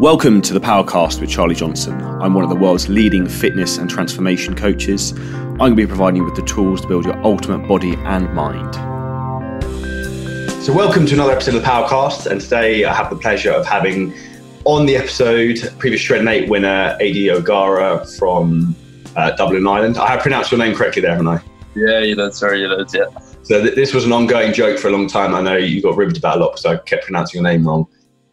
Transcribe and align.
Welcome 0.00 0.42
to 0.42 0.54
the 0.54 0.60
Powercast 0.60 1.20
with 1.20 1.28
Charlie 1.28 1.56
Johnson. 1.56 2.00
I'm 2.00 2.32
one 2.32 2.44
of 2.44 2.50
the 2.50 2.56
world's 2.56 2.88
leading 2.88 3.28
fitness 3.28 3.78
and 3.78 3.90
transformation 3.90 4.54
coaches. 4.54 5.10
I'm 5.10 5.56
going 5.56 5.72
to 5.72 5.76
be 5.76 5.86
providing 5.88 6.18
you 6.18 6.24
with 6.24 6.36
the 6.36 6.42
tools 6.42 6.82
to 6.82 6.86
build 6.86 7.04
your 7.04 7.20
ultimate 7.24 7.66
body 7.66 7.96
and 8.04 8.32
mind. 8.32 8.72
So, 10.62 10.72
welcome 10.72 11.04
to 11.04 11.14
another 11.14 11.32
episode 11.32 11.56
of 11.56 11.62
the 11.62 11.68
Powercast. 11.68 12.30
And 12.30 12.40
today 12.40 12.84
I 12.84 12.94
have 12.94 13.10
the 13.10 13.16
pleasure 13.16 13.50
of 13.50 13.66
having 13.66 14.14
on 14.64 14.86
the 14.86 14.94
episode 14.94 15.58
previous 15.78 16.00
Shred 16.00 16.24
8 16.24 16.48
winner 16.48 16.96
Adi 17.00 17.32
O'Gara 17.32 18.06
from 18.06 18.76
uh, 19.16 19.32
Dublin, 19.32 19.66
Ireland. 19.66 19.98
I 19.98 20.06
have 20.10 20.20
pronounced 20.20 20.52
your 20.52 20.58
name 20.58 20.76
correctly 20.76 21.02
there, 21.02 21.10
haven't 21.10 21.26
I? 21.26 21.42
Yeah, 21.74 21.98
you 22.02 22.14
did. 22.14 22.34
Sorry, 22.34 22.60
you 22.60 22.68
did. 22.68 22.94
Yeah. 22.94 23.18
So 23.42 23.64
th- 23.64 23.74
this 23.74 23.92
was 23.92 24.04
an 24.04 24.12
ongoing 24.12 24.52
joke 24.52 24.78
for 24.78 24.86
a 24.86 24.92
long 24.92 25.08
time. 25.08 25.34
I 25.34 25.42
know 25.42 25.56
you 25.56 25.82
got 25.82 25.96
ribbed 25.96 26.18
about 26.18 26.36
a 26.36 26.40
lot 26.40 26.52
because 26.52 26.66
I 26.66 26.76
kept 26.76 27.06
pronouncing 27.06 27.42
your 27.42 27.50
name 27.50 27.66
wrong. 27.66 27.88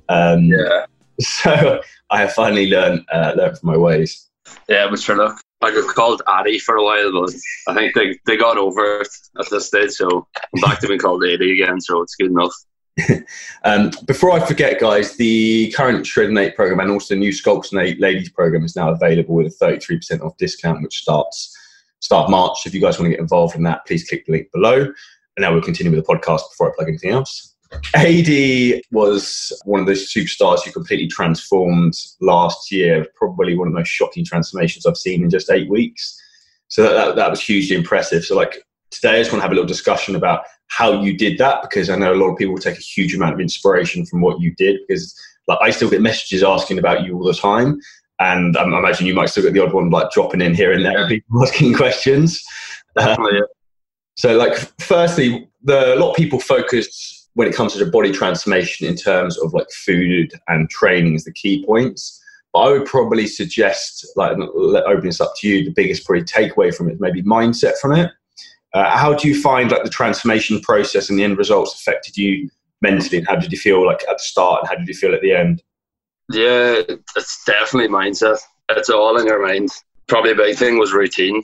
Um, 0.10 0.44
yeah. 0.44 0.86
So 1.22 1.82
I 2.10 2.22
have 2.22 2.34
finally 2.34 2.70
learned 2.70 3.06
uh, 3.12 3.34
learned 3.36 3.58
from 3.58 3.68
my 3.68 3.78
ways. 3.78 4.30
Yeah, 4.68 4.88
but 4.90 5.00
sure, 5.00 5.16
look, 5.16 5.38
I 5.62 5.72
got 5.72 5.96
called 5.96 6.22
Addy 6.28 6.60
for 6.60 6.76
a 6.76 6.84
while, 6.84 7.12
but 7.12 7.34
I 7.68 7.74
think 7.74 7.96
they, 7.96 8.20
they 8.26 8.38
got 8.38 8.58
over 8.58 9.02
it 9.02 9.08
at 9.40 9.50
this 9.50 9.68
stage, 9.68 9.92
so 9.92 10.28
I'm 10.36 10.62
back 10.62 10.80
to 10.80 10.88
being 10.88 11.00
called 11.00 11.24
Addy 11.24 11.62
again, 11.62 11.80
so 11.82 12.02
it's 12.02 12.16
good 12.16 12.32
enough. 12.32 12.54
um, 13.64 13.92
before 14.06 14.32
I 14.32 14.46
forget, 14.46 14.80
guys, 14.80 15.18
the 15.18 15.72
current 15.76 16.06
Shred 16.06 16.36
8 16.38 16.56
program 16.56 16.80
and 16.80 16.92
also 16.92 17.14
the 17.14 17.20
new 17.20 17.32
Sculpt 17.32 17.72
and 17.72 18.00
Ladies 18.00 18.30
program 18.30 18.64
is 18.64 18.76
now 18.76 18.92
available 18.92 19.36
with 19.36 19.56
a 19.60 19.66
33% 19.66 20.22
off 20.22 20.38
discount, 20.38 20.82
which 20.82 21.02
starts 21.02 21.56
start 22.00 22.30
March. 22.30 22.60
If 22.66 22.74
you 22.74 22.82
guys 22.82 23.00
want 23.00 23.08
to 23.08 23.16
get 23.16 23.20
involved 23.20 23.56
in 23.56 23.64
that, 23.64 23.86
please 23.86 24.08
click 24.08 24.26
the 24.26 24.34
link 24.34 24.52
below. 24.54 24.82
And 24.82 25.42
now 25.42 25.52
we'll 25.52 25.62
continue 25.62 25.92
with 25.92 26.06
the 26.06 26.14
podcast 26.14 26.42
before 26.52 26.72
I 26.72 26.76
plug 26.76 26.88
anything 26.88 27.12
else. 27.12 27.55
Adi 27.96 28.82
was 28.92 29.52
one 29.66 29.80
of 29.80 29.88
those 29.88 30.12
superstars 30.12 30.64
who 30.64 30.72
completely 30.72 31.08
transformed 31.08 31.94
last 32.22 32.72
year. 32.72 33.06
Probably 33.16 33.56
one 33.58 33.68
of 33.68 33.74
the 33.74 33.80
most 33.80 33.90
shocking 33.90 34.26
transformations 34.26 34.86
I've 34.86 34.98
seen 34.98 35.24
in 35.24 35.30
just 35.30 35.52
eight 35.52 35.70
weeks. 35.70 36.22
So 36.68 36.84
that, 36.84 36.94
that, 36.94 37.16
that 37.16 37.30
was 37.30 37.42
hugely 37.42 37.76
impressive. 37.76 38.26
So 38.26 38.36
like 38.36 38.64
today, 38.92 39.16
I 39.16 39.20
just 39.20 39.32
want 39.32 39.40
to 39.40 39.44
have 39.44 39.52
a 39.52 39.56
little 39.56 39.68
discussion 39.68 40.16
about 40.16 40.42
how 40.68 41.02
you 41.02 41.16
did 41.16 41.38
that 41.38 41.62
because 41.62 41.90
I 41.90 41.96
know 41.96 42.14
a 42.14 42.16
lot 42.16 42.32
of 42.32 42.38
people 42.38 42.58
take 42.58 42.78
a 42.78 42.82
huge 42.82 43.16
amount 43.16 43.34
of 43.34 43.40
inspiration 43.40 44.06
from 44.06 44.22
what 44.22 44.40
you 44.40 44.54
did 44.56 44.80
because 44.88 45.18
like 45.48 45.60
I 45.62 45.70
still 45.70 45.90
get 45.90 46.02
messages 46.02 46.44
asking 46.44 46.80
about 46.80 47.04
you 47.04 47.16
all 47.16 47.24
the 47.24 47.34
time. 47.34 47.80
And 48.20 48.56
um, 48.56 48.74
I 48.74 48.80
imagine 48.80 49.06
you 49.06 49.14
might 49.14 49.30
still 49.30 49.44
get 49.44 49.54
the 49.54 49.64
odd 49.64 49.74
one 49.74 49.90
like 49.90 50.10
dropping 50.12 50.42
in 50.42 50.56
here 50.56 50.72
and 50.72 50.86
there, 50.86 51.08
people 51.08 51.44
asking 51.44 51.74
questions. 51.74 52.44
Um. 52.98 53.18
So, 54.18 54.38
like, 54.38 54.58
firstly, 54.80 55.50
the, 55.64 55.96
a 55.96 55.98
lot 55.98 56.12
of 56.12 56.16
people 56.16 56.40
focus 56.40 57.25
when 57.36 57.48
it 57.48 57.54
comes 57.54 57.74
to 57.74 57.84
the 57.84 57.92
body 57.92 58.12
transformation 58.12 58.88
in 58.88 58.96
terms 58.96 59.38
of 59.38 59.54
like 59.54 59.70
food 59.72 60.34
and 60.48 60.70
training 60.70 61.16
is 61.16 61.24
the 61.24 61.32
key 61.32 61.64
points. 61.66 62.22
But 62.54 62.60
I 62.60 62.72
would 62.72 62.86
probably 62.86 63.28
suggest, 63.28 64.08
like, 64.16 64.38
open 64.38 65.06
this 65.06 65.20
up 65.20 65.34
to 65.40 65.48
you. 65.48 65.66
The 65.66 65.72
biggest 65.72 66.06
probably 66.06 66.24
takeaway 66.24 66.74
from 66.74 66.90
it, 66.90 67.02
maybe 67.02 67.22
mindset 67.22 67.78
from 67.82 67.92
it. 67.92 68.10
Uh, 68.74 68.98
how 68.98 69.14
do 69.14 69.28
you 69.28 69.40
find 69.40 69.72
like 69.72 69.84
the 69.84 69.90
transformation 69.90 70.62
process 70.62 71.10
and 71.10 71.20
the 71.20 71.24
end 71.24 71.38
results 71.38 71.74
affected 71.74 72.16
you 72.18 72.50
mentally? 72.82 73.18
And 73.18 73.28
how 73.28 73.36
did 73.36 73.52
you 73.52 73.58
feel 73.58 73.86
like 73.86 74.02
at 74.10 74.18
the 74.18 74.24
start, 74.24 74.62
and 74.62 74.70
how 74.70 74.76
did 74.76 74.88
you 74.88 74.94
feel 74.94 75.14
at 75.14 75.22
the 75.22 75.34
end? 75.34 75.64
Yeah, 76.32 76.82
it's 77.16 77.44
definitely 77.46 77.90
mindset. 77.90 78.40
It's 78.70 78.90
all 78.90 79.18
in 79.20 79.28
your 79.28 79.46
mind. 79.46 79.70
Probably 80.08 80.32
a 80.32 80.36
big 80.36 80.56
thing 80.56 80.78
was 80.78 80.94
routine. 80.94 81.44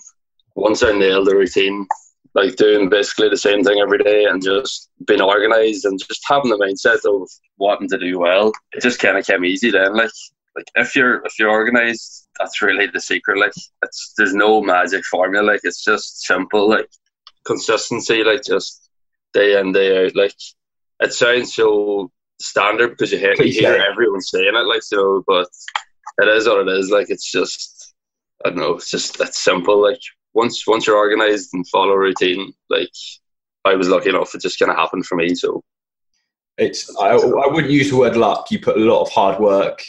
Once 0.55 0.83
I 0.83 0.91
nailed 0.91 1.27
the 1.27 1.35
routine, 1.35 1.87
like 2.33 2.55
doing 2.55 2.89
basically 2.89 3.29
the 3.29 3.37
same 3.37 3.63
thing 3.63 3.79
every 3.79 3.97
day 3.97 4.25
and 4.25 4.41
just 4.41 4.89
being 5.05 5.21
organized 5.21 5.85
and 5.85 5.99
just 5.99 6.21
having 6.27 6.49
the 6.49 6.57
mindset 6.57 7.03
of 7.05 7.29
wanting 7.57 7.89
to 7.89 7.97
do 7.97 8.19
well. 8.19 8.51
It 8.73 8.81
just 8.81 8.99
kind 8.99 9.17
of 9.17 9.25
came 9.25 9.43
easy 9.43 9.71
then. 9.71 9.95
Like, 9.95 10.11
like 10.55 10.65
if 10.75 10.95
you're 10.95 11.25
if 11.25 11.37
you're 11.37 11.49
organized, 11.49 12.27
that's 12.39 12.61
really 12.61 12.87
the 12.87 13.01
secret. 13.01 13.37
Like, 13.37 13.53
it's 13.83 14.13
there's 14.17 14.33
no 14.33 14.61
magic 14.61 15.03
formula. 15.05 15.45
Like, 15.45 15.61
it's 15.63 15.83
just 15.83 16.21
simple. 16.21 16.69
Like, 16.69 16.87
consistency. 17.45 18.23
Like, 18.23 18.43
just 18.43 18.89
day 19.33 19.59
in 19.59 19.73
day 19.73 20.05
out. 20.05 20.15
Like, 20.15 20.35
it 21.01 21.13
sounds 21.13 21.53
so 21.53 22.11
standard 22.41 22.91
because 22.91 23.11
you 23.11 23.19
hear 23.19 23.35
you 23.41 23.51
hear 23.51 23.85
everyone 23.89 24.21
saying 24.21 24.55
it. 24.55 24.67
Like, 24.67 24.83
so, 24.83 25.23
but 25.27 25.47
it 26.19 26.27
is 26.29 26.47
what 26.47 26.67
it 26.67 26.79
is. 26.79 26.89
Like, 26.89 27.09
it's 27.09 27.29
just 27.29 27.93
I 28.45 28.49
don't 28.49 28.59
know. 28.59 28.75
It's 28.75 28.89
just 28.89 29.17
that 29.19 29.35
simple. 29.35 29.81
Like 29.81 29.99
once 30.33 30.65
once 30.67 30.87
you're 30.87 30.97
organized 30.97 31.49
and 31.53 31.67
follow 31.67 31.91
a 31.91 31.99
routine, 31.99 32.53
like 32.69 32.91
I 33.65 33.75
was 33.75 33.89
lucky 33.89 34.09
enough, 34.09 34.33
it 34.33 34.41
just 34.41 34.59
kind 34.59 34.71
of 34.71 34.77
happened 34.77 35.05
for 35.05 35.15
me. 35.15 35.35
So 35.35 35.63
it's 36.57 36.95
I, 36.97 37.09
I 37.09 37.47
wouldn't 37.47 37.71
use 37.71 37.89
the 37.89 37.97
word 37.97 38.15
luck. 38.15 38.51
You 38.51 38.59
put 38.59 38.77
a 38.77 38.79
lot 38.79 39.01
of 39.01 39.09
hard 39.09 39.39
work 39.39 39.83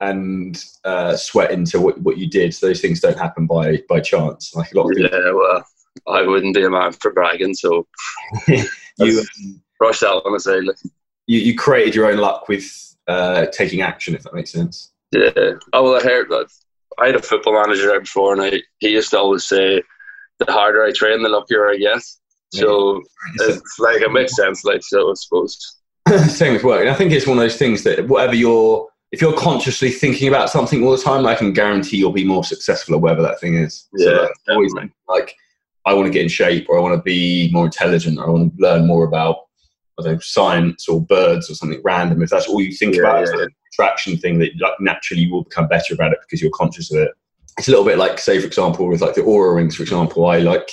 and 0.00 0.62
uh, 0.84 1.16
sweat 1.16 1.52
into 1.52 1.80
what, 1.80 2.00
what 2.00 2.18
you 2.18 2.28
did. 2.28 2.54
So 2.54 2.66
those 2.66 2.80
things 2.80 3.00
don't 3.00 3.18
happen 3.18 3.46
by 3.46 3.82
by 3.88 4.00
chance. 4.00 4.54
Like 4.54 4.72
a 4.72 4.78
lot 4.78 4.90
of 4.90 4.96
people. 4.96 5.18
Yeah, 5.18 5.32
well, 5.32 5.64
I 6.08 6.22
wouldn't 6.22 6.54
be 6.54 6.64
a 6.64 6.70
man 6.70 6.92
for 6.92 7.12
bragging. 7.12 7.54
So 7.54 7.86
you 8.48 9.20
um, 9.20 9.62
brush 9.78 10.00
that 10.00 10.22
one 10.24 10.34
aside. 10.34 10.64
You 11.26 11.38
you 11.38 11.56
created 11.56 11.94
your 11.94 12.10
own 12.10 12.18
luck 12.18 12.48
with 12.48 12.96
uh, 13.06 13.46
taking 13.46 13.82
action, 13.82 14.14
if 14.14 14.22
that 14.22 14.34
makes 14.34 14.50
sense. 14.50 14.92
Yeah. 15.12 15.52
Oh 15.72 15.84
well, 15.84 15.96
I 15.96 16.02
heard 16.02 16.28
that 16.30 16.48
I 16.98 17.06
had 17.06 17.16
a 17.16 17.22
football 17.22 17.54
manager 17.54 17.98
before, 17.98 18.32
and 18.32 18.42
I, 18.42 18.62
he 18.78 18.90
used 18.90 19.10
to 19.10 19.18
always 19.18 19.44
say, 19.44 19.82
"The 20.38 20.52
harder 20.52 20.84
I 20.84 20.92
train, 20.92 21.22
the 21.22 21.28
luckier 21.28 21.68
I 21.68 21.76
get." 21.76 22.02
So 22.52 23.02
yeah. 23.40 23.46
it's 23.48 23.78
like 23.78 24.02
it 24.02 24.12
makes 24.12 24.36
sense. 24.36 24.64
Like 24.64 24.82
so, 24.82 25.10
I 25.10 25.14
suppose. 25.14 25.76
Same 26.28 26.54
with 26.54 26.64
work, 26.64 26.80
and 26.80 26.90
I 26.90 26.94
think 26.94 27.12
it's 27.12 27.26
one 27.26 27.38
of 27.38 27.42
those 27.42 27.56
things 27.56 27.82
that 27.84 28.08
whatever 28.08 28.34
you're, 28.34 28.88
if 29.12 29.20
you're 29.20 29.36
consciously 29.36 29.90
thinking 29.90 30.28
about 30.28 30.50
something 30.50 30.84
all 30.84 30.90
the 30.90 31.02
time, 31.02 31.26
I 31.26 31.34
can 31.34 31.52
guarantee 31.52 31.96
you'll 31.96 32.12
be 32.12 32.24
more 32.24 32.44
successful 32.44 32.94
at 32.94 33.00
whatever 33.00 33.22
that 33.22 33.40
thing 33.40 33.54
is. 33.54 33.88
Yeah, 33.94 34.26
so 34.46 34.54
always 34.54 34.74
like 35.08 35.34
I 35.86 35.94
want 35.94 36.06
to 36.06 36.12
get 36.12 36.22
in 36.22 36.28
shape, 36.28 36.66
or 36.68 36.78
I 36.78 36.82
want 36.82 36.96
to 36.96 37.02
be 37.02 37.50
more 37.52 37.66
intelligent, 37.66 38.18
or 38.18 38.26
I 38.26 38.30
want 38.30 38.56
to 38.56 38.62
learn 38.62 38.86
more 38.86 39.04
about 39.04 39.36
I 39.98 40.02
don't 40.02 40.12
know, 40.14 40.18
science 40.20 40.88
or 40.88 41.00
birds 41.00 41.50
or 41.50 41.54
something 41.54 41.80
random. 41.84 42.22
If 42.22 42.30
that's 42.30 42.48
all 42.48 42.60
you 42.60 42.72
think 42.72 42.96
yeah, 42.96 43.02
about, 43.02 43.26
yeah, 43.26 43.46
attraction 43.72 44.16
thing 44.16 44.38
that 44.38 44.50
like 44.60 44.74
naturally 44.80 45.22
you 45.22 45.32
will 45.32 45.44
become 45.44 45.66
better 45.66 45.94
about 45.94 46.12
it 46.12 46.18
because 46.22 46.40
you're 46.40 46.50
conscious 46.52 46.92
of 46.92 47.00
it. 47.00 47.10
It's 47.58 47.68
a 47.68 47.70
little 47.70 47.84
bit 47.84 47.98
like, 47.98 48.18
say, 48.18 48.40
for 48.40 48.46
example, 48.46 48.86
with 48.86 49.02
like 49.02 49.14
the 49.14 49.22
Oura 49.22 49.54
rings, 49.56 49.76
for 49.76 49.82
example, 49.82 50.26
I 50.26 50.38
like 50.38 50.70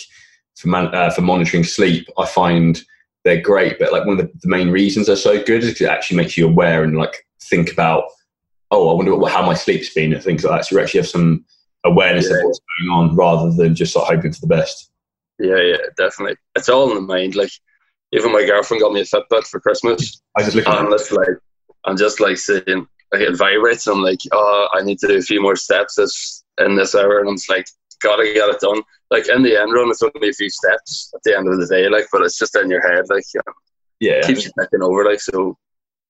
for 0.56 0.70
man, 0.70 0.94
uh, 0.94 1.10
for 1.10 1.22
monitoring 1.22 1.64
sleep. 1.64 2.08
I 2.18 2.26
find 2.26 2.82
they're 3.26 3.42
great, 3.42 3.80
but 3.80 3.92
like 3.92 4.06
one 4.06 4.20
of 4.20 4.26
the, 4.26 4.32
the 4.42 4.48
main 4.48 4.70
reasons 4.70 5.08
they're 5.08 5.16
so 5.16 5.44
good 5.44 5.64
is 5.64 5.82
it 5.82 5.88
actually 5.88 6.18
makes 6.18 6.38
you 6.38 6.48
aware 6.48 6.84
and 6.84 6.98
like 6.98 7.28
think 7.42 7.72
about, 7.72 8.06
oh, 8.72 8.90
I 8.90 8.94
wonder 8.94 9.16
what, 9.16 9.32
how 9.32 9.46
my 9.46 9.56
sleep's 9.56 9.94
been 9.94 10.14
and 10.14 10.24
things 10.24 10.44
like 10.44 10.60
that. 10.60 10.66
So 10.66 10.76
you 10.76 10.82
actually 10.82 11.02
have 11.02 11.10
some 11.10 11.46
awareness 11.86 12.30
yeah. 12.30 12.38
of 12.38 12.44
what's 12.44 12.60
going 12.80 12.92
on 12.92 13.16
rather 13.16 13.52
than 13.52 13.76
just 13.76 13.96
like 13.96 14.08
hoping 14.08 14.34
for 14.34 14.42
the 14.42 14.48
best. 14.48 14.92
Yeah, 15.38 15.62
yeah, 15.62 15.78
definitely. 15.98 16.38
It's 16.56 16.70
all 16.70 16.90
in 16.90 16.96
the 16.96 17.02
mind. 17.02 17.36
Like 17.36 17.52
even 18.12 18.32
my 18.32 18.46
girlfriend 18.46 18.82
got 18.82 18.94
me 18.94 19.02
a 19.02 19.04
Fitbit 19.04 19.48
for 19.48 19.60
Christmas. 19.60 20.22
I 20.36 20.44
just 20.44 20.56
looking 20.56 20.74
and 20.74 20.94
it's 20.94 21.12
like 21.12 21.28
I'm 21.86 21.98
just 21.98 22.20
like 22.20 22.38
saying 22.38 22.88
like 23.12 23.22
it 23.22 23.38
vibrates. 23.38 23.88
I'm 23.88 24.02
like, 24.02 24.20
oh, 24.32 24.68
I 24.74 24.82
need 24.84 25.00
to 25.00 25.08
do 25.08 25.18
a 25.18 25.22
few 25.22 25.42
more 25.42 25.56
steps 25.56 25.96
this 25.96 26.44
in 26.60 26.76
this 26.76 26.96
hour, 26.96 27.20
and 27.20 27.30
I'm 27.30 27.36
just 27.36 27.50
like, 27.50 27.68
gotta 28.02 28.24
get 28.26 28.50
it 28.50 28.60
done. 28.60 28.82
Like 29.10 29.28
in 29.28 29.42
the 29.44 29.60
end 29.60 29.74
run, 29.74 29.90
it's 29.90 30.04
only 30.04 30.30
a 30.30 30.34
few 30.34 30.50
steps 30.50 31.12
at 31.16 31.22
the 31.24 31.38
end 31.38 31.48
of 31.48 31.60
the 31.60 31.68
day, 31.68 31.90
like, 31.90 32.08
but 32.12 32.22
it's 32.22 32.38
just 32.38 32.56
in 32.56 32.70
your 32.70 32.88
head, 32.88 33.06
like, 33.10 33.24
you 33.34 33.42
know, 33.46 33.54
yeah, 34.00 34.22
keeps 34.22 34.46
you 34.46 34.52
thinking 34.58 34.84
over, 34.84 35.06
like, 35.06 35.22
so. 35.22 35.58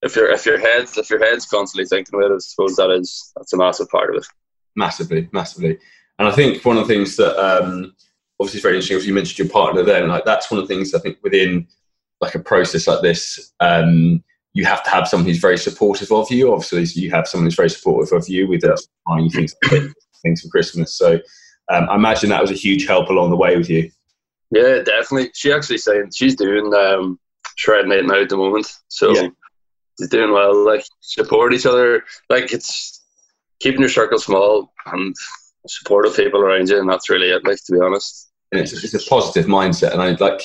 If 0.02 0.16
your 0.16 0.31
if 0.31 0.46
your 0.46 0.58
head 0.58 0.88
if 0.96 1.09
your 1.09 1.19
head's 1.19 1.46
constantly 1.46 1.85
thinking 1.85 2.18
about 2.18 2.31
it, 2.31 2.35
I 2.35 2.38
suppose 2.40 2.78
that 2.78 2.90
is 2.90 3.34
that's 3.35 3.52
a 3.52 3.58
massive 3.58 3.90
part 3.90 4.09
of 4.09 4.22
it. 4.22 4.28
Massively, 4.74 5.28
massively, 5.34 5.78
and 6.18 6.25
I 6.25 6.31
think 6.31 6.63
one 6.63 6.78
of 6.78 6.88
the 6.88 6.94
things 6.94 7.18
that 7.18 7.38
um, 7.38 7.94
obviously 8.40 8.59
is 8.59 8.63
very 8.63 8.75
interesting. 8.75 8.96
If 8.96 9.06
you 9.06 9.13
mentioned 9.13 9.40
your 9.40 9.50
partner, 9.50 9.84
then 9.84 10.08
like 10.08 10.24
that's 10.24 10.50
one 10.50 10.62
of 10.62 10.66
the 10.66 10.74
things 10.74 10.94
I 10.94 11.00
think 11.00 11.18
within 11.22 11.68
like 12.22 12.34
a 12.34 12.40
process 12.40 12.88
like 12.88 13.02
this, 13.02 13.52
um, 13.59 14.24
you 14.54 14.66
have 14.66 14.84
to 14.84 14.90
have 14.90 15.08
someone 15.08 15.28
who's 15.28 15.40
very 15.40 15.58
supportive 15.58 16.12
of 16.12 16.32
you. 16.32 16.52
Obviously, 16.52 17.02
you 17.02 17.12
have 17.12 17.28
someone 17.28 17.46
who's 17.46 17.56
very 17.56 17.70
supportive 17.70 18.12
of 18.14 18.28
you 18.28 18.47
with 18.47 18.64
us 18.64 18.88
buying 19.08 19.29
things, 19.29 19.56
things 20.22 20.41
for 20.41 20.50
Christmas. 20.50 20.97
So 20.97 21.20
um, 21.72 21.88
I 21.90 21.96
imagine 21.96 22.29
that 22.29 22.41
was 22.41 22.52
a 22.52 22.56
huge 22.56 22.88
help 22.88 23.09
along 23.09 23.29
the 23.29 23.38
way 23.38 23.56
with 23.56 23.70
you. 23.70 23.91
Yeah, 24.52 24.79
definitely. 24.84 25.32
She 25.35 25.53
actually 25.53 25.78
saying 25.78 26.09
she's 26.16 26.35
doing 26.35 26.73
um, 26.73 27.20
Shreddin8 27.64 28.08
now 28.08 28.22
at 28.22 28.29
the 28.29 28.38
moment, 28.38 28.68
so 28.88 29.14
yeah. 29.14 29.28
she's 30.00 30.09
doing 30.09 30.34
well. 30.34 30.66
Like 30.66 30.84
support 31.02 31.53
each 31.53 31.68
other. 31.68 32.03
Like 32.29 32.52
it's 32.52 33.03
keeping 33.59 33.82
your 33.82 33.90
circle 33.90 34.18
small 34.18 34.73
and 34.88 35.16
supportive 35.68 36.16
people 36.16 36.41
around 36.41 36.70
you, 36.70 36.79
and 36.79 36.90
that's 36.90 37.09
really 37.09 37.29
it. 37.29 37.46
Like 37.46 37.64
to 37.66 37.73
be 37.73 37.79
honest, 37.79 38.32
and 38.52 38.59
it's, 38.62 38.73
it's 38.84 38.94
a 38.96 39.09
positive 39.09 39.46
mindset, 39.46 39.94
and 39.94 40.02
I 40.02 40.12
like. 40.14 40.41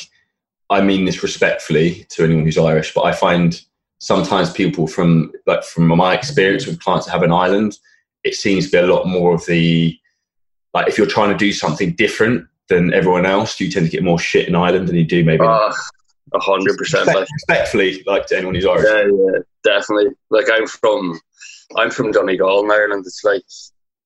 I 0.70 0.80
mean 0.80 1.04
this 1.04 1.22
respectfully 1.22 2.06
to 2.08 2.24
anyone 2.24 2.44
who's 2.44 2.56
Irish, 2.56 2.94
but 2.94 3.02
I 3.02 3.12
find 3.12 3.60
sometimes 3.98 4.52
people 4.52 4.86
from 4.86 5.32
like 5.46 5.64
from 5.64 5.86
my 5.88 6.14
experience 6.14 6.66
with 6.66 6.80
clients 6.80 7.06
that 7.06 7.12
have 7.12 7.22
an 7.22 7.32
island, 7.32 7.78
it 8.22 8.34
seems 8.34 8.66
to 8.66 8.72
be 8.72 8.78
a 8.78 8.86
lot 8.86 9.06
more 9.06 9.34
of 9.34 9.44
the 9.46 9.98
like 10.72 10.88
if 10.88 10.98
you're 10.98 11.06
trying 11.06 11.30
to 11.30 11.36
do 11.36 11.52
something 11.52 11.92
different 11.92 12.46
than 12.68 12.92
everyone 12.92 13.26
else, 13.26 13.60
you 13.60 13.70
tend 13.70 13.86
to 13.86 13.92
get 13.92 14.02
more 14.02 14.18
shit 14.18 14.48
in 14.48 14.54
Ireland 14.54 14.88
than 14.88 14.96
you 14.96 15.04
do 15.04 15.24
maybe. 15.24 15.44
Ah, 15.44 15.72
a 16.32 16.40
hundred 16.40 16.76
percent. 16.76 17.08
Respectfully, 17.32 18.02
like 18.06 18.26
to 18.26 18.36
anyone 18.36 18.54
who's 18.54 18.66
Irish. 18.66 18.86
Yeah, 18.86 19.10
yeah, 19.12 19.38
definitely. 19.62 20.12
Like 20.30 20.46
I'm 20.50 20.66
from 20.66 21.20
I'm 21.76 21.90
from 21.90 22.12
Donegal 22.12 22.64
in 22.64 22.70
Ireland. 22.70 23.04
It's 23.06 23.24
like 23.24 23.42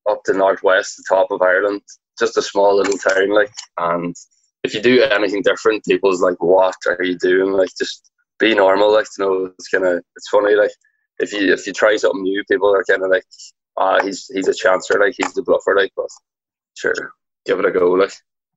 up 0.08 0.20
the 0.24 0.34
northwest, 0.34 0.96
the 0.96 1.04
top 1.08 1.30
of 1.30 1.42
Ireland, 1.42 1.82
just 2.18 2.36
a 2.36 2.42
small 2.42 2.76
little 2.76 2.98
town. 2.98 3.30
Like, 3.30 3.52
and 3.78 4.14
if 4.64 4.74
you 4.74 4.80
do 4.80 5.02
anything 5.02 5.42
different, 5.42 5.84
people's 5.84 6.22
like, 6.22 6.42
"What 6.42 6.74
are 6.86 7.04
you 7.04 7.16
doing?" 7.18 7.52
Like, 7.52 7.70
just 7.78 8.10
be 8.38 8.54
normal. 8.54 8.92
Like, 8.92 9.06
you 9.18 9.24
know, 9.24 9.52
it's 9.58 9.68
kind 9.68 9.84
of 9.84 10.02
it's 10.16 10.28
funny. 10.28 10.54
Like, 10.54 10.70
if 11.18 11.32
you 11.32 11.52
if 11.52 11.66
you 11.66 11.72
try 11.72 11.96
something 11.96 12.22
new, 12.22 12.42
people 12.50 12.74
are 12.74 12.84
kind 12.84 13.02
of 13.02 13.10
like, 13.10 13.24
"Ah, 13.76 14.00
he's 14.02 14.26
he's 14.32 14.48
a 14.48 14.52
chancer. 14.52 14.98
Like, 15.00 15.14
he's 15.16 15.34
the 15.34 15.42
bluffer." 15.42 15.74
Like, 15.76 15.92
but 15.96 16.08
sure, 16.74 17.12
give 17.46 17.58
it 17.58 17.66
a 17.66 17.70
go. 17.70 17.90
Like, 17.90 18.12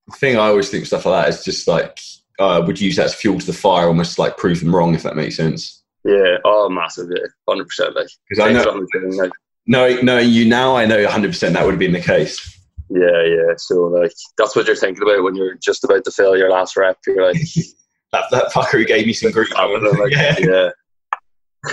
the 0.07 0.17
thing 0.17 0.37
I 0.37 0.47
always 0.47 0.69
think 0.69 0.85
stuff 0.85 1.05
like 1.05 1.25
that 1.25 1.29
is 1.29 1.43
just 1.43 1.67
like 1.67 1.99
uh, 2.39 2.63
would 2.65 2.79
use 2.79 2.95
that 2.95 3.05
as 3.05 3.15
fuel 3.15 3.39
to 3.39 3.45
the 3.45 3.53
fire, 3.53 3.87
almost 3.87 4.19
like 4.19 4.37
prove 4.37 4.59
them 4.59 4.75
wrong, 4.75 4.95
if 4.95 5.03
that 5.03 5.15
makes 5.15 5.35
sense. 5.35 5.83
Yeah, 6.03 6.37
oh, 6.45 6.69
massive, 6.69 7.09
yeah, 7.15 7.27
hundred 7.47 7.67
percent. 7.67 7.95
Like, 7.95 8.09
because 8.27 8.43
I 8.43 8.51
know, 8.51 8.85
like, 9.17 9.31
knowing 9.67 10.03
knowing 10.03 10.29
you 10.29 10.45
now, 10.45 10.75
I 10.75 10.85
know 10.85 11.07
hundred 11.07 11.29
percent 11.29 11.53
that 11.53 11.63
would 11.63 11.71
have 11.71 11.79
been 11.79 11.91
the 11.91 12.01
case. 12.01 12.59
Yeah, 12.89 13.23
yeah. 13.23 13.53
So 13.57 13.83
like, 13.83 14.11
that's 14.37 14.55
what 14.55 14.67
you're 14.67 14.75
thinking 14.75 15.03
about 15.03 15.23
when 15.23 15.35
you're 15.35 15.55
just 15.55 15.83
about 15.83 16.03
to 16.05 16.11
fail 16.11 16.35
your 16.35 16.49
last 16.49 16.75
rep. 16.75 16.97
You're 17.05 17.27
like, 17.27 17.37
that 18.11 18.25
that 18.31 18.51
fucker 18.51 18.79
who 18.79 18.85
gave 18.85 19.05
me 19.05 19.13
some 19.13 19.31
grief. 19.31 19.51
Like, 19.53 20.11
yeah. 20.11 20.35
yeah. 20.39 20.69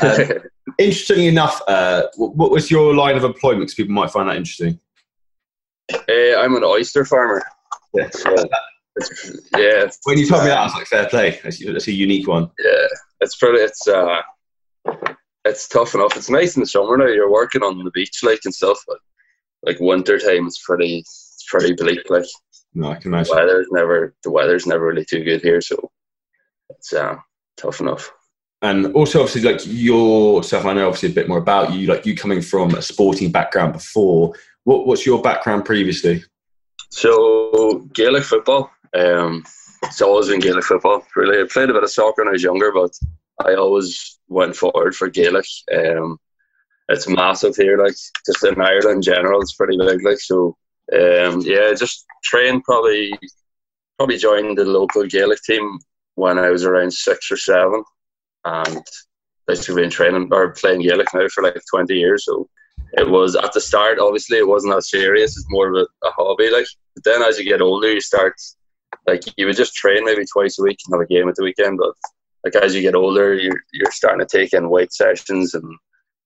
um, 0.02 0.43
interestingly 0.79 1.29
enough, 1.29 1.62
uh, 1.67 2.05
what 2.17 2.50
was 2.50 2.70
your 2.70 2.94
line 2.94 3.17
of 3.17 3.25
employment? 3.25 3.62
Because 3.62 3.75
people 3.75 3.94
might 3.94 4.11
find 4.11 4.29
that 4.29 4.37
interesting. 4.37 4.79
Uh, 5.93 6.37
I'm 6.38 6.55
an 6.55 6.64
oyster 6.64 7.05
farmer. 7.05 7.43
Yeah. 7.94 8.08
Yeah. 9.56 9.88
When 10.02 10.19
you 10.19 10.26
told 10.26 10.43
me 10.43 10.49
that, 10.49 10.58
I 10.58 10.64
was 10.64 10.75
like, 10.75 10.88
fair 10.88 11.08
play. 11.08 11.38
That's, 11.44 11.64
that's 11.64 11.87
a 11.87 11.93
unique 11.93 12.26
one. 12.26 12.50
Yeah, 12.58 12.88
it's 13.20 13.37
pretty. 13.37 13.58
It's 13.58 13.87
uh, 13.87 14.23
it's 15.44 15.69
tough 15.69 15.94
enough. 15.94 16.17
It's 16.17 16.31
nice 16.31 16.56
in 16.56 16.61
the 16.61 16.67
summer 16.67 16.96
now. 16.96 17.06
You're 17.06 17.31
working 17.31 17.62
on 17.62 17.82
the 17.82 17.90
beach, 17.93 18.25
like 18.25 18.40
and 18.44 18.55
stuff. 18.55 18.79
But 18.88 18.99
like 19.62 19.79
winter 19.81 20.19
time, 20.19 20.46
it's 20.46 20.62
pretty, 20.64 20.99
it's 20.99 21.44
pretty 21.49 21.75
bleak. 21.75 22.11
Like, 22.11 22.25
no, 22.75 22.90
I 22.90 22.96
can 22.96 23.12
imagine. 23.12 23.35
The 23.35 23.40
weather's 23.40 23.67
never, 23.70 24.14
the 24.25 24.31
weather's 24.31 24.67
never 24.67 24.87
really 24.87 25.05
too 25.05 25.25
good 25.25 25.43
here, 25.43 25.61
so 25.61 25.90
it's 26.70 26.92
uh, 26.92 27.16
tough 27.56 27.80
enough. 27.80 28.12
And 28.60 28.94
also, 28.94 29.20
obviously, 29.20 29.50
like 29.52 29.60
yourself, 29.64 30.64
I 30.64 30.72
know 30.72 30.88
obviously 30.88 31.10
a 31.10 31.14
bit 31.14 31.28
more 31.28 31.38
about 31.38 31.72
you. 31.72 31.86
Like 31.86 32.06
you 32.06 32.16
coming 32.16 32.42
from 32.42 32.74
a 32.74 32.82
sporting 32.82 33.30
background 33.30 33.72
before. 33.72 34.34
What, 34.64 34.86
what's 34.86 35.06
your 35.06 35.22
background 35.22 35.64
previously? 35.64 36.24
So 36.90 37.86
Gaelic 37.92 38.24
football. 38.24 38.70
Um, 38.94 39.44
it's 39.84 40.02
always 40.02 40.28
been 40.28 40.40
Gaelic 40.40 40.64
football. 40.64 41.04
Really, 41.14 41.40
I 41.40 41.46
played 41.48 41.70
a 41.70 41.72
bit 41.72 41.84
of 41.84 41.90
soccer 41.90 42.22
when 42.22 42.28
I 42.28 42.32
was 42.32 42.42
younger, 42.42 42.72
but 42.72 42.90
I 43.44 43.54
always 43.54 44.18
went 44.28 44.56
forward 44.56 44.96
for 44.96 45.08
Gaelic. 45.08 45.46
Um, 45.72 46.18
it's 46.88 47.08
massive 47.08 47.54
here, 47.54 47.78
like 47.78 47.94
just 48.26 48.44
in 48.44 48.60
Ireland 48.60 48.96
in 48.96 49.02
general, 49.02 49.40
it's 49.40 49.54
pretty 49.54 49.76
big. 49.76 50.02
Like 50.02 50.18
so, 50.18 50.56
um, 50.92 51.42
yeah, 51.42 51.72
just 51.74 52.06
trained 52.24 52.64
probably 52.64 53.12
probably 53.98 54.16
joined 54.16 54.56
the 54.56 54.64
local 54.64 55.04
Gaelic 55.06 55.42
team 55.42 55.78
when 56.18 56.36
I 56.38 56.50
was 56.50 56.64
around 56.64 56.92
six 56.92 57.30
or 57.30 57.36
seven, 57.36 57.84
and 58.44 58.84
basically 59.46 59.82
been 59.82 59.90
training 59.90 60.28
or 60.32 60.52
playing 60.52 60.82
Gaelic 60.82 61.08
now 61.14 61.28
for 61.28 61.44
like 61.44 61.60
twenty 61.70 61.94
years. 61.94 62.24
So 62.24 62.48
it 62.94 63.08
was 63.08 63.36
at 63.36 63.52
the 63.52 63.60
start. 63.60 63.98
Obviously, 64.00 64.38
it 64.38 64.48
wasn't 64.48 64.74
as 64.74 64.90
serious. 64.90 65.36
It's 65.36 65.46
more 65.48 65.68
of 65.68 65.74
a, 65.74 66.06
a 66.06 66.10
hobby. 66.10 66.50
Like, 66.50 66.66
but 66.94 67.04
then 67.04 67.22
as 67.22 67.38
you 67.38 67.44
get 67.44 67.60
older, 67.60 67.92
you 67.92 68.00
start 68.00 68.34
like 69.06 69.22
you 69.36 69.46
would 69.46 69.56
just 69.56 69.74
train 69.74 70.04
maybe 70.04 70.24
twice 70.24 70.58
a 70.58 70.62
week 70.62 70.78
and 70.84 70.94
have 70.94 71.04
a 71.04 71.14
game 71.14 71.28
at 71.28 71.36
the 71.36 71.44
weekend. 71.44 71.78
But 71.78 71.94
like 72.44 72.56
as 72.56 72.74
you 72.74 72.82
get 72.82 72.96
older, 72.96 73.34
you're 73.34 73.60
you're 73.72 73.92
starting 73.92 74.26
to 74.26 74.38
take 74.38 74.52
in 74.52 74.70
weight 74.70 74.92
sessions 74.92 75.54
and 75.54 75.70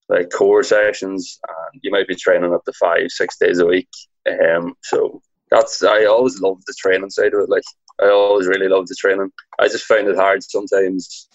like 0.08 0.30
core 0.30 0.62
sessions, 0.62 1.38
and 1.48 1.80
you 1.82 1.90
might 1.90 2.08
be 2.08 2.14
training 2.14 2.54
up 2.54 2.64
to 2.64 2.72
five, 2.72 3.10
six 3.10 3.36
days 3.38 3.58
a 3.58 3.66
week. 3.66 3.88
Um, 4.26 4.74
so 4.82 5.20
that's 5.50 5.82
I 5.82 6.06
always 6.06 6.40
loved 6.40 6.62
the 6.66 6.74
training 6.78 7.10
side 7.10 7.34
of 7.34 7.40
it. 7.40 7.50
Like 7.50 7.68
I 8.02 8.10
always 8.10 8.46
really 8.46 8.68
loved 8.68 8.88
the 8.88 8.96
training. 8.98 9.30
I 9.58 9.68
just 9.68 9.84
found 9.84 10.08
it 10.08 10.16
hard 10.16 10.42
sometimes, 10.42 11.28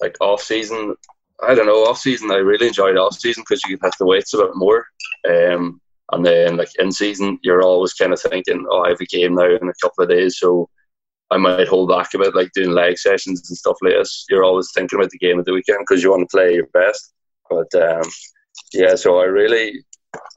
like 0.00 0.16
off 0.20 0.42
season. 0.42 0.94
I 1.46 1.54
don't 1.54 1.66
know, 1.66 1.84
off 1.84 1.98
season 1.98 2.30
I 2.30 2.36
really 2.36 2.68
enjoyed 2.68 2.96
off 2.96 3.14
season 3.14 3.44
because 3.48 3.62
you 3.68 3.78
have 3.82 3.96
to 3.98 4.04
wait 4.04 4.24
a 4.34 4.38
bit 4.38 4.50
more. 4.54 4.86
Um, 5.28 5.80
and 6.12 6.24
then 6.24 6.56
like 6.56 6.70
in 6.78 6.90
season, 6.90 7.38
you're 7.42 7.62
always 7.62 7.92
kind 7.92 8.12
of 8.12 8.20
thinking, 8.20 8.66
oh, 8.70 8.82
I 8.82 8.90
have 8.90 9.00
a 9.00 9.06
game 9.06 9.34
now 9.34 9.44
in 9.44 9.68
a 9.68 9.80
couple 9.80 10.04
of 10.04 10.10
days, 10.10 10.38
so 10.38 10.68
I 11.30 11.36
might 11.36 11.68
hold 11.68 11.90
back 11.90 12.14
a 12.14 12.18
bit, 12.18 12.34
like 12.34 12.52
doing 12.52 12.70
leg 12.70 12.98
sessions 12.98 13.48
and 13.48 13.58
stuff 13.58 13.76
like 13.82 13.92
this. 13.92 14.24
You're 14.30 14.44
always 14.44 14.70
thinking 14.72 14.98
about 14.98 15.10
the 15.10 15.18
game 15.18 15.38
of 15.38 15.44
the 15.44 15.52
weekend 15.52 15.80
because 15.80 16.02
you 16.02 16.10
want 16.10 16.28
to 16.28 16.36
play 16.36 16.54
your 16.54 16.68
best. 16.68 17.12
But 17.50 17.72
um, 17.74 18.08
yeah, 18.72 18.94
so 18.94 19.20
I 19.20 19.24
really, 19.24 19.84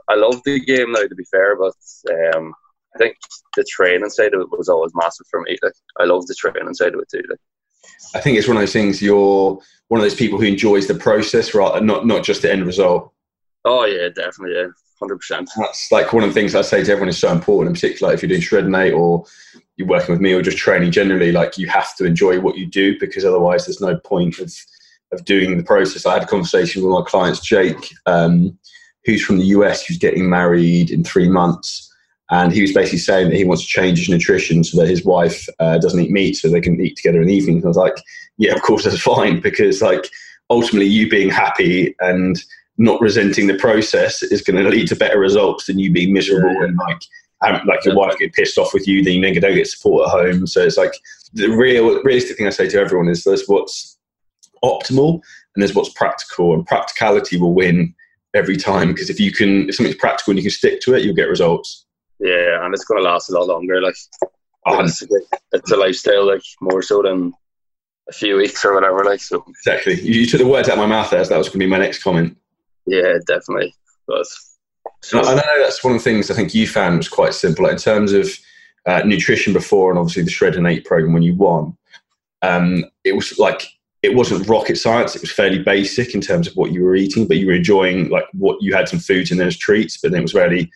I 0.09 0.15
love 0.15 0.41
the 0.43 0.59
game 0.59 0.91
now. 0.91 1.01
To 1.01 1.15
be 1.15 1.23
fair, 1.31 1.55
but 1.57 1.73
um, 2.35 2.53
I 2.95 2.97
think 2.97 3.17
the 3.55 3.65
training 3.69 4.09
side 4.09 4.33
of 4.33 4.41
it 4.41 4.51
was 4.51 4.69
always 4.69 4.91
massive 4.95 5.27
for 5.29 5.41
me. 5.41 5.57
Like 5.61 5.73
I 5.99 6.05
love 6.05 6.27
the 6.27 6.35
training 6.35 6.73
side 6.73 6.93
of 6.93 6.99
it 6.99 7.09
too. 7.09 7.23
Like. 7.29 7.39
I 8.15 8.19
think 8.19 8.37
it's 8.37 8.47
one 8.47 8.57
of 8.57 8.61
those 8.61 8.73
things. 8.73 9.01
You're 9.01 9.59
one 9.87 9.99
of 9.99 10.03
those 10.03 10.15
people 10.15 10.39
who 10.39 10.45
enjoys 10.45 10.87
the 10.87 10.95
process, 10.95 11.53
right? 11.53 11.81
Not 11.83 12.05
not 12.05 12.23
just 12.23 12.41
the 12.41 12.51
end 12.51 12.65
result. 12.65 13.11
Oh 13.65 13.85
yeah, 13.85 14.09
definitely. 14.09 14.55
Yeah, 14.55 14.67
hundred 14.99 15.17
percent. 15.17 15.49
That's 15.57 15.91
like 15.91 16.13
one 16.13 16.23
of 16.23 16.29
the 16.29 16.33
things 16.33 16.55
I 16.55 16.61
say 16.61 16.83
to 16.83 16.91
everyone 16.91 17.09
is 17.09 17.17
so 17.17 17.31
important. 17.31 17.69
In 17.69 17.73
particular, 17.73 18.13
if 18.13 18.21
you're 18.21 18.29
doing 18.29 18.41
shred 18.41 18.67
mate 18.67 18.93
or 18.93 19.25
you're 19.77 19.87
working 19.87 20.13
with 20.13 20.21
me 20.21 20.33
or 20.33 20.41
just 20.41 20.57
training 20.57 20.91
generally, 20.91 21.31
like 21.31 21.57
you 21.57 21.67
have 21.67 21.95
to 21.97 22.05
enjoy 22.05 22.39
what 22.39 22.57
you 22.57 22.65
do 22.65 22.99
because 22.99 23.25
otherwise 23.25 23.65
there's 23.65 23.81
no 23.81 23.97
point 23.97 24.39
of 24.39 24.53
of 25.11 25.25
doing 25.25 25.57
the 25.57 25.63
process. 25.63 26.05
I 26.05 26.13
had 26.13 26.23
a 26.23 26.27
conversation 26.27 26.83
with 26.83 26.91
my 26.91 27.03
clients, 27.05 27.41
Jake, 27.41 27.93
um, 28.05 28.57
who's 29.05 29.23
from 29.23 29.39
the 29.39 29.45
US, 29.47 29.85
who's 29.85 29.97
getting 29.97 30.29
married 30.29 30.89
in 30.89 31.03
three 31.03 31.27
months. 31.27 31.90
And 32.31 32.53
he 32.53 32.61
was 32.61 32.73
basically 32.73 32.99
saying 32.99 33.29
that 33.29 33.35
he 33.35 33.43
wants 33.43 33.63
to 33.63 33.67
change 33.67 33.99
his 33.99 34.09
nutrition 34.09 34.63
so 34.63 34.79
that 34.79 34.89
his 34.89 35.03
wife 35.03 35.47
uh, 35.59 35.77
doesn't 35.77 35.99
eat 35.99 36.11
meat 36.11 36.37
so 36.37 36.49
they 36.49 36.61
can 36.61 36.79
eat 36.79 36.95
together 36.95 37.21
in 37.21 37.27
the 37.27 37.35
evenings. 37.35 37.63
And 37.63 37.65
I 37.65 37.67
was 37.67 37.77
like, 37.77 38.01
yeah, 38.37 38.53
of 38.53 38.61
course, 38.61 38.85
that's 38.85 39.01
fine 39.15 39.41
because, 39.41 39.81
like, 39.81 40.09
ultimately, 40.49 40.87
you 40.87 41.09
being 41.09 41.29
happy 41.29 41.93
and 41.99 42.41
not 42.77 43.01
resenting 43.01 43.47
the 43.47 43.57
process 43.57 44.23
is 44.23 44.41
going 44.41 44.63
to 44.63 44.69
lead 44.69 44.87
to 44.87 44.95
better 44.95 45.19
results 45.19 45.65
than 45.65 45.77
you 45.77 45.91
being 45.91 46.13
miserable 46.13 46.53
yeah. 46.53 46.63
and 46.63 46.77
like 46.77 47.01
um, 47.41 47.61
like 47.65 47.83
your 47.85 47.95
wife 47.95 48.17
get 48.19 48.33
pissed 48.33 48.57
off 48.57 48.73
with 48.73 48.87
you, 48.87 49.03
then 49.03 49.15
you 49.33 49.41
don't 49.41 49.55
get 49.55 49.67
support 49.67 50.07
at 50.07 50.11
home. 50.11 50.45
So 50.47 50.61
it's 50.61 50.77
like 50.77 50.93
the 51.33 51.47
real 51.47 52.01
realistic 52.03 52.37
thing 52.37 52.47
I 52.47 52.51
say 52.51 52.69
to 52.69 52.79
everyone 52.79 53.07
is 53.07 53.23
there's 53.23 53.47
what's 53.47 53.97
optimal 54.63 55.13
and 55.55 55.61
there's 55.61 55.73
what's 55.73 55.89
practical, 55.89 56.53
and 56.53 56.65
practicality 56.65 57.37
will 57.37 57.53
win 57.53 57.93
every 58.33 58.57
time 58.57 58.89
because 58.89 59.09
if 59.09 59.19
you 59.19 59.31
can 59.31 59.69
if 59.69 59.75
something's 59.75 59.97
practical 59.97 60.31
and 60.31 60.39
you 60.39 60.43
can 60.43 60.51
stick 60.51 60.81
to 60.81 60.93
it, 60.93 61.03
you'll 61.03 61.15
get 61.15 61.29
results. 61.29 61.85
Yeah, 62.21 62.63
and 62.63 62.73
it's 62.73 62.85
going 62.85 63.03
to 63.03 63.09
last 63.09 63.29
a 63.29 63.33
lot 63.33 63.47
longer. 63.47 63.81
Like 63.81 63.95
it's, 64.67 65.03
it's 65.51 65.71
a 65.71 65.75
lifestyle, 65.75 66.27
like 66.27 66.43
more 66.61 66.81
so 66.81 67.01
than 67.01 67.33
a 68.09 68.13
few 68.13 68.37
weeks 68.37 68.63
or 68.63 68.75
whatever. 68.75 69.03
Like 69.03 69.19
so. 69.19 69.43
Exactly. 69.49 69.99
You, 69.99 70.25
took 70.27 70.39
the 70.39 70.47
words 70.47 70.69
out 70.69 70.77
of 70.77 70.79
my 70.79 70.85
mouth 70.85 71.09
there. 71.09 71.23
So 71.23 71.29
that 71.29 71.37
was 71.37 71.47
going 71.47 71.59
to 71.59 71.65
be 71.65 71.69
my 71.69 71.79
next 71.79 72.03
comment. 72.03 72.37
Yeah, 72.85 73.17
definitely. 73.25 73.73
But 74.07 74.27
so, 75.01 75.19
I 75.19 75.35
know 75.35 75.41
that's 75.59 75.83
one 75.83 75.93
of 75.93 75.99
the 75.99 76.03
things 76.03 76.29
I 76.29 76.35
think 76.35 76.53
you 76.53 76.67
found 76.67 76.97
was 76.97 77.09
quite 77.09 77.33
simple 77.33 77.63
like 77.63 77.73
in 77.73 77.79
terms 77.79 78.13
of 78.13 78.29
uh, 78.85 79.01
nutrition 79.05 79.53
before, 79.53 79.89
and 79.89 79.99
obviously 79.99 80.23
the 80.23 80.31
Shreddin8 80.31 80.85
program 80.85 81.13
when 81.13 81.23
you 81.23 81.35
won. 81.35 81.75
Um, 82.43 82.85
it 83.03 83.15
was 83.15 83.37
like 83.39 83.65
it 84.01 84.15
wasn't 84.15 84.47
rocket 84.47 84.77
science. 84.77 85.15
It 85.15 85.21
was 85.21 85.31
fairly 85.31 85.59
basic 85.59 86.15
in 86.15 86.21
terms 86.21 86.47
of 86.47 86.55
what 86.55 86.71
you 86.71 86.83
were 86.83 86.95
eating, 86.95 87.27
but 87.27 87.37
you 87.37 87.47
were 87.47 87.53
enjoying 87.53 88.09
like 88.09 88.25
what 88.33 88.61
you 88.61 88.73
had 88.73 88.89
some 88.89 88.99
foods 88.99 89.31
and 89.31 89.41
as 89.41 89.57
treats. 89.57 89.97
But 89.97 90.11
then 90.11 90.19
it 90.19 90.23
was 90.23 90.33
really, 90.33 90.71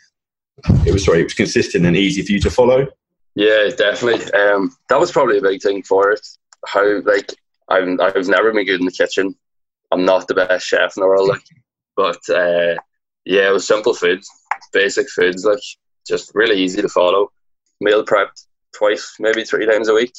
it 0.86 0.94
was 0.94 1.06
sorry, 1.06 1.22
it 1.22 1.26
was 1.26 1.34
consistent 1.34 1.86
and 1.86 1.96
easy 1.96 2.22
for 2.22 2.32
you 2.32 2.40
to 2.42 2.50
follow. 2.50 2.88
Yeah, 3.36 3.70
definitely. 3.78 4.32
Um, 4.34 4.76
that 4.90 5.00
was 5.00 5.12
probably 5.12 5.38
a 5.38 5.42
big 5.42 5.62
thing 5.62 5.84
for 5.84 6.12
it. 6.12 6.26
How 6.68 7.02
like 7.02 7.34
I'm, 7.70 8.00
I've 8.00 8.28
never 8.28 8.52
been 8.52 8.66
good 8.66 8.80
in 8.80 8.86
the 8.86 8.92
kitchen. 8.92 9.36
I'm 9.92 10.06
not 10.06 10.28
the 10.28 10.34
best 10.34 10.66
chef 10.66 10.94
in 10.98 11.02
the 11.02 11.08
world, 11.08 11.30
like, 11.30 11.44
but 11.96 12.20
uh, 12.30 12.76
yeah, 13.26 13.50
it 13.50 13.54
was 13.54 13.68
simple 13.68 13.94
foods, 13.94 14.30
basic 14.74 15.10
foods, 15.10 15.46
like 15.46 15.60
just 16.08 16.32
really 16.34 16.58
easy 16.58 16.82
to 16.82 16.90
follow. 16.90 17.32
Meal 17.82 18.06
prepped 18.06 18.46
twice, 18.76 19.16
maybe 19.20 19.44
three 19.44 19.66
times 19.66 19.90
a 19.90 19.94
week 19.94 20.14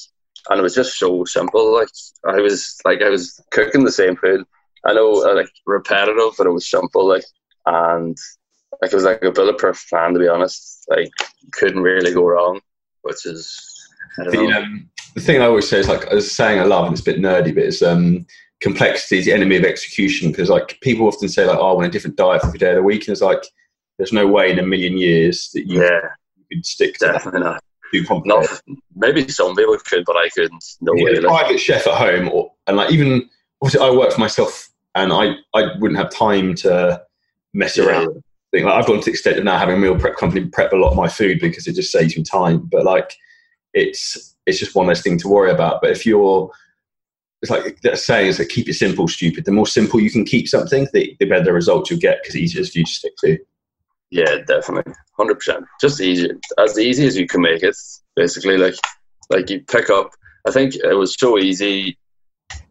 and 0.49 0.61
it 0.61 0.63
was 0.63 0.75
just 0.75 0.99
so 0.99 1.25
simple. 1.25 1.75
Like 1.75 1.89
I 2.27 2.41
was 2.41 2.77
like 2.85 3.03
I 3.03 3.09
was 3.09 3.41
cooking 3.51 3.85
the 3.85 3.93
same 3.93 4.17
food. 4.17 4.45
I 4.85 4.93
know 4.95 5.25
uh, 5.25 5.35
like 5.35 5.51
repetitive, 5.67 6.35
but 6.39 6.47
it 6.47 6.53
was 6.53 6.71
simple. 6.71 7.07
Like 7.07 7.25
and 7.67 8.17
like 8.83 8.93
it 8.93 8.95
was 8.95 9.05
like 9.05 9.23
a 9.23 9.31
bulletproof 9.31 9.85
plan 9.89 10.15
to 10.15 10.21
be 10.21 10.29
honest. 10.29 10.85
Like 10.89 11.11
couldn't 11.53 11.83
really 11.83 12.13
go 12.13 12.27
wrong, 12.27 12.61
which 13.03 13.27
is. 13.27 13.73
The, 14.19 14.47
um, 14.47 14.89
the 15.15 15.21
thing 15.21 15.43
I 15.43 15.47
always 15.47 15.69
say 15.69 15.79
is 15.79 15.89
like 15.89 16.07
I 16.11 16.15
was 16.15 16.31
saying 16.31 16.59
I 16.59 16.65
love, 16.65 16.87
and 16.87 16.93
it's 16.93 17.03
a 17.03 17.05
bit 17.05 17.21
nerdy, 17.21 17.55
but 17.55 17.65
it's 17.65 17.83
um, 17.83 18.27
complexity 18.61 19.19
is 19.19 19.25
the 19.27 19.33
enemy 19.33 19.57
of 19.57 19.65
execution. 19.65 20.31
Because 20.31 20.49
like 20.49 20.79
people 20.81 21.07
often 21.07 21.29
say 21.29 21.45
like, 21.45 21.59
"Oh, 21.59 21.71
I 21.71 21.73
want 21.75 21.87
a 21.87 21.91
different 21.91 22.17
diet 22.17 22.43
every 22.45 22.59
day 22.59 22.71
of 22.71 22.77
the 22.77 22.83
week," 22.83 23.03
and 23.03 23.11
it's 23.11 23.21
like, 23.21 23.43
there's 23.99 24.13
no 24.13 24.27
way 24.27 24.51
in 24.51 24.59
a 24.59 24.67
million 24.67 24.97
years 24.97 25.51
that 25.55 25.67
you, 25.67 25.83
yeah, 25.83 26.01
you 26.37 26.59
could 26.59 26.67
stick 26.67 26.95
to 26.99 27.07
definitely 27.07 27.43
that. 27.43 27.61
not 27.93 28.07
complicated. 28.07 28.61
Maybe 28.95 29.29
some 29.29 29.55
people 29.55 29.77
could, 29.85 30.05
but 30.05 30.17
I 30.17 30.29
couldn't. 30.31 30.65
No 30.81 30.95
yeah, 30.95 31.05
way. 31.05 31.21
Private 31.21 31.59
chef 31.59 31.87
at 31.87 31.95
home, 31.95 32.29
or 32.29 32.53
and 32.67 32.77
like 32.77 32.91
even 32.91 33.29
obviously 33.61 33.87
I 33.87 33.91
work 33.91 34.13
for 34.13 34.21
myself, 34.21 34.69
and 34.95 35.13
I 35.13 35.35
I 35.55 35.77
wouldn't 35.79 35.99
have 35.99 36.11
time 36.11 36.55
to 36.57 37.03
mess 37.55 37.79
around. 37.79 38.23
Like, 38.53 38.65
I've 38.65 38.87
gone 38.87 39.01
to 39.01 39.05
the 39.05 39.11
extent 39.11 39.39
of 39.39 39.45
now 39.45 39.59
having 39.59 39.77
a 39.77 39.79
meal 39.79 39.99
prep 39.99 40.17
company 40.17 40.47
prep 40.47 40.73
a 40.73 40.77
lot 40.77 40.91
of 40.91 40.97
my 40.97 41.09
food 41.09 41.41
because 41.41 41.67
it 41.67 41.75
just 41.75 41.93
saves 41.93 42.17
me 42.17 42.23
time. 42.23 42.69
But 42.71 42.85
like, 42.85 43.17
it's 43.75 44.35
it's 44.47 44.59
just 44.59 44.75
one 44.75 44.87
less 44.87 45.03
thing 45.03 45.19
to 45.19 45.29
worry 45.29 45.51
about. 45.51 45.81
But 45.81 45.91
if 45.91 46.07
you're 46.07 46.51
it's 47.43 47.51
like 47.51 47.81
that 47.83 47.99
saying 47.99 48.29
is 48.29 48.39
that 48.39 48.49
keep 48.49 48.69
it 48.69 48.75
simple, 48.75 49.09
stupid. 49.09 49.45
The 49.45 49.53
more 49.53 49.67
simple 49.67 50.01
you 50.01 50.11
can 50.11 50.25
keep 50.25 50.49
something, 50.49 50.89
the, 50.93 51.17
the 51.21 51.27
better 51.27 51.45
the 51.45 51.53
results 51.53 51.91
you'll 51.91 52.01
get 52.01 52.23
because 52.23 52.35
it's 52.35 52.57
easier 52.57 52.65
for 52.65 52.79
you 52.79 52.85
to 52.85 52.91
stick 52.91 53.13
to. 53.21 53.39
Yeah, 54.11 54.39
definitely, 54.47 54.95
hundred 55.17 55.37
percent. 55.37 55.65
Just 55.81 56.01
easy, 56.01 56.31
as 56.59 56.79
easy 56.79 57.07
as 57.07 57.17
you 57.17 57.27
can 57.27 57.43
make 57.43 57.63
it. 57.63 57.77
Basically, 58.15 58.57
like 58.57 58.77
like 59.31 59.51
you 59.51 59.61
pick 59.61 59.91
up. 59.91 60.11
I 60.47 60.51
think 60.51 60.77
it 60.77 60.95
was 60.95 61.15
so 61.19 61.39
easy. 61.39 61.99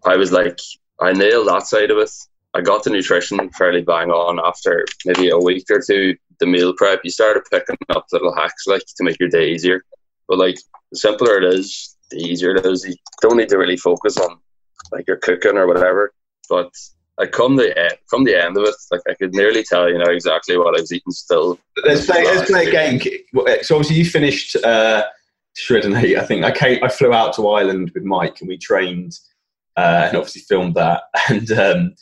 I 0.05 0.15
was 0.15 0.31
like, 0.31 0.59
I 1.01 1.11
nailed 1.11 1.49
that 1.49 1.67
side 1.67 1.91
of 1.91 1.97
it. 1.97 2.11
I 2.55 2.61
got 2.61 2.83
the 2.83 2.89
nutrition 2.89 3.49
fairly 3.49 3.81
bang 3.81 4.11
on 4.11 4.39
after 4.43 4.85
maybe 5.05 5.29
a 5.29 5.37
week 5.37 5.65
or 5.69 5.81
two. 5.85 6.15
The 6.39 6.45
meal 6.45 6.73
prep, 6.73 7.01
you 7.03 7.11
started 7.11 7.43
picking 7.51 7.75
up 7.89 8.05
little 8.11 8.33
hacks 8.33 8.65
like 8.65 8.83
to 8.97 9.03
make 9.03 9.19
your 9.19 9.29
day 9.29 9.51
easier. 9.51 9.83
But 10.27 10.39
like 10.39 10.57
the 10.91 10.97
simpler 10.97 11.37
it 11.37 11.43
is, 11.43 11.97
the 12.11 12.17
easier 12.17 12.55
it 12.55 12.65
is. 12.65 12.85
You 12.85 12.95
don't 13.21 13.37
need 13.37 13.49
to 13.49 13.57
really 13.57 13.77
focus 13.77 14.17
on 14.17 14.37
like 14.91 15.05
your 15.07 15.17
cooking 15.17 15.57
or 15.57 15.67
whatever. 15.67 16.13
But 16.49 16.71
I 17.19 17.25
come 17.25 17.57
the 17.57 17.77
end, 17.77 17.97
come 18.09 18.23
the 18.23 18.41
end 18.41 18.57
of 18.57 18.63
it, 18.63 18.75
like 18.89 19.01
I 19.09 19.15
could 19.15 19.33
nearly 19.33 19.63
tell 19.63 19.89
you 19.89 19.97
know 19.97 20.11
exactly 20.11 20.57
what 20.57 20.77
I 20.77 20.81
was 20.81 20.93
eating 20.93 21.11
still. 21.11 21.59
Let's 21.85 22.05
play. 22.05 22.23
Let's 22.23 22.49
play 22.49 22.67
a 22.67 22.71
game. 22.71 22.99
So 23.63 23.75
obviously 23.75 23.97
you 23.97 24.05
finished 24.05 24.55
uh, 24.57 25.03
Shreddin8. 25.57 26.17
I 26.17 26.25
think 26.25 26.45
I 26.45 26.51
came. 26.51 26.83
I 26.83 26.87
flew 26.87 27.13
out 27.13 27.35
to 27.35 27.49
Ireland 27.49 27.91
with 27.93 28.03
Mike 28.03 28.39
and 28.39 28.47
we 28.47 28.57
trained 28.57 29.19
uh, 29.77 30.05
and 30.07 30.17
obviously 30.17 30.41
filmed 30.41 30.75
that. 30.75 31.03
And 31.29 31.51
um, 31.51 31.95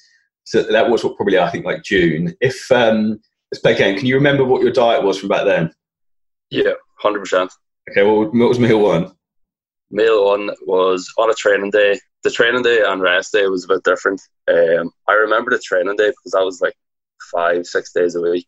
so 0.45 0.63
that 0.63 0.89
was 0.89 1.03
what 1.03 1.15
probably 1.15 1.39
I 1.39 1.49
think 1.49 1.65
like 1.65 1.83
June. 1.83 2.35
If 2.41 2.71
um, 2.71 3.19
let's 3.51 3.61
play 3.61 3.77
game. 3.77 3.97
Can 3.97 4.05
you 4.05 4.15
remember 4.15 4.43
what 4.43 4.61
your 4.61 4.71
diet 4.71 5.03
was 5.03 5.19
from 5.19 5.29
back 5.29 5.45
then? 5.45 5.73
Yeah, 6.49 6.73
hundred 6.99 7.19
percent. 7.19 7.51
Okay. 7.89 8.03
Well, 8.03 8.25
what 8.25 8.49
was 8.49 8.59
meal 8.59 8.81
one? 8.81 9.11
Meal 9.91 10.25
one 10.25 10.49
was 10.65 11.11
on 11.17 11.29
a 11.29 11.33
training 11.33 11.71
day 11.71 11.99
the 12.23 12.31
training 12.31 12.63
day 12.63 12.81
and 12.85 13.01
rest 13.01 13.33
day 13.33 13.45
was 13.47 13.65
a 13.65 13.67
bit 13.67 13.83
different. 13.83 14.21
Um, 14.47 14.91
I 15.07 15.13
remember 15.13 15.51
the 15.51 15.59
training 15.59 15.95
day 15.97 16.09
because 16.09 16.31
that 16.31 16.45
was 16.45 16.61
like 16.61 16.75
five, 17.31 17.65
six 17.65 17.91
days 17.91 18.15
a 18.15 18.21
week. 18.21 18.47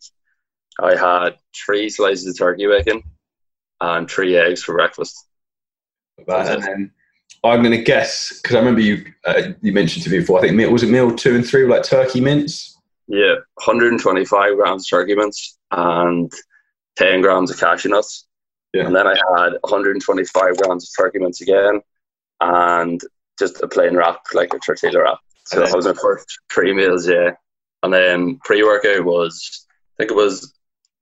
I 0.82 0.96
had 0.96 1.36
three 1.54 1.88
slices 1.88 2.26
of 2.26 2.38
turkey 2.38 2.66
bacon 2.66 3.02
and 3.80 4.10
three 4.10 4.36
eggs 4.36 4.62
for 4.62 4.74
breakfast. 4.74 5.26
and 6.26 6.62
then 6.62 6.92
I'm 7.52 7.62
going 7.62 7.76
to 7.76 7.82
guess 7.82 8.40
because 8.40 8.56
I 8.56 8.58
remember 8.58 8.80
you 8.80 9.04
uh, 9.24 9.52
you 9.62 9.72
mentioned 9.72 10.04
to 10.04 10.10
me 10.10 10.20
before. 10.20 10.38
I 10.38 10.42
think 10.42 10.54
meal 10.54 10.72
was 10.72 10.82
it 10.82 10.90
meal 10.90 11.14
two 11.14 11.34
and 11.34 11.46
three 11.46 11.66
like 11.66 11.82
turkey 11.82 12.20
mince. 12.20 12.76
Yeah, 13.08 13.34
125 13.64 14.56
grams 14.56 14.82
of 14.82 14.88
turkey 14.88 15.14
mince 15.14 15.58
and 15.70 16.32
10 16.96 17.20
grams 17.20 17.50
of 17.50 17.60
cashew 17.60 17.90
nuts. 17.90 18.26
Yeah. 18.74 18.86
And 18.86 18.96
then 18.96 19.06
I 19.06 19.14
had 19.38 19.52
125 19.60 20.56
grams 20.56 20.84
of 20.84 21.04
turkey 21.04 21.18
mince 21.18 21.40
again 21.40 21.80
and 22.40 23.00
just 23.38 23.62
a 23.62 23.68
plain 23.68 23.96
wrap, 23.96 24.20
like 24.34 24.52
a 24.54 24.58
tortilla 24.58 25.02
wrap. 25.02 25.18
So 25.44 25.60
that 25.60 25.74
was 25.74 25.86
my 25.86 25.94
first 25.94 26.40
three 26.52 26.74
meals, 26.74 27.08
yeah. 27.08 27.32
And 27.82 27.92
then 27.92 28.38
pre 28.44 28.64
workout 28.64 29.04
was, 29.04 29.66
I 29.70 30.02
think 30.02 30.10
it 30.10 30.16
was 30.16 30.52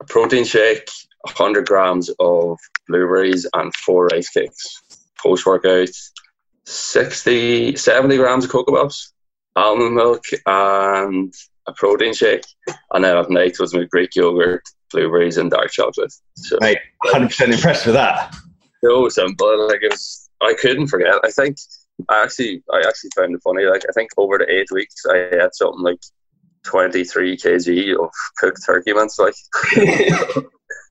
a 0.00 0.04
protein 0.04 0.44
shake, 0.44 0.88
100 1.22 1.66
grams 1.66 2.10
of 2.18 2.58
blueberries, 2.86 3.46
and 3.54 3.74
four 3.74 4.06
rice 4.08 4.28
cakes. 4.28 4.82
Post 5.18 5.46
workout, 5.46 5.88
60, 6.66 7.76
70 7.76 8.16
grams 8.16 8.44
of 8.44 8.50
Coco 8.50 8.73
Pops, 8.73 9.12
almond 9.56 9.94
milk, 9.94 10.25
and 10.47 11.33
a 11.66 11.73
protein 11.73 12.14
shake. 12.14 12.44
And 12.92 13.04
then 13.04 13.16
at 13.16 13.30
night 13.30 13.59
was 13.59 13.75
my 13.75 13.85
Greek 13.85 14.14
yogurt, 14.14 14.62
blueberries, 14.90 15.38
and 15.38 15.50
dark 15.50 15.71
chocolate. 15.71 16.12
So, 16.37 16.59
Mate, 16.61 16.78
100% 17.06 17.52
impressed 17.52 17.87
with 17.87 17.94
that. 17.94 18.35
So 18.83 19.09
simple. 19.09 19.68
Like 19.68 19.83
it 19.83 19.90
was, 19.90 20.28
I 20.42 20.54
couldn't 20.61 20.88
forget. 20.88 21.14
I 21.25 21.30
think 21.30 21.56
I 22.09 22.23
actually, 22.23 22.62
I 22.73 22.83
actually 22.87 23.11
found 23.16 23.35
it 23.35 23.42
funny. 23.42 23.64
Like 23.64 23.83
I 23.88 23.92
think 23.92 24.11
over 24.16 24.38
the 24.38 24.50
eight 24.50 24.71
weeks, 24.71 24.94
I 25.09 25.28
had 25.30 25.54
something 25.54 25.83
like 25.83 26.00
twenty 26.64 27.04
three 27.04 27.37
kg 27.37 28.04
of 28.04 28.11
cooked 28.37 28.61
turkey 28.66 28.92
mince. 28.92 29.18
Like, 29.18 29.35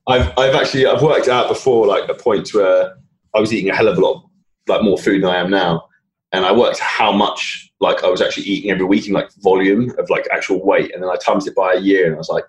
I've, 0.06 0.36
I've 0.36 0.54
actually, 0.54 0.86
I've 0.86 1.02
worked 1.02 1.28
out 1.28 1.48
before, 1.48 1.86
like 1.86 2.08
a 2.08 2.14
point 2.14 2.52
where 2.52 2.94
I 3.34 3.40
was 3.40 3.52
eating 3.52 3.70
a 3.70 3.76
hell 3.76 3.88
of 3.88 3.98
a 3.98 4.00
lot, 4.00 4.28
like 4.68 4.82
more 4.82 4.98
food 4.98 5.22
than 5.22 5.30
I 5.30 5.40
am 5.40 5.50
now, 5.50 5.88
and 6.32 6.44
I 6.44 6.52
worked 6.52 6.78
how 6.78 7.12
much 7.12 7.70
like 7.80 8.04
I 8.04 8.08
was 8.08 8.22
actually 8.22 8.44
eating 8.44 8.70
every 8.70 8.86
week 8.86 9.06
in 9.06 9.12
like 9.12 9.32
volume 9.42 9.92
of 9.98 10.10
like 10.10 10.26
actual 10.32 10.64
weight, 10.64 10.92
and 10.94 11.02
then 11.02 11.10
I 11.10 11.16
times 11.16 11.46
it 11.46 11.54
by 11.54 11.74
a 11.74 11.80
year, 11.80 12.06
and 12.06 12.14
I 12.14 12.18
was 12.18 12.28
like, 12.28 12.46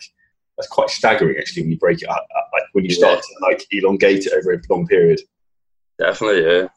that's 0.58 0.70
quite 0.70 0.90
staggering 0.90 1.38
actually 1.38 1.64
when 1.64 1.72
you 1.72 1.78
break 1.78 2.02
it 2.02 2.10
up, 2.10 2.26
like 2.54 2.64
when 2.74 2.86
you 2.86 2.92
start 2.92 3.16
yeah. 3.16 3.50
to 3.50 3.52
like 3.52 3.66
elongate 3.72 4.26
it 4.26 4.34
over 4.34 4.54
a 4.54 4.62
long 4.70 4.88
period. 4.88 5.20
Definitely, 6.00 6.44
yeah 6.44 6.68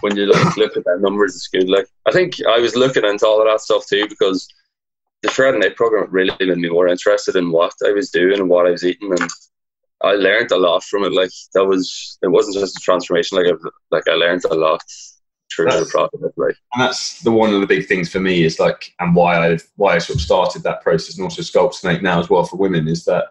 when 0.00 0.16
you 0.16 0.26
look, 0.26 0.56
look 0.56 0.76
at 0.76 0.84
that 0.84 1.00
numbers, 1.00 1.34
it's 1.34 1.48
good. 1.48 1.68
Like 1.68 1.86
I 2.06 2.12
think 2.12 2.34
I 2.46 2.58
was 2.58 2.76
looking 2.76 3.04
into 3.04 3.26
all 3.26 3.40
of 3.40 3.46
that 3.46 3.60
stuff 3.60 3.86
too 3.86 4.06
because 4.08 4.48
the 5.22 5.28
Shreddin8 5.28 5.74
program 5.76 6.08
really 6.10 6.34
made 6.38 6.56
me 6.56 6.68
more 6.68 6.88
interested 6.88 7.36
in 7.36 7.50
what 7.50 7.72
I 7.84 7.92
was 7.92 8.10
doing 8.10 8.38
and 8.38 8.48
what 8.48 8.66
I 8.66 8.70
was 8.70 8.84
eating, 8.84 9.10
and 9.10 9.30
I 10.02 10.12
learned 10.12 10.52
a 10.52 10.56
lot 10.56 10.84
from 10.84 11.04
it. 11.04 11.12
Like 11.12 11.30
that 11.54 11.64
was 11.64 12.18
it 12.22 12.28
wasn't 12.28 12.56
just 12.56 12.76
a 12.76 12.80
transformation. 12.80 13.38
Like 13.38 13.46
I, 13.46 13.68
like 13.90 14.08
I 14.08 14.14
learned 14.14 14.44
a 14.44 14.54
lot 14.54 14.82
through 15.54 15.66
that's, 15.66 15.86
the 15.86 15.90
process. 15.90 16.32
Like, 16.36 16.56
and 16.74 16.82
that's 16.84 17.20
the 17.22 17.32
one 17.32 17.52
of 17.52 17.60
the 17.60 17.66
big 17.66 17.86
things 17.86 18.10
for 18.10 18.20
me 18.20 18.44
is 18.44 18.60
like, 18.60 18.94
and 19.00 19.14
why 19.14 19.52
I 19.52 19.58
why 19.76 19.94
I 19.94 19.98
sort 19.98 20.16
of 20.16 20.22
started 20.22 20.62
that 20.62 20.82
process, 20.82 21.16
and 21.16 21.24
also 21.24 21.42
Sculpt 21.42 21.84
and 21.84 22.02
now 22.02 22.20
as 22.20 22.30
well 22.30 22.44
for 22.44 22.56
women 22.56 22.86
is 22.86 23.04
that 23.06 23.28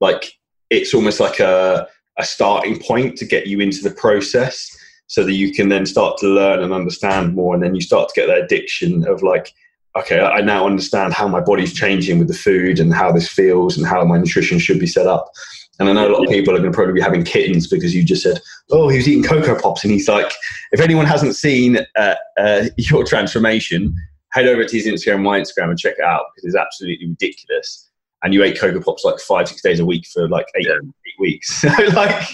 like 0.00 0.32
it's 0.70 0.94
almost 0.94 1.20
like 1.20 1.40
a 1.40 1.88
a 2.18 2.24
starting 2.24 2.80
point 2.80 3.16
to 3.18 3.26
get 3.26 3.46
you 3.46 3.60
into 3.60 3.82
the 3.82 3.90
process 3.90 4.74
so 5.06 5.22
that 5.22 5.34
you 5.34 5.52
can 5.52 5.68
then 5.68 5.86
start 5.86 6.18
to 6.18 6.26
learn 6.26 6.62
and 6.62 6.72
understand 6.72 7.34
more 7.34 7.54
and 7.54 7.62
then 7.62 7.74
you 7.74 7.80
start 7.80 8.08
to 8.08 8.20
get 8.20 8.26
that 8.26 8.42
addiction 8.42 9.06
of 9.06 9.22
like 9.22 9.52
okay 9.96 10.20
i 10.20 10.40
now 10.40 10.66
understand 10.66 11.12
how 11.12 11.26
my 11.26 11.40
body's 11.40 11.72
changing 11.72 12.18
with 12.18 12.28
the 12.28 12.34
food 12.34 12.78
and 12.78 12.94
how 12.94 13.10
this 13.10 13.28
feels 13.28 13.76
and 13.76 13.86
how 13.86 14.04
my 14.04 14.18
nutrition 14.18 14.58
should 14.58 14.78
be 14.78 14.86
set 14.86 15.06
up 15.06 15.30
and 15.78 15.88
I 15.88 15.92
know 15.92 16.08
a 16.08 16.12
lot 16.12 16.24
of 16.24 16.30
people 16.30 16.54
are 16.54 16.58
going 16.58 16.72
to 16.72 16.74
probably 16.74 16.94
be 16.94 17.00
having 17.00 17.22
kittens 17.22 17.66
because 17.66 17.94
you 17.94 18.02
just 18.02 18.22
said, 18.22 18.40
"Oh, 18.70 18.88
he 18.88 18.96
was 18.96 19.08
eating 19.08 19.22
coco 19.22 19.60
pops," 19.60 19.84
and 19.84 19.92
he's 19.92 20.08
like, 20.08 20.32
"If 20.72 20.80
anyone 20.80 21.06
hasn't 21.06 21.36
seen 21.36 21.78
uh, 21.96 22.14
uh, 22.38 22.68
your 22.78 23.04
transformation, 23.04 23.94
head 24.32 24.46
over 24.46 24.64
to 24.64 24.76
his 24.76 24.86
Instagram, 24.86 25.22
my 25.22 25.40
Instagram, 25.40 25.70
and 25.70 25.78
check 25.78 25.96
it 25.98 26.04
out 26.04 26.24
because 26.34 26.46
it's 26.46 26.56
absolutely 26.56 27.08
ridiculous." 27.08 27.90
And 28.22 28.32
you 28.32 28.42
ate 28.42 28.58
coco 28.58 28.80
pops 28.80 29.04
like 29.04 29.20
five, 29.20 29.48
six 29.48 29.60
days 29.60 29.78
a 29.78 29.84
week 29.84 30.06
for 30.06 30.28
like 30.28 30.46
eight, 30.56 30.66
yeah. 30.66 30.76
eight 30.76 31.20
weeks. 31.20 31.54
so 31.60 31.68
like, 31.94 32.26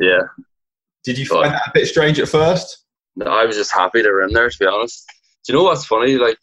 yeah, 0.00 0.22
did 1.04 1.16
you 1.16 1.26
find 1.26 1.52
that 1.52 1.68
a 1.68 1.70
bit 1.72 1.86
strange 1.86 2.18
at 2.18 2.28
first? 2.28 2.84
No, 3.14 3.26
I 3.26 3.44
was 3.44 3.56
just 3.56 3.72
happy 3.72 4.02
they 4.02 4.10
were 4.10 4.24
in 4.24 4.32
there, 4.32 4.50
to 4.50 4.58
be 4.58 4.66
honest. 4.66 5.06
Do 5.44 5.52
you 5.52 5.58
know 5.58 5.64
what's 5.64 5.86
funny? 5.86 6.16
Like, 6.16 6.36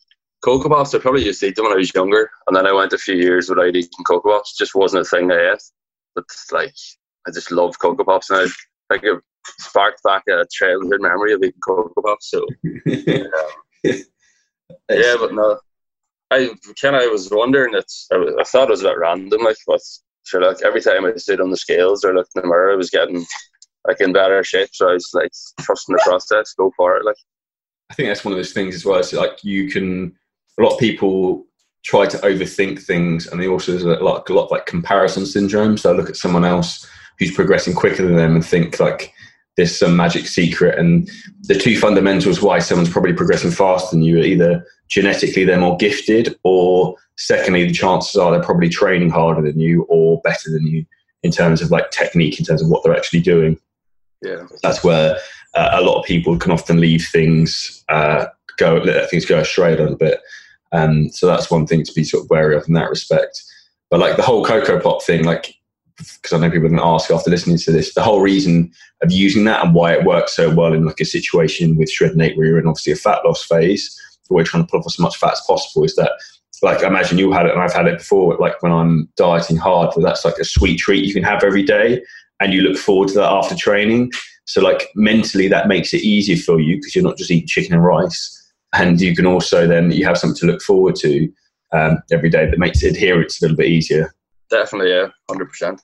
Coco 0.43 0.69
Pops, 0.69 0.93
I 0.93 0.99
probably 0.99 1.25
used 1.25 1.39
to 1.39 1.47
eat 1.47 1.55
them 1.55 1.65
when 1.65 1.73
I 1.73 1.77
was 1.77 1.93
younger, 1.93 2.29
and 2.47 2.55
then 2.55 2.67
I 2.67 2.73
went 2.73 2.93
a 2.93 2.97
few 2.97 3.15
years 3.15 3.49
without 3.49 3.75
eating 3.75 4.03
Coco 4.05 4.29
Pops. 4.29 4.57
Just 4.57 4.75
wasn't 4.75 5.05
a 5.05 5.09
thing 5.09 5.31
I 5.31 5.53
ate. 5.53 5.63
But, 6.15 6.25
like, 6.51 6.75
I 7.27 7.31
just 7.31 7.51
love 7.51 7.79
Coco 7.79 8.03
Pops 8.03 8.29
now. 8.29 8.45
Like, 8.89 9.03
it 9.03 9.19
sparked 9.59 10.03
back 10.03 10.23
a 10.27 10.43
childhood 10.51 11.01
memory 11.01 11.33
of 11.33 11.43
eating 11.43 11.59
Coco 11.65 12.01
Pops. 12.01 12.29
So, 12.29 12.45
yeah. 12.85 13.23
yeah, 13.83 15.15
but 15.19 15.33
no. 15.33 15.59
I 16.31 16.49
kind 16.81 16.95
of 16.95 17.11
was 17.11 17.29
wondering, 17.31 17.73
it's, 17.75 18.07
I, 18.11 18.17
I 18.39 18.43
thought 18.43 18.67
it 18.67 18.71
was 18.71 18.81
a 18.81 18.89
bit 18.89 18.97
random, 18.97 19.43
like, 19.43 19.57
but 19.65 19.79
sure, 20.23 20.41
like, 20.41 20.61
every 20.63 20.81
time 20.81 21.05
I 21.05 21.15
stood 21.15 21.41
on 21.41 21.51
the 21.51 21.57
scales 21.57 22.03
or 22.03 22.13
looked 22.13 22.31
in 22.35 22.41
the 22.41 22.47
mirror, 22.47 22.73
I 22.73 22.75
was 22.75 22.89
getting 22.89 23.25
like 23.87 24.01
in 24.01 24.13
better 24.13 24.43
shape. 24.43 24.69
So 24.73 24.89
I 24.89 24.93
was 24.93 25.09
like 25.13 25.31
trusting 25.59 25.95
the 25.95 26.01
process, 26.03 26.53
go 26.53 26.71
for 26.75 26.97
it. 26.97 27.05
Like 27.05 27.15
I 27.89 27.93
think 27.93 28.09
that's 28.09 28.23
one 28.23 28.33
of 28.33 28.37
those 28.37 28.53
things 28.53 28.75
as 28.75 28.85
well. 28.85 28.99
It's 28.99 29.13
like 29.13 29.43
you 29.43 29.69
can 29.69 30.15
a 30.59 30.63
lot 30.63 30.73
of 30.73 30.79
people 30.79 31.45
try 31.83 32.05
to 32.05 32.17
overthink 32.19 32.81
things, 32.81 33.27
and 33.27 33.41
they 33.41 33.47
also 33.47 33.71
there's 33.71 33.83
a 33.83 34.03
lot, 34.03 34.29
a 34.29 34.33
lot 34.33 34.45
of 34.45 34.51
like 34.51 34.65
comparison 34.65 35.25
syndrome. 35.25 35.77
So 35.77 35.91
I 35.91 35.95
look 35.95 36.09
at 36.09 36.15
someone 36.15 36.45
else 36.45 36.87
who's 37.19 37.33
progressing 37.33 37.75
quicker 37.75 38.03
than 38.03 38.15
them 38.15 38.35
and 38.35 38.45
think 38.45 38.79
like 38.79 39.13
there's 39.57 39.77
some 39.77 39.95
magic 39.95 40.25
secret. 40.27 40.79
And 40.79 41.09
the 41.43 41.55
two 41.55 41.77
fundamentals 41.77 42.41
why 42.41 42.59
someone's 42.59 42.89
probably 42.89 43.13
progressing 43.13 43.51
faster 43.51 43.95
than 43.95 44.03
you 44.03 44.17
are 44.19 44.23
either 44.23 44.65
genetically 44.89 45.43
they're 45.43 45.59
more 45.59 45.77
gifted, 45.77 46.35
or 46.43 46.95
secondly 47.17 47.65
the 47.67 47.73
chances 47.73 48.15
are 48.15 48.31
they're 48.31 48.41
probably 48.41 48.69
training 48.69 49.09
harder 49.09 49.41
than 49.41 49.59
you 49.59 49.83
or 49.89 50.21
better 50.23 50.49
than 50.51 50.65
you 50.65 50.85
in 51.23 51.31
terms 51.31 51.61
of 51.61 51.71
like 51.71 51.91
technique, 51.91 52.39
in 52.39 52.45
terms 52.45 52.61
of 52.61 52.69
what 52.69 52.83
they're 52.83 52.95
actually 52.95 53.21
doing. 53.21 53.57
Yeah, 54.21 54.47
that's 54.61 54.83
where 54.83 55.17
uh, 55.53 55.69
a 55.73 55.81
lot 55.81 55.99
of 55.99 56.05
people 56.05 56.37
can 56.37 56.51
often 56.51 56.79
leave 56.79 57.07
things 57.11 57.83
uh, 57.89 58.25
go, 58.57 58.75
let 58.75 59.09
things 59.09 59.25
go 59.25 59.39
astray 59.39 59.73
a 59.73 59.77
little 59.77 59.97
bit. 59.97 60.19
Um, 60.73 61.09
so 61.09 61.27
that's 61.27 61.51
one 61.51 61.67
thing 61.67 61.83
to 61.83 61.93
be 61.93 62.03
sort 62.03 62.23
of 62.23 62.29
wary 62.29 62.55
of 62.55 62.67
in 62.67 62.73
that 62.73 62.89
respect. 62.89 63.41
But 63.89 63.99
like 63.99 64.17
the 64.17 64.23
whole 64.23 64.43
coco 64.43 64.79
pop 64.79 65.03
thing, 65.03 65.23
like 65.23 65.55
because 65.97 66.33
I 66.33 66.39
know 66.39 66.49
people 66.49 66.65
are 66.65 66.69
going 66.69 66.81
to 66.81 66.85
ask 66.85 67.11
after 67.11 67.29
listening 67.29 67.57
to 67.59 67.71
this, 67.71 67.93
the 67.93 68.01
whole 68.01 68.21
reason 68.21 68.71
of 69.03 69.11
using 69.11 69.43
that 69.45 69.63
and 69.63 69.75
why 69.75 69.93
it 69.93 70.05
works 70.05 70.35
so 70.35 70.53
well 70.53 70.73
in 70.73 70.85
like 70.85 70.99
a 70.99 71.05
situation 71.05 71.75
with 71.75 71.91
Shreddin8 71.91 72.35
where 72.35 72.47
you're 72.47 72.59
in 72.59 72.67
obviously 72.67 72.93
a 72.93 72.97
fat 72.97 73.23
loss 73.23 73.43
phase, 73.43 73.95
where 74.27 74.37
we're 74.37 74.45
trying 74.45 74.65
to 74.65 74.69
pull 74.69 74.79
off 74.79 74.87
as 74.87 74.99
much 74.99 75.17
fat 75.17 75.33
as 75.33 75.43
possible, 75.47 75.83
is 75.83 75.95
that 75.95 76.11
like 76.63 76.83
I 76.83 76.87
imagine 76.87 77.17
you 77.17 77.31
had 77.31 77.45
it 77.45 77.51
and 77.51 77.61
I've 77.61 77.73
had 77.73 77.87
it 77.87 77.99
before. 77.99 78.37
Like 78.37 78.61
when 78.63 78.71
I'm 78.71 79.09
dieting 79.17 79.57
hard, 79.57 79.93
that's 79.97 80.25
like 80.25 80.37
a 80.37 80.45
sweet 80.45 80.79
treat 80.79 81.05
you 81.05 81.13
can 81.13 81.23
have 81.23 81.43
every 81.43 81.63
day, 81.63 82.01
and 82.39 82.53
you 82.53 82.61
look 82.61 82.77
forward 82.77 83.09
to 83.09 83.15
that 83.15 83.31
after 83.31 83.55
training. 83.55 84.11
So 84.45 84.61
like 84.61 84.89
mentally, 84.95 85.47
that 85.49 85.67
makes 85.67 85.93
it 85.93 86.01
easier 86.01 86.37
for 86.37 86.59
you 86.59 86.77
because 86.77 86.95
you're 86.95 87.03
not 87.03 87.17
just 87.17 87.31
eating 87.31 87.47
chicken 87.47 87.73
and 87.73 87.83
rice, 87.83 88.42
and 88.73 88.99
you 88.99 89.15
can 89.15 89.25
also 89.25 89.67
then 89.67 89.91
you 89.91 90.05
have 90.05 90.17
something 90.17 90.37
to 90.37 90.47
look 90.47 90.61
forward 90.61 90.95
to 90.97 91.31
um, 91.71 91.99
every 92.11 92.29
day 92.29 92.49
that 92.49 92.59
makes 92.59 92.83
adherence 92.83 93.41
a 93.41 93.45
little 93.45 93.57
bit 93.57 93.67
easier. 93.67 94.13
Definitely, 94.49 94.91
yeah, 94.91 95.07
hundred 95.29 95.49
percent. 95.49 95.81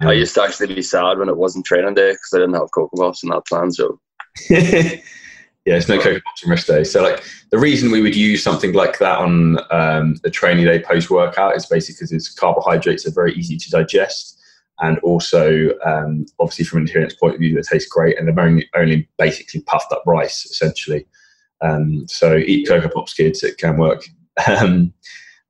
I 0.00 0.12
used 0.12 0.34
to 0.34 0.42
actually 0.42 0.74
be 0.74 0.82
sad 0.82 1.18
when 1.18 1.28
it 1.28 1.36
wasn't 1.36 1.64
training 1.64 1.94
day 1.94 2.10
because 2.10 2.30
I 2.34 2.38
didn't 2.38 2.54
have 2.54 2.70
cocoa 2.74 2.96
puffs 2.96 3.22
in 3.22 3.28
that 3.28 3.46
plan. 3.46 3.70
So 3.70 4.00
Yeah, 5.64 5.76
it's 5.76 5.88
no 5.88 5.96
coco 5.98 6.20
pops 6.24 6.44
on 6.44 6.50
rest 6.50 6.66
day. 6.66 6.82
So, 6.82 7.02
like 7.02 7.22
the 7.50 7.58
reason 7.58 7.92
we 7.92 8.00
would 8.00 8.16
use 8.16 8.42
something 8.42 8.72
like 8.72 8.98
that 8.98 9.18
on 9.18 9.58
um, 9.70 10.16
a 10.24 10.30
training 10.30 10.64
day 10.64 10.80
post 10.80 11.08
workout 11.08 11.54
is 11.56 11.66
basically 11.66 11.94
because 11.94 12.12
its 12.12 12.34
carbohydrates 12.34 13.06
are 13.06 13.12
very 13.12 13.32
easy 13.34 13.56
to 13.56 13.70
digest, 13.70 14.40
and 14.80 14.98
also 15.00 15.68
um, 15.86 16.26
obviously 16.40 16.64
from 16.64 16.78
an 16.78 16.88
adherence 16.88 17.14
point 17.14 17.34
of 17.34 17.40
view, 17.40 17.54
they 17.54 17.62
taste 17.62 17.90
great, 17.90 18.18
and 18.18 18.26
they're 18.26 18.44
only, 18.44 18.68
only 18.74 19.08
basically 19.18 19.60
puffed 19.62 19.92
up 19.92 20.02
rice 20.04 20.44
essentially. 20.44 21.06
Um, 21.62 22.06
so 22.08 22.36
eat 22.36 22.66
coco 22.68 22.88
pops, 22.88 23.14
kids. 23.14 23.42
It 23.42 23.58
can 23.58 23.76
work. 23.76 24.04
Um, 24.46 24.92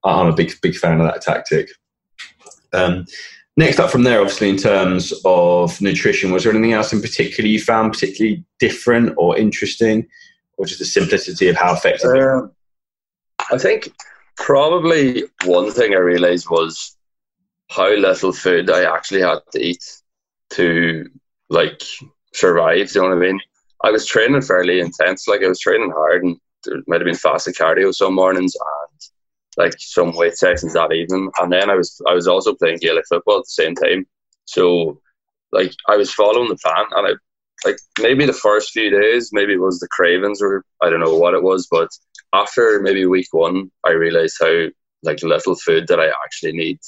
I'm 0.04 0.26
a 0.26 0.34
big 0.34 0.52
big 0.60 0.74
fan 0.74 1.00
of 1.00 1.06
that 1.06 1.22
tactic. 1.22 1.70
Um, 2.72 3.06
next 3.56 3.78
up 3.78 3.90
from 3.90 4.02
there, 4.02 4.20
obviously, 4.20 4.48
in 4.48 4.56
terms 4.56 5.12
of 5.24 5.80
nutrition, 5.80 6.32
was 6.32 6.44
there 6.44 6.52
anything 6.52 6.72
else 6.72 6.92
in 6.92 7.00
particular 7.00 7.48
you 7.48 7.60
found 7.60 7.92
particularly 7.92 8.44
different 8.58 9.14
or 9.16 9.38
interesting, 9.38 10.08
or 10.56 10.66
just 10.66 10.80
the 10.80 10.84
simplicity 10.84 11.48
of 11.48 11.56
how 11.56 11.74
effective? 11.74 12.10
Um, 12.10 12.52
I 13.50 13.58
think 13.58 13.92
probably 14.36 15.24
one 15.44 15.70
thing 15.70 15.94
I 15.94 15.98
realized 15.98 16.50
was 16.50 16.96
how 17.70 17.94
little 17.94 18.32
food 18.32 18.70
I 18.70 18.84
actually 18.92 19.22
had 19.22 19.38
to 19.52 19.60
eat 19.60 19.84
to 20.50 21.08
like 21.48 21.82
survive. 22.34 22.90
Do 22.90 22.98
you 22.98 23.02
know 23.02 23.16
what 23.16 23.24
I 23.24 23.28
mean? 23.28 23.40
I 23.84 23.90
was 23.90 24.06
training 24.06 24.42
fairly 24.42 24.80
intense, 24.80 25.26
like 25.26 25.42
I 25.42 25.48
was 25.48 25.60
training 25.60 25.90
hard, 25.90 26.24
and 26.24 26.36
there 26.64 26.76
might 26.86 27.00
have 27.00 27.06
been 27.06 27.14
fasted 27.14 27.54
cardio 27.54 27.92
some 27.92 28.14
mornings 28.14 28.54
and 28.54 29.00
like 29.56 29.74
some 29.78 30.14
weight 30.16 30.36
sessions 30.36 30.74
that 30.74 30.92
evening. 30.92 31.30
And 31.38 31.52
then 31.52 31.70
I 31.70 31.74
was 31.74 32.00
I 32.08 32.14
was 32.14 32.28
also 32.28 32.54
playing 32.54 32.78
Gaelic 32.80 33.04
football 33.08 33.38
at 33.38 33.44
the 33.44 33.62
same 33.62 33.74
time. 33.74 34.06
So 34.44 35.00
like 35.52 35.72
I 35.88 35.96
was 35.96 36.12
following 36.12 36.48
the 36.48 36.56
plan 36.56 36.86
and 36.92 37.08
I 37.08 37.12
like 37.64 37.76
maybe 38.00 38.26
the 38.26 38.32
first 38.32 38.70
few 38.70 38.90
days, 38.90 39.30
maybe 39.32 39.54
it 39.54 39.60
was 39.60 39.78
the 39.78 39.88
cravings 39.88 40.40
or 40.40 40.64
I 40.80 40.90
don't 40.90 41.00
know 41.00 41.16
what 41.16 41.34
it 41.34 41.42
was, 41.42 41.68
but 41.70 41.88
after 42.32 42.80
maybe 42.80 43.06
week 43.06 43.28
one 43.32 43.70
I 43.86 43.90
realized 43.90 44.36
how 44.40 44.66
like 45.02 45.22
little 45.22 45.56
food 45.56 45.88
that 45.88 46.00
I 46.00 46.08
actually 46.24 46.52
need 46.52 46.78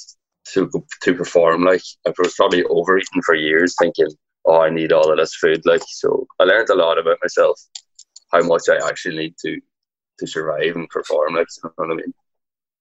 to 0.53 0.69
to 1.03 1.13
perform. 1.13 1.63
Like 1.63 1.83
I 2.07 2.13
was 2.17 2.33
probably 2.35 2.63
overeating 2.63 3.21
for 3.25 3.35
years 3.35 3.75
thinking, 3.79 4.07
Oh, 4.45 4.61
I 4.61 4.69
need 4.69 4.91
all 4.91 5.11
of 5.11 5.17
this 5.17 5.35
food. 5.35 5.61
Like 5.65 5.81
so 5.87 6.27
I 6.39 6.43
learned 6.43 6.69
a 6.69 6.75
lot 6.75 6.97
about 6.97 7.17
myself, 7.21 7.59
how 8.31 8.41
much 8.43 8.63
I 8.69 8.87
actually 8.87 9.17
need 9.17 9.35
to 9.45 9.59
to 10.19 10.27
survive 10.27 10.75
and 10.75 10.89
perform, 10.89 11.35
like 11.35 11.47
you 11.57 11.69
know 11.69 11.73
what 11.75 11.91
I 11.91 11.95
mean. 11.95 12.13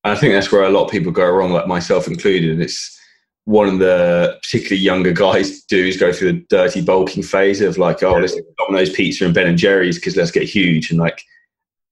I 0.04 0.14
think 0.14 0.34
that's 0.34 0.52
where 0.52 0.64
a 0.64 0.70
lot 0.70 0.84
of 0.84 0.90
people 0.90 1.12
go 1.12 1.28
wrong, 1.30 1.52
like 1.52 1.66
myself 1.66 2.06
included. 2.06 2.52
And 2.52 2.62
it's 2.62 3.00
one 3.46 3.68
of 3.68 3.78
the 3.78 4.38
particularly 4.42 4.82
younger 4.82 5.12
guys 5.12 5.62
do 5.68 5.84
is 5.84 5.96
go 5.96 6.12
through 6.12 6.32
the 6.32 6.46
dirty 6.50 6.82
bulking 6.82 7.22
phase 7.22 7.60
of 7.60 7.78
like, 7.78 8.02
oh, 8.02 8.14
let's 8.14 8.34
get 8.34 8.44
Domino's 8.58 8.90
pizza 8.90 9.24
and 9.24 9.34
Ben 9.34 9.46
and 9.46 9.58
Jerry's 9.58 9.96
because 9.96 10.16
let's 10.16 10.30
get 10.30 10.44
huge 10.44 10.90
and 10.90 11.00
like 11.00 11.22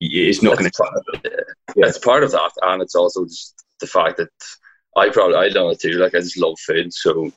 it's 0.01 0.43
not 0.43 0.59
going 0.59 0.71
to. 0.71 1.13
Yeah, 1.77 1.87
it's 1.87 1.99
part 1.99 2.25
of 2.25 2.33
that, 2.33 2.51
and 2.63 2.83
it's 2.83 2.97
also 2.97 3.25
just 3.25 3.65
the 3.81 3.87
fact 3.87 4.17
that 4.17 4.31
I 4.97 5.09
probably 5.11 5.37
I 5.37 5.49
done 5.49 5.71
it 5.71 5.81
too. 5.81 5.93
Like 5.93 6.15
I 6.15 6.19
just 6.19 6.37
love 6.37 6.59
food, 6.59 6.93
so 6.93 7.33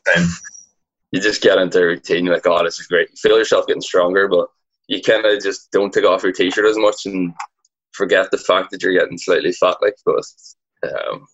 you 1.12 1.22
just 1.22 1.41
get 1.41 1.58
into 1.58 1.80
a 1.80 1.86
routine. 1.86 2.26
You're 2.26 2.34
like, 2.34 2.48
oh, 2.48 2.63
this 2.63 2.80
is 2.80 2.88
great. 2.88 3.10
You 3.10 3.15
feel 3.18 3.38
yourself 3.38 3.68
getting 3.68 3.82
stronger, 3.82 4.28
but 4.28 4.48
you 4.88 5.02
kind 5.02 5.26
of 5.26 5.41
just 5.41 5.72
don't 5.72 5.94
take 5.94 6.06
off 6.06 6.24
your 6.24 6.32
t-shirt 6.32 6.65
as 6.65 6.78
much 6.78 7.06
and 7.06 7.34
forget 7.94 8.30
the 8.32 8.38
fact 8.38 8.72
that 8.72 8.84
you're 8.84 8.98
getting 8.98 9.18
slightly 9.18 9.52
fat. 9.52 9.78
Like, 9.82 9.96
but 10.06 10.24
um, 10.84 11.26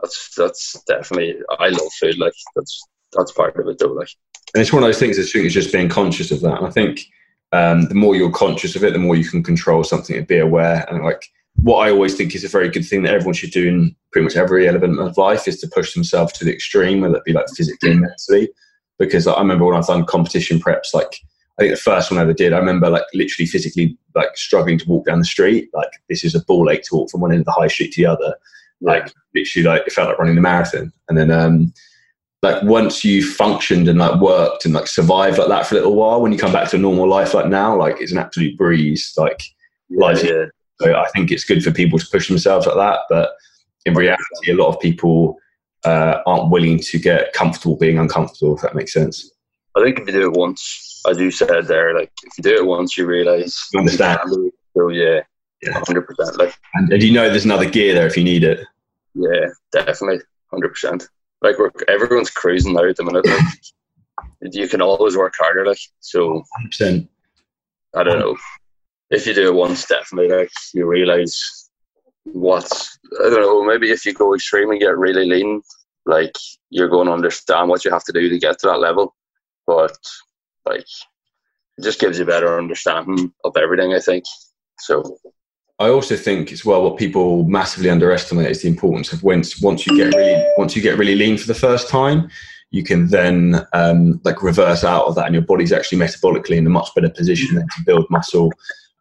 that's 0.00 0.34
that's 0.34 0.82
definitely 0.86 1.36
I 1.58 1.68
love 1.68 1.92
food. 1.98 2.18
Like 2.18 2.32
that's 2.56 2.82
that's 3.12 3.32
part 3.32 3.56
of 3.56 3.68
it 3.68 3.78
though. 3.78 3.92
Like, 3.92 4.08
and 4.54 4.60
it's 4.60 4.72
one 4.72 4.82
of 4.82 4.88
those 4.88 4.98
things. 4.98 5.18
I 5.18 5.22
think 5.22 5.46
is 5.46 5.54
just 5.54 5.72
being 5.72 5.88
conscious 5.88 6.30
of 6.30 6.40
that. 6.40 6.58
And 6.58 6.66
I 6.66 6.70
think 6.70 7.00
um, 7.52 7.86
the 7.86 7.94
more 7.94 8.16
you're 8.16 8.30
conscious 8.30 8.76
of 8.76 8.84
it, 8.84 8.92
the 8.92 8.98
more 8.98 9.16
you 9.16 9.28
can 9.28 9.42
control 9.42 9.84
something 9.84 10.16
and 10.16 10.26
be 10.26 10.38
aware. 10.38 10.86
And 10.88 11.04
like 11.04 11.24
what 11.56 11.86
I 11.86 11.90
always 11.90 12.16
think 12.16 12.34
is 12.34 12.44
a 12.44 12.48
very 12.48 12.68
good 12.68 12.86
thing 12.86 13.02
that 13.02 13.14
everyone 13.14 13.34
should 13.34 13.50
do 13.50 13.68
in 13.68 13.96
pretty 14.12 14.24
much 14.24 14.36
every 14.36 14.68
element 14.68 14.98
of 15.00 15.16
life 15.18 15.46
is 15.46 15.60
to 15.60 15.68
push 15.68 15.94
themselves 15.94 16.32
to 16.34 16.44
the 16.44 16.52
extreme, 16.52 17.00
whether 17.00 17.16
it 17.16 17.24
be 17.24 17.32
like 17.32 17.48
physically 17.54 17.92
and 17.92 18.00
mentally. 18.00 18.50
Because 19.00 19.26
I 19.26 19.36
remember 19.40 19.64
when 19.64 19.76
I've 19.76 19.86
done 19.86 20.06
competition 20.06 20.60
preps, 20.60 20.94
like 20.94 21.20
I 21.58 21.62
think 21.62 21.74
the 21.74 21.80
first 21.80 22.10
one 22.10 22.18
I 22.18 22.22
ever 22.22 22.32
did, 22.32 22.52
I 22.52 22.58
remember 22.58 22.88
like 22.88 23.02
literally 23.12 23.46
physically 23.46 23.98
like 24.14 24.36
struggling 24.36 24.78
to 24.78 24.88
walk 24.88 25.06
down 25.06 25.18
the 25.18 25.24
street. 25.24 25.70
Like 25.74 25.90
this 26.08 26.22
is 26.22 26.36
a 26.36 26.44
ball 26.44 26.70
ache 26.70 26.84
to 26.84 26.94
walk 26.94 27.10
from 27.10 27.22
one 27.22 27.32
end 27.32 27.40
of 27.40 27.46
the 27.46 27.52
high 27.52 27.66
street 27.66 27.92
to 27.92 28.02
the 28.02 28.06
other. 28.06 28.36
Like 28.80 29.12
literally 29.34 29.66
like 29.66 29.86
it 29.86 29.92
felt 29.92 30.08
like 30.08 30.18
running 30.18 30.36
the 30.36 30.40
marathon. 30.40 30.92
And 31.08 31.18
then 31.18 31.32
um 31.32 31.72
like 32.42 32.62
once 32.62 33.04
you 33.04 33.26
functioned 33.26 33.88
and 33.88 33.98
like 33.98 34.20
worked 34.20 34.64
and 34.64 34.74
like 34.74 34.86
survived 34.86 35.38
like 35.38 35.48
that 35.48 35.66
for 35.66 35.74
a 35.74 35.78
little 35.78 35.96
while 35.96 36.20
when 36.20 36.32
you 36.32 36.38
come 36.38 36.52
back 36.52 36.68
to 36.70 36.76
a 36.76 36.78
normal 36.78 37.08
life 37.08 37.34
like 37.34 37.48
now 37.48 37.76
like 37.76 38.00
it's 38.00 38.12
an 38.12 38.18
absolute 38.18 38.56
breeze. 38.56 39.14
Like 39.16 39.42
yeah, 39.90 40.00
life 40.00 40.24
yeah. 40.24 40.46
so 40.80 40.94
i 40.94 41.08
think 41.08 41.30
it's 41.30 41.44
good 41.44 41.62
for 41.62 41.72
people 41.72 41.98
to 41.98 42.06
push 42.06 42.28
themselves 42.28 42.66
like 42.66 42.76
that 42.76 43.00
but 43.08 43.30
in 43.84 43.94
reality 43.94 44.50
a 44.50 44.54
lot 44.54 44.68
of 44.68 44.80
people 44.80 45.36
uh, 45.84 46.20
aren't 46.26 46.50
willing 46.50 46.78
to 46.78 46.98
get 46.98 47.32
comfortable 47.32 47.76
being 47.76 47.98
uncomfortable 47.98 48.54
if 48.54 48.62
that 48.62 48.74
makes 48.74 48.92
sense 48.92 49.30
i 49.76 49.82
think 49.82 49.98
if 49.98 50.06
you 50.06 50.12
do 50.12 50.30
it 50.30 50.36
once 50.36 51.00
as 51.08 51.18
you 51.18 51.30
said 51.30 51.66
there 51.66 51.98
like 51.98 52.12
if 52.24 52.32
you 52.36 52.42
do 52.42 52.56
it 52.56 52.66
once 52.66 52.98
you 52.98 53.06
realize 53.06 53.66
you 53.72 53.80
understand 53.80 54.20
so 54.76 54.88
yeah 54.88 55.20
hundred 55.68 56.02
percent. 56.02 56.38
Like, 56.38 56.54
and, 56.74 56.92
and 56.92 57.02
you 57.02 57.12
know, 57.12 57.28
there's 57.28 57.44
another 57.44 57.68
gear 57.68 57.94
there 57.94 58.06
if 58.06 58.16
you 58.16 58.24
need 58.24 58.44
it. 58.44 58.66
Yeah, 59.14 59.46
definitely, 59.72 60.20
hundred 60.50 60.70
percent. 60.70 61.08
Like, 61.42 61.58
we're, 61.58 61.70
everyone's 61.88 62.30
cruising 62.30 62.74
now 62.74 62.84
at 62.84 62.96
the 62.96 63.04
minute. 63.04 63.26
Like, 63.26 63.44
you 64.52 64.68
can 64.68 64.82
always 64.82 65.16
work 65.16 65.34
harder. 65.38 65.66
Like, 65.66 65.78
so, 66.00 66.44
100%. 66.80 67.08
I 67.94 68.02
don't 68.02 68.18
know. 68.18 68.36
If 69.10 69.26
you 69.26 69.34
do 69.34 69.48
it 69.48 69.54
once, 69.54 69.86
definitely, 69.86 70.34
like, 70.36 70.50
you 70.74 70.86
realize 70.86 71.59
what's. 72.32 72.98
I 73.20 73.30
don't 73.30 73.42
know. 73.42 73.64
Maybe 73.64 73.90
if 73.90 74.04
you 74.04 74.14
go 74.14 74.34
extreme 74.34 74.70
and 74.70 74.80
get 74.80 74.96
really 74.96 75.26
lean, 75.26 75.62
like, 76.06 76.34
you're 76.70 76.88
going 76.88 77.06
to 77.06 77.12
understand 77.12 77.68
what 77.68 77.84
you 77.84 77.90
have 77.90 78.04
to 78.04 78.12
do 78.12 78.28
to 78.28 78.38
get 78.38 78.58
to 78.60 78.68
that 78.68 78.80
level. 78.80 79.14
But 79.66 79.96
like, 80.66 80.86
it 81.78 81.82
just 81.82 82.00
gives 82.00 82.18
you 82.18 82.24
a 82.24 82.28
better 82.28 82.58
understanding 82.58 83.32
of 83.44 83.56
everything. 83.56 83.94
I 83.94 84.00
think 84.00 84.24
so. 84.78 85.18
I 85.78 85.88
also 85.88 86.14
think 86.14 86.52
as 86.52 86.64
well 86.64 86.82
what 86.82 86.98
people 86.98 87.44
massively 87.44 87.88
underestimate 87.88 88.50
is 88.50 88.62
the 88.62 88.68
importance 88.68 89.14
of 89.14 89.22
once 89.22 89.62
once 89.62 89.86
you 89.86 89.96
get 89.96 90.14
really 90.14 90.44
once 90.58 90.76
you 90.76 90.82
get 90.82 90.98
really 90.98 91.14
lean 91.14 91.38
for 91.38 91.46
the 91.46 91.54
first 91.54 91.88
time, 91.88 92.28
you 92.70 92.84
can 92.84 93.08
then 93.08 93.66
um, 93.72 94.20
like 94.24 94.42
reverse 94.42 94.84
out 94.84 95.06
of 95.06 95.14
that, 95.14 95.26
and 95.26 95.34
your 95.34 95.42
body's 95.42 95.72
actually 95.72 95.98
metabolically 95.98 96.56
in 96.56 96.66
a 96.66 96.70
much 96.70 96.90
better 96.94 97.08
position 97.08 97.56
to 97.56 97.84
build 97.86 98.06
muscle 98.10 98.52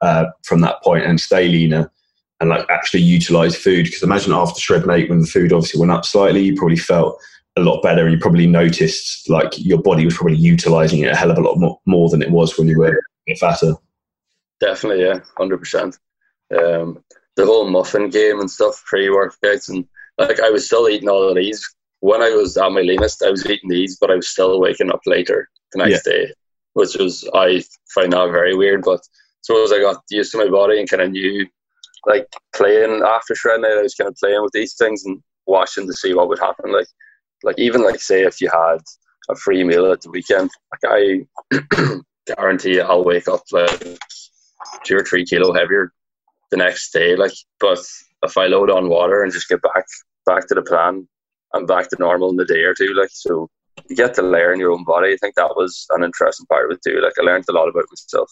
uh, 0.01 0.25
from 0.43 0.61
that 0.61 0.81
point 0.81 1.05
and 1.05 1.19
stay 1.19 1.49
leaner 1.49 1.91
and 2.39 2.49
like 2.49 2.65
actually 2.69 3.01
utilize 3.01 3.55
food. 3.55 3.85
Because 3.85 4.03
imagine 4.03 4.33
after 4.33 4.59
shred 4.59 4.89
eight, 4.89 5.09
when 5.09 5.21
the 5.21 5.27
food 5.27 5.53
obviously 5.53 5.79
went 5.79 5.91
up 5.91 6.05
slightly, 6.05 6.43
you 6.43 6.55
probably 6.55 6.77
felt 6.77 7.21
a 7.57 7.61
lot 7.61 7.81
better, 7.81 8.03
and 8.03 8.13
you 8.13 8.19
probably 8.19 8.47
noticed 8.47 9.29
like 9.29 9.53
your 9.57 9.81
body 9.81 10.05
was 10.05 10.15
probably 10.15 10.37
utilizing 10.37 10.99
it 10.99 11.11
a 11.11 11.15
hell 11.15 11.31
of 11.31 11.37
a 11.37 11.41
lot 11.41 11.57
more, 11.57 11.79
more 11.85 12.09
than 12.09 12.21
it 12.21 12.31
was 12.31 12.57
when 12.57 12.67
you 12.67 12.79
were 12.79 12.99
fatter. 13.39 13.73
Definitely, 14.59 15.03
yeah, 15.03 15.19
hundred 15.37 15.59
percent 15.59 15.97
um, 16.57 17.03
the 17.35 17.45
whole 17.45 17.69
muffin 17.69 18.09
game 18.09 18.39
and 18.39 18.49
stuff, 18.49 18.83
pre 18.85 19.07
workouts, 19.07 19.69
and 19.69 19.85
like 20.17 20.39
I 20.39 20.49
was 20.49 20.65
still 20.65 20.89
eating 20.89 21.09
all 21.09 21.29
of 21.29 21.35
these. 21.35 21.63
When 22.01 22.21
I 22.21 22.29
was 22.29 22.57
at 22.57 22.71
my 22.71 22.81
leanest, 22.81 23.23
I 23.23 23.29
was 23.29 23.45
eating 23.45 23.69
these, 23.69 23.97
but 23.99 24.11
I 24.11 24.15
was 24.15 24.29
still 24.29 24.59
waking 24.59 24.91
up 24.91 25.01
later 25.05 25.49
the 25.73 25.83
next 25.83 26.05
yeah. 26.05 26.13
day, 26.13 26.33
which 26.73 26.95
was 26.95 27.29
I 27.33 27.63
find 27.93 28.13
that 28.13 28.31
very 28.31 28.55
weird. 28.55 28.83
But 28.83 29.01
so 29.41 29.63
as 29.63 29.71
I 29.71 29.79
got 29.79 30.01
used 30.09 30.31
to 30.31 30.37
my 30.37 30.49
body 30.49 30.79
and 30.79 30.89
kind 30.89 31.01
of 31.01 31.11
knew, 31.11 31.45
like 32.05 32.27
playing 32.55 33.01
after 33.03 33.35
shred 33.35 33.63
I 33.65 33.81
was 33.81 33.95
kind 33.95 34.07
of 34.07 34.15
playing 34.15 34.41
with 34.41 34.53
these 34.53 34.75
things 34.75 35.05
and 35.05 35.21
watching 35.47 35.87
to 35.87 35.93
see 35.93 36.13
what 36.13 36.29
would 36.29 36.39
happen. 36.39 36.71
Like, 36.71 36.87
like 37.43 37.59
even 37.59 37.83
like 37.83 37.99
say 37.99 38.23
if 38.23 38.41
you 38.41 38.49
had 38.49 38.79
a 39.29 39.35
free 39.35 39.63
meal 39.63 39.91
at 39.91 40.01
the 40.01 40.11
weekend, 40.11 40.49
like 40.71 41.25
I 41.51 41.99
guarantee 42.35 42.75
you, 42.75 42.81
I'll 42.81 43.03
wake 43.03 43.27
up 43.27 43.41
like 43.51 43.99
two 44.83 44.97
or 44.97 45.03
three 45.03 45.25
kilo 45.25 45.53
heavier 45.53 45.91
the 46.51 46.57
next 46.57 46.91
day. 46.91 47.15
Like, 47.15 47.33
but 47.59 47.79
if 48.23 48.37
I 48.37 48.47
load 48.47 48.69
on 48.69 48.89
water 48.89 49.23
and 49.23 49.31
just 49.31 49.49
get 49.49 49.61
back 49.61 49.85
back 50.25 50.47
to 50.47 50.55
the 50.55 50.61
plan, 50.61 51.07
I'm 51.53 51.65
back 51.65 51.89
to 51.89 51.97
normal 51.99 52.31
in 52.31 52.39
a 52.39 52.45
day 52.45 52.61
or 52.61 52.73
two. 52.73 52.93
Like, 52.93 53.09
so 53.11 53.49
you 53.89 53.95
get 53.95 54.13
to 54.15 54.21
learn 54.21 54.59
your 54.59 54.71
own 54.71 54.83
body. 54.83 55.13
I 55.13 55.17
think 55.17 55.35
that 55.35 55.55
was 55.55 55.85
an 55.91 56.03
interesting 56.03 56.45
part 56.47 56.69
of 56.69 56.77
it 56.77 56.81
too. 56.85 57.01
Like, 57.01 57.13
I 57.19 57.23
learned 57.23 57.45
a 57.49 57.53
lot 57.53 57.69
about 57.69 57.85
myself. 57.91 58.31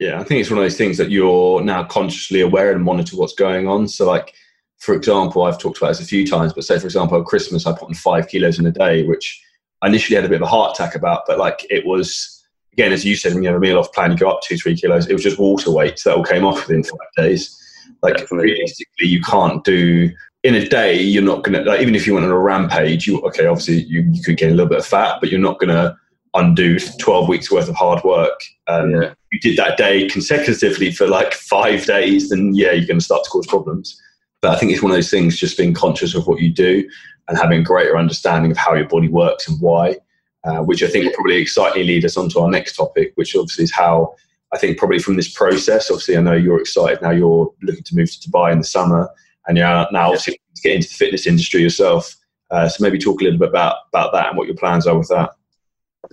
Yeah, 0.00 0.18
I 0.18 0.24
think 0.24 0.40
it's 0.40 0.50
one 0.50 0.58
of 0.58 0.64
those 0.64 0.78
things 0.78 0.96
that 0.96 1.10
you're 1.10 1.62
now 1.62 1.84
consciously 1.84 2.40
aware 2.40 2.72
and 2.72 2.82
monitor 2.82 3.16
what's 3.16 3.34
going 3.34 3.68
on. 3.68 3.86
So, 3.86 4.06
like, 4.06 4.34
for 4.78 4.94
example, 4.94 5.42
I've 5.42 5.58
talked 5.58 5.76
about 5.76 5.88
this 5.88 6.00
a 6.00 6.06
few 6.06 6.26
times, 6.26 6.54
but 6.54 6.64
say 6.64 6.78
for 6.78 6.86
example, 6.86 7.20
at 7.20 7.26
Christmas 7.26 7.66
I 7.66 7.72
put 7.72 7.88
on 7.88 7.94
five 7.94 8.26
kilos 8.28 8.58
in 8.58 8.64
a 8.64 8.72
day, 8.72 9.06
which 9.06 9.44
I 9.82 9.88
initially 9.88 10.16
had 10.16 10.24
a 10.24 10.28
bit 10.28 10.36
of 10.36 10.42
a 10.42 10.50
heart 10.50 10.74
attack 10.74 10.94
about, 10.94 11.24
but 11.26 11.38
like 11.38 11.66
it 11.68 11.84
was 11.84 12.42
again, 12.72 12.92
as 12.92 13.04
you 13.04 13.14
said, 13.14 13.34
when 13.34 13.42
you 13.42 13.50
have 13.50 13.58
a 13.58 13.60
meal 13.60 13.78
off 13.78 13.92
plan, 13.92 14.10
you 14.10 14.16
go 14.16 14.30
up 14.30 14.40
two, 14.42 14.56
three 14.56 14.74
kilos. 14.74 15.06
It 15.06 15.12
was 15.12 15.22
just 15.22 15.38
water 15.38 15.70
weight 15.70 16.00
that 16.04 16.16
all 16.16 16.24
came 16.24 16.46
off 16.46 16.66
within 16.66 16.82
five 16.82 16.98
days. 17.18 17.56
Like 18.02 18.16
Definitely. 18.16 18.52
realistically, 18.52 19.08
you 19.08 19.20
can't 19.20 19.62
do 19.64 20.10
in 20.44 20.54
a 20.54 20.66
day. 20.66 20.98
You're 20.98 21.22
not 21.22 21.44
gonna 21.44 21.60
like 21.60 21.82
even 21.82 21.94
if 21.94 22.06
you 22.06 22.14
went 22.14 22.24
on 22.24 22.32
a 22.32 22.38
rampage. 22.38 23.06
You 23.06 23.20
okay? 23.20 23.44
Obviously, 23.44 23.82
you, 23.82 24.00
you 24.10 24.22
could 24.22 24.38
gain 24.38 24.52
a 24.52 24.54
little 24.54 24.70
bit 24.70 24.78
of 24.78 24.86
fat, 24.86 25.18
but 25.20 25.30
you're 25.30 25.40
not 25.40 25.60
gonna 25.60 25.98
undo 26.34 26.78
12 26.78 27.28
weeks 27.28 27.50
worth 27.50 27.68
of 27.68 27.74
hard 27.74 28.02
work. 28.04 28.40
Um, 28.68 28.90
yeah. 28.90 29.14
You 29.32 29.40
did 29.40 29.56
that 29.56 29.76
day 29.76 30.08
consecutively 30.08 30.92
for 30.92 31.06
like 31.06 31.34
five 31.34 31.86
days, 31.86 32.30
then 32.30 32.54
yeah, 32.54 32.72
you're 32.72 32.86
going 32.86 32.98
to 32.98 33.04
start 33.04 33.24
to 33.24 33.30
cause 33.30 33.46
problems. 33.46 34.00
But 34.42 34.52
I 34.52 34.58
think 34.58 34.72
it's 34.72 34.82
one 34.82 34.92
of 34.92 34.96
those 34.96 35.10
things, 35.10 35.38
just 35.38 35.58
being 35.58 35.74
conscious 35.74 36.14
of 36.14 36.26
what 36.26 36.40
you 36.40 36.50
do 36.50 36.88
and 37.28 37.38
having 37.38 37.60
a 37.60 37.64
greater 37.64 37.96
understanding 37.96 38.50
of 38.50 38.56
how 38.56 38.74
your 38.74 38.88
body 38.88 39.08
works 39.08 39.48
and 39.48 39.60
why, 39.60 39.96
uh, 40.44 40.58
which 40.58 40.82
I 40.82 40.88
think 40.88 41.04
will 41.04 41.12
probably 41.12 41.36
excitedly 41.36 41.84
lead 41.84 42.04
us 42.04 42.16
on 42.16 42.28
to 42.30 42.40
our 42.40 42.50
next 42.50 42.76
topic, 42.76 43.12
which 43.16 43.36
obviously 43.36 43.64
is 43.64 43.72
how 43.72 44.14
I 44.52 44.58
think 44.58 44.78
probably 44.78 44.98
from 44.98 45.16
this 45.16 45.32
process, 45.32 45.90
obviously 45.90 46.16
I 46.16 46.22
know 46.22 46.32
you're 46.32 46.60
excited 46.60 47.02
now 47.02 47.10
you're 47.10 47.52
looking 47.62 47.84
to 47.84 47.96
move 47.96 48.10
to 48.10 48.30
Dubai 48.30 48.50
in 48.52 48.58
the 48.58 48.64
summer 48.64 49.08
and 49.46 49.56
you're 49.56 49.66
now 49.66 50.06
obviously 50.06 50.40
to 50.54 50.62
get 50.62 50.74
into 50.74 50.88
the 50.88 50.94
fitness 50.94 51.26
industry 51.26 51.62
yourself. 51.62 52.16
Uh, 52.50 52.68
so 52.68 52.82
maybe 52.82 52.98
talk 52.98 53.20
a 53.20 53.24
little 53.24 53.38
bit 53.38 53.48
about, 53.48 53.76
about 53.92 54.12
that 54.12 54.28
and 54.28 54.36
what 54.36 54.48
your 54.48 54.56
plans 54.56 54.86
are 54.86 54.98
with 54.98 55.08
that. 55.08 55.30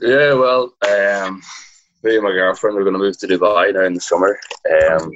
Yeah, 0.02 0.34
well, 0.34 0.74
um, 0.88 1.42
me 2.04 2.16
and 2.16 2.24
my 2.24 2.32
girlfriend 2.32 2.78
are 2.78 2.84
going 2.84 2.94
to 2.94 3.00
move 3.00 3.18
to 3.20 3.28
Dubai 3.28 3.74
now 3.74 3.86
in 3.86 3.96
the 3.96 4.02
summer. 4.02 4.40
Um, 4.70 5.12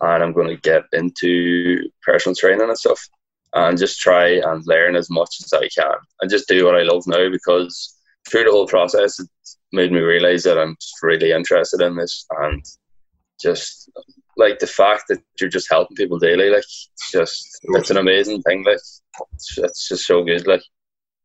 and 0.00 0.22
I'm 0.22 0.32
going 0.32 0.48
to 0.48 0.56
get 0.56 0.84
into 0.92 1.88
personal 2.02 2.34
training 2.34 2.68
and 2.68 2.78
stuff 2.78 3.00
and 3.54 3.78
just 3.78 4.00
try 4.00 4.40
and 4.44 4.66
learn 4.66 4.96
as 4.96 5.08
much 5.10 5.36
as 5.42 5.52
I 5.52 5.68
can 5.68 5.94
and 6.20 6.30
just 6.30 6.48
do 6.48 6.64
what 6.64 6.76
I 6.76 6.82
love 6.82 7.04
now 7.06 7.30
because 7.30 7.96
through 8.28 8.44
the 8.44 8.50
whole 8.50 8.66
process 8.66 9.20
it 9.20 9.28
made 9.72 9.92
me 9.92 10.00
realize 10.00 10.42
that 10.44 10.58
I'm 10.58 10.76
really 11.02 11.30
interested 11.32 11.80
in 11.80 11.96
this 11.96 12.26
and 12.38 12.64
just 13.40 13.90
like 14.36 14.58
the 14.58 14.66
fact 14.66 15.04
that 15.08 15.22
you're 15.40 15.50
just 15.50 15.70
helping 15.70 15.96
people 15.96 16.18
daily 16.18 16.50
like 16.50 16.58
it's 16.58 17.10
just 17.12 17.60
it's 17.62 17.90
an 17.90 17.98
amazing 17.98 18.42
thing 18.42 18.64
like 18.64 18.78
it's, 19.32 19.58
it's 19.58 19.88
just 19.88 20.06
so 20.06 20.24
good 20.24 20.46
like 20.46 20.62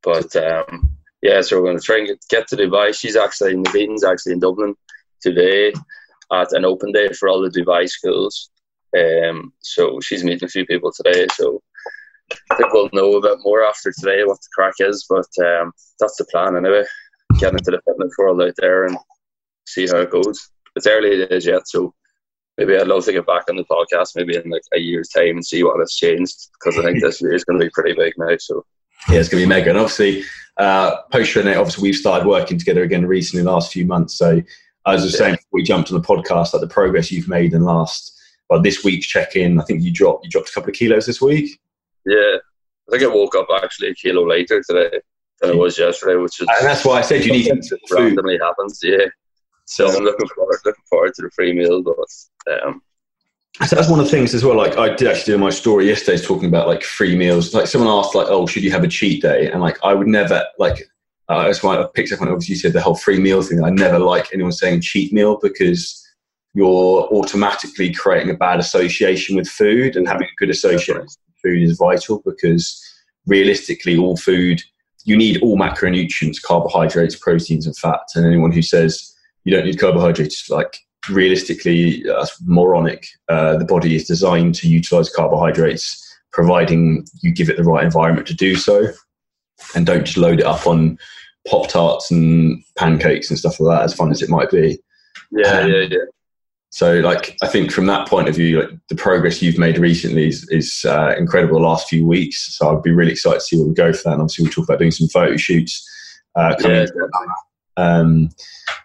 but 0.04 0.36
um 0.36 0.96
yeah 1.22 1.42
so 1.42 1.58
we're 1.58 1.66
going 1.66 1.78
to 1.78 1.84
try 1.84 1.98
and 1.98 2.08
get, 2.08 2.26
get 2.30 2.48
to 2.48 2.56
Dubai 2.56 2.94
she's 2.94 3.16
actually 3.16 3.54
in 3.54 3.64
the 3.64 3.72
meeting's 3.74 4.04
actually 4.04 4.34
in 4.34 4.40
Dublin 4.40 4.76
today 5.22 5.74
at 6.32 6.52
an 6.52 6.66
open 6.66 6.92
day 6.92 7.10
for 7.10 7.30
all 7.30 7.42
the 7.42 7.50
Dubai 7.50 7.90
schools 7.90 8.50
um, 8.98 9.54
so 9.60 10.00
she's 10.02 10.24
meeting 10.24 10.46
a 10.46 10.50
few 10.50 10.66
people 10.66 10.92
today. 10.92 11.28
So 11.36 11.62
I 12.52 12.56
think 12.56 12.74
we'll 12.74 12.90
know 12.94 13.16
a 13.16 13.22
bit 13.22 13.40
more 13.44 13.64
after 13.64 13.92
today 13.92 14.24
what 14.24 14.38
the 14.42 14.50
crack 14.54 14.76
is. 14.80 15.06
But 15.10 15.28
um, 15.46 15.72
that's 16.00 16.18
the 16.18 16.26
plan 16.32 16.56
anyway. 16.56 16.84
Get 17.40 17.54
into 17.54 17.72
the 17.72 17.82
fitness 17.86 18.14
world 18.18 18.42
out 18.42 18.54
there 18.58 18.86
and 18.86 18.98
see 19.68 19.88
how 19.88 19.98
it 19.98 20.12
goes. 20.12 20.50
It's 20.76 20.88
early 20.88 21.26
days 21.26 21.46
yet, 21.46 21.68
so 21.68 21.94
maybe 22.58 22.76
I'd 22.76 22.88
love 22.88 23.06
to 23.06 23.14
get 23.14 23.26
back 23.26 23.44
on 23.50 23.56
the 23.56 23.66
podcast 23.66 24.12
maybe 24.16 24.36
in 24.36 24.50
like 24.50 24.62
a 24.74 24.80
year's 24.80 25.10
time 25.10 25.30
and 25.30 25.46
see 25.46 25.64
what 25.64 25.80
has 25.80 25.94
changed 25.94 26.50
because 26.54 26.78
I 26.78 26.84
think 26.84 27.02
this 27.02 27.22
year 27.22 27.34
is 27.34 27.44
going 27.44 27.60
to 27.60 27.66
be 27.66 27.72
pretty 27.74 27.94
big 27.94 28.14
now. 28.18 28.36
So 28.40 28.66
yeah, 29.10 29.20
it's 29.20 29.30
going 29.30 29.42
to 29.42 29.46
be 29.46 29.50
mega. 29.50 29.70
And 29.70 29.80
obviously, 29.80 30.24
uh, 30.60 31.02
post 31.12 31.36
obviously 31.38 31.82
we've 31.82 31.96
started 31.96 32.28
working 32.28 32.60
together 32.60 32.84
again 32.84 33.06
recently 33.06 33.40
in 33.40 33.46
the 33.46 33.52
last 33.52 33.72
few 33.72 33.86
months. 33.86 34.16
So 34.16 34.42
as 34.86 35.02
I 35.02 35.06
was 35.06 35.18
saying 35.18 35.38
we 35.52 35.64
jumped 35.64 35.92
on 35.92 36.00
the 36.00 36.06
podcast, 36.06 36.54
like 36.54 36.62
the 36.62 36.68
progress 36.68 37.12
you've 37.12 37.28
made 37.28 37.54
in 37.54 37.62
the 37.62 37.66
last 37.66 38.18
well, 38.50 38.62
this 38.62 38.84
week's 38.84 39.06
check 39.06 39.36
in, 39.36 39.60
I 39.60 39.64
think 39.64 39.84
you 39.84 39.92
dropped 39.92 40.26
you 40.26 40.30
dropped 40.30 40.50
a 40.50 40.52
couple 40.52 40.70
of 40.70 40.76
kilos 40.76 41.06
this 41.06 41.22
week. 41.22 41.60
Yeah, 42.06 42.38
I 42.88 42.92
think 42.92 43.04
I 43.04 43.08
woke 43.08 43.36
up 43.36 43.48
actually 43.64 43.90
a 43.90 43.96
kilo 43.96 44.28
later 44.28 44.62
today 44.68 45.00
than 45.40 45.52
it 45.52 45.58
was 45.58 45.78
yesterday, 45.78 46.16
which 46.16 46.42
is 46.42 46.48
and 46.58 46.68
that's 46.68 46.84
why 46.84 47.00
I 47.00 47.02
said 47.02 47.26
you 47.26 47.32
need 47.32 47.46
to 47.46 47.78
randomly 47.92 48.40
happens. 48.42 48.80
Yeah, 48.84 49.06
so 49.66 49.88
I'm 49.88 50.04
looking 50.04 50.28
forward 50.30 50.60
looking 50.66 50.84
forward 50.90 51.14
to 51.16 51.22
the 51.22 51.32
free 51.32 51.54
meal, 51.54 51.84
but 51.84 52.62
um, 52.64 52.82
so 53.66 53.76
that's 53.76 53.90
one 53.90 54.00
of 54.00 54.06
the 54.06 54.12
things 54.12 54.34
as 54.34 54.44
well. 54.44 54.56
Like 54.56 54.78
I 54.78 54.94
did 54.96 55.08
actually 55.08 55.34
do 55.34 55.38
my 55.38 55.50
story 55.50 55.88
yesterday, 55.88 56.22
talking 56.22 56.48
about 56.48 56.68
like 56.68 56.84
free 56.84 57.16
meals. 57.16 57.54
Like 57.54 57.68
someone 57.68 57.90
asked, 57.90 58.16
like, 58.16 58.28
"Oh, 58.30 58.48
should 58.48 58.64
you 58.64 58.72
have 58.72 58.84
a 58.84 58.88
cheat 58.88 59.22
day?" 59.22 59.52
And 59.52 59.62
like 59.62 59.78
I 59.84 59.94
would 59.94 60.08
never 60.08 60.46
like. 60.58 60.90
Uh, 61.28 61.44
that's 61.44 61.62
why 61.62 61.78
I 61.78 61.86
picked 61.94 62.12
up 62.12 62.22
on 62.22 62.28
obviously 62.28 62.54
you 62.54 62.60
said 62.60 62.74
the 62.74 62.82
whole 62.82 62.96
free 62.96 63.20
meal 63.20 63.44
thing. 63.44 63.64
I 63.64 63.70
never 63.70 64.00
like 64.00 64.30
anyone 64.34 64.52
saying 64.52 64.82
cheat 64.82 65.14
meal 65.14 65.38
because 65.40 66.04
you're 66.54 67.08
automatically 67.12 67.94
creating 67.94 68.32
a 68.32 68.38
bad 68.38 68.60
association 68.60 69.36
with 69.36 69.48
food 69.48 69.96
and 69.96 70.08
having 70.08 70.28
a 70.28 70.36
good 70.40 70.50
association 70.50 70.98
with 70.98 71.16
food 71.44 71.62
is 71.62 71.78
vital 71.78 72.22
because 72.26 72.84
realistically 73.28 73.98
all 73.98 74.18
food 74.18 74.62
you 75.06 75.16
need 75.16 75.42
all 75.42 75.58
macronutrients 75.58 76.42
carbohydrates 76.42 77.16
proteins 77.16 77.66
and 77.66 77.78
fats 77.78 78.16
and 78.16 78.26
anyone 78.26 78.52
who 78.52 78.62
says 78.62 79.16
you 79.44 79.56
don't 79.56 79.66
need 79.66 79.80
carbohydrates 79.80 80.50
like 80.50 80.80
realistically 81.10 82.04
that's 82.04 82.42
moronic 82.42 83.08
uh, 83.30 83.58
the 83.58 83.66
body 83.66 83.96
is 83.96 84.06
designed 84.06 84.56
to 84.56 84.68
utilize 84.68 85.10
carbohydrates 85.10 86.06
providing 86.32 87.06
you 87.22 87.32
give 87.32 87.50
it 87.50 87.58
the 87.58 87.64
right 87.64 87.84
environment 87.84 88.28
to 88.28 88.34
do 88.34 88.56
so 88.56 88.88
and 89.76 89.86
don't 89.86 90.06
just 90.06 90.18
load 90.18 90.40
it 90.40 90.46
up 90.46 90.68
on 90.68 90.98
pop 91.48 91.68
tarts 91.70 92.12
and 92.12 92.64
pancakes 92.76 93.30
and 93.30 93.40
stuff 93.40 93.60
like 93.60 93.78
that 93.78 93.86
as 93.86 93.94
fun 93.94 94.12
as 94.12 94.22
it 94.22 94.30
might 94.30 94.52
be 94.52 94.78
yeah 95.32 95.60
um, 95.60 95.72
yeah 95.72 95.88
yeah 95.90 96.06
so, 96.72 97.00
like, 97.00 97.36
I 97.42 97.48
think 97.48 97.72
from 97.72 97.88
that 97.88 98.08
point 98.08 98.30
of 98.30 98.36
view, 98.36 98.62
like, 98.62 98.70
the 98.90 98.96
progress 98.96 99.42
you've 99.42 99.58
made 99.58 99.80
recently 99.80 100.28
is, 100.28 100.48
is 100.50 100.86
uh, 100.88 101.16
incredible. 101.18 101.60
The 101.60 101.66
last 101.66 101.90
few 101.90 102.06
weeks, 102.06 102.56
so 102.56 102.70
I'd 102.70 102.84
be 102.84 102.92
really 102.92 103.12
excited 103.12 103.40
to 103.40 103.46
see 103.46 103.58
where 103.58 103.68
we 103.68 103.74
go 103.74 103.92
for 103.92 104.04
that. 104.04 104.14
And 104.14 104.22
obviously, 104.22 104.46
we 104.46 104.52
talk 104.52 104.66
about 104.66 104.78
doing 104.78 104.92
some 104.92 105.08
photo 105.08 105.36
shoots 105.36 105.88
uh, 106.36 106.56
coming. 106.60 106.78
Yeah, 106.78 106.86
um, 107.80 108.30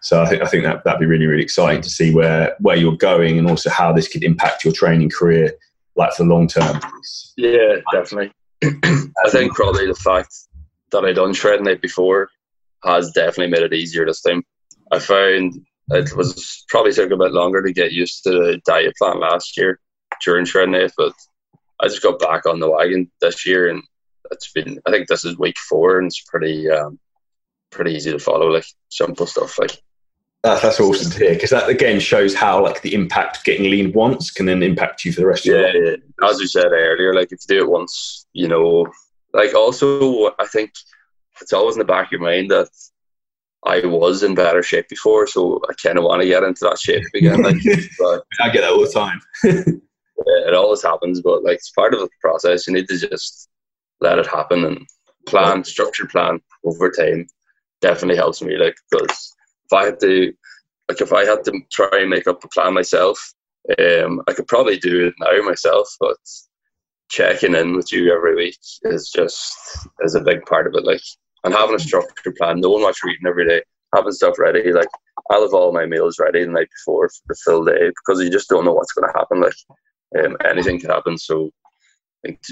so 0.00 0.22
I 0.22 0.26
think 0.26 0.42
I 0.42 0.46
think 0.46 0.64
that 0.64 0.85
that'd 0.85 1.00
be 1.00 1.07
really 1.07 1.26
really 1.26 1.42
exciting 1.42 1.83
to 1.83 1.90
see 1.90 2.14
where 2.14 2.54
where 2.61 2.76
you're 2.76 2.96
going 2.96 3.38
and 3.38 3.48
also 3.48 3.70
how 3.70 3.92
this 3.92 4.09
could 4.09 4.24
impact 4.24 4.64
your 4.64 4.72
training 4.72 5.11
career, 5.11 5.52
like 5.96 6.12
for 6.12 6.24
the 6.24 6.28
long 6.28 6.46
term. 6.46 6.80
Yeah, 7.37 7.76
definitely. 7.92 8.33
I 8.62 9.30
think 9.30 9.54
probably 9.54 9.87
the 9.87 9.94
fact 9.94 10.35
that 10.92 11.04
I 11.04 11.12
done 11.12 11.35
shredding 11.35 11.78
before 11.80 12.28
has 12.85 13.11
definitely 13.11 13.50
made 13.50 13.62
it 13.62 13.74
easier 13.74 14.07
this 14.07 14.22
time. 14.22 14.42
I 14.92 14.98
found 14.98 15.54
it 15.90 16.16
was 16.16 16.64
probably 16.68 16.92
took 16.92 17.11
a 17.11 17.16
bit 17.16 17.33
longer 17.33 17.62
to 17.62 17.72
get 17.72 17.92
used 17.92 18.22
to 18.24 18.30
the 18.30 18.61
diet 18.64 18.94
plan 18.96 19.20
last 19.20 19.57
year 19.57 19.80
during 20.24 20.44
Shred 20.44 20.70
but 20.96 21.12
I 21.80 21.88
just 21.88 22.02
got 22.02 22.18
back 22.18 22.46
on 22.46 22.61
the 22.61 22.70
wagon 22.70 23.11
this 23.20 23.44
year, 23.46 23.68
and 23.68 23.83
it's 24.30 24.52
been. 24.52 24.80
I 24.87 24.90
think 24.90 25.09
this 25.09 25.24
is 25.24 25.38
week 25.38 25.59
four, 25.59 25.98
and 25.98 26.07
it's 26.07 26.22
pretty, 26.22 26.70
um, 26.70 26.98
pretty 27.74 27.92
easy 27.92 28.10
to 28.10 28.18
follow. 28.18 28.48
Like 28.48 28.66
simple 28.88 29.26
stuff, 29.26 29.58
like. 29.58 29.80
That's, 30.42 30.60
that's 30.60 30.78
awesome 30.78 31.10
to 31.12 31.18
hear 31.18 31.32
because 31.32 31.48
that 31.50 31.70
again 31.70 31.98
shows 31.98 32.34
how 32.34 32.62
like 32.62 32.82
the 32.82 32.92
impact 32.92 33.46
getting 33.46 33.70
lean 33.70 33.92
once 33.92 34.30
can 34.30 34.44
then 34.44 34.62
impact 34.62 35.02
you 35.02 35.10
for 35.10 35.22
the 35.22 35.26
rest 35.26 35.46
of 35.46 35.54
yeah, 35.54 35.72
your 35.72 35.92
life. 35.92 36.00
Yeah, 36.20 36.28
as 36.28 36.38
we 36.38 36.46
said 36.46 36.66
earlier, 36.66 37.14
like 37.14 37.32
if 37.32 37.40
you 37.48 37.56
do 37.56 37.64
it 37.64 37.70
once, 37.70 38.26
you 38.34 38.46
know, 38.46 38.87
like 39.32 39.54
also 39.54 40.34
I 40.38 40.46
think 40.46 40.72
it's 41.40 41.54
always 41.54 41.76
in 41.76 41.78
the 41.78 41.87
back 41.87 42.08
of 42.08 42.12
your 42.12 42.20
mind 42.20 42.50
that 42.50 42.68
I 43.66 43.87
was 43.87 44.22
in 44.22 44.34
better 44.34 44.62
shape 44.62 44.88
before, 44.88 45.26
so 45.26 45.60
I 45.68 45.72
kind 45.82 45.96
of 45.96 46.04
want 46.04 46.20
to 46.20 46.28
get 46.28 46.42
into 46.42 46.64
that 46.64 46.78
shape 46.78 47.04
again. 47.14 47.42
Like, 47.42 47.56
but, 47.98 48.24
I 48.40 48.50
get 48.50 48.60
that 48.60 48.72
all 48.72 48.84
the 48.84 48.90
time. 48.90 49.20
it 50.16 50.54
always 50.54 50.82
happens, 50.82 51.22
but 51.22 51.42
like 51.42 51.56
it's 51.56 51.70
part 51.70 51.94
of 51.94 52.00
the 52.00 52.08
process. 52.20 52.66
You 52.66 52.74
need 52.74 52.88
to 52.88 52.98
just 52.98 53.48
let 54.00 54.18
it 54.18 54.26
happen 54.26 54.64
and 54.64 54.87
plan, 55.26 55.64
structured 55.64 56.10
plan 56.10 56.40
over 56.64 56.90
time. 56.90 57.26
Definitely 57.85 58.16
helps 58.16 58.40
me. 58.40 58.57
Like 58.57 58.77
because 58.90 59.35
if 59.66 59.73
I 59.75 59.85
had 59.85 60.01
to, 60.01 60.33
like 60.88 61.01
if 61.03 61.12
I 61.12 61.27
had 61.27 61.44
to 61.44 61.61
try 61.70 61.90
and 61.92 62.09
make 62.09 62.27
up 62.27 62.42
a 62.42 62.49
plan 62.49 62.73
myself, 62.73 63.18
um, 63.79 64.23
I 64.27 64.33
could 64.33 64.49
probably 64.49 64.79
do 64.79 65.09
it 65.09 65.14
now 65.20 65.47
myself, 65.47 65.94
but 66.01 66.16
checking 67.11 67.55
in 67.55 67.77
with 67.77 67.92
you 67.92 68.11
every 68.11 68.37
week 68.37 68.59
is 68.85 69.11
just 69.11 69.55
is 70.01 70.14
a 70.14 70.23
big 70.23 70.47
part 70.47 70.66
of 70.66 70.75
it. 70.75 70.87
Like 70.87 71.03
and 71.44 71.53
having 71.53 71.75
a 71.75 71.79
structured 71.79 72.37
plan, 72.37 72.61
knowing 72.61 72.83
what 72.83 72.97
you're 73.03 73.12
eating 73.12 73.27
every 73.27 73.47
day, 73.47 73.61
having 73.94 74.12
stuff 74.12 74.38
ready. 74.38 74.73
Like 74.73 74.88
I'll 75.31 75.42
have 75.42 75.53
all 75.53 75.70
my 75.70 75.85
meals 75.85 76.18
ready 76.18 76.42
the 76.42 76.51
night 76.51 76.70
before 76.70 77.11
for 77.11 77.23
the 77.29 77.37
full 77.44 77.64
day 77.66 77.90
because 77.90 78.23
you 78.23 78.31
just 78.31 78.49
don't 78.49 78.64
know 78.64 78.73
what's 78.73 78.94
going 78.94 79.12
to 79.12 79.18
happen. 79.18 79.42
Like 79.42 80.25
um, 80.25 80.38
anything 80.47 80.81
can 80.81 80.88
happen. 80.88 81.18
So 81.18 81.51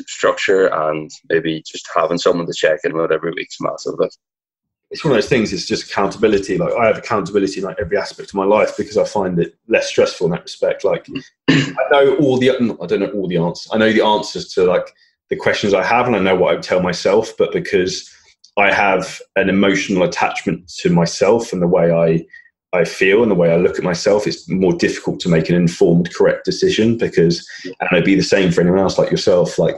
structure 0.07 0.67
and 0.67 1.11
maybe 1.31 1.63
just 1.67 1.89
having 1.95 2.19
someone 2.19 2.47
to 2.47 2.53
check 2.53 2.81
in 2.85 2.93
with 2.95 3.13
every 3.13 3.33
week's 3.33 3.61
massive. 3.63 3.95
Like, 3.99 4.11
it's 4.93 5.05
one 5.05 5.13
of 5.13 5.17
those 5.17 5.29
things. 5.29 5.53
It's 5.53 5.67
just 5.67 5.91
accountability. 5.91 6.59
Like 6.59 6.75
I 6.75 6.87
have 6.87 6.99
accountability 6.99 7.61
in 7.61 7.67
like 7.67 7.79
every 7.81 7.97
aspect 7.97 8.29
of 8.29 8.35
my 8.35 8.45
life 8.45 8.77
because 8.77 8.99
I 8.99 9.05
find 9.05 9.39
it 9.39 9.57
less 9.67 9.89
stressful 9.89 10.27
in 10.27 10.33
that 10.33 10.43
respect. 10.43 10.85
Like 10.85 11.07
mm. 11.07 11.23
I 11.51 11.85
know 11.91 12.17
all 12.17 12.39
the 12.39 12.51
I 12.51 12.87
don't 12.87 13.01
know 13.01 13.11
all 13.13 13.27
the 13.27 13.39
answers. 13.39 13.71
I 13.73 13.79
know 13.79 13.91
the 13.91 14.05
answers 14.05 14.53
to 14.55 14.65
like 14.65 14.95
the 15.31 15.37
questions 15.37 15.73
I 15.73 15.83
have, 15.83 16.07
and 16.07 16.15
I 16.15 16.19
know 16.19 16.37
what 16.37 16.51
I 16.51 16.55
would 16.55 16.63
tell 16.63 16.83
myself. 16.83 17.33
But 17.39 17.53
because 17.53 18.09
I 18.59 18.71
have 18.71 19.21
an 19.37 19.49
emotional 19.49 20.03
attachment 20.03 20.71
to 20.81 20.91
myself 20.91 21.55
and 21.55 21.63
the 21.63 21.67
way 21.67 21.91
I 21.91 22.27
I 22.75 22.85
feel 22.85 23.23
and 23.23 23.31
the 23.31 23.37
way 23.37 23.51
I 23.51 23.57
look 23.57 23.79
at 23.79 23.85
myself, 23.85 24.27
it's 24.27 24.49
more 24.49 24.75
difficult 24.75 25.21
to 25.21 25.29
make 25.31 25.49
an 25.49 25.55
informed, 25.55 26.15
correct 26.15 26.45
decision 26.45 26.97
because, 26.97 27.47
and 27.65 27.89
it'd 27.93 28.05
be 28.05 28.15
the 28.15 28.23
same 28.23 28.51
for 28.51 28.61
anyone 28.61 28.81
else 28.81 28.99
like 28.99 29.11
yourself. 29.11 29.59
Like 29.59 29.77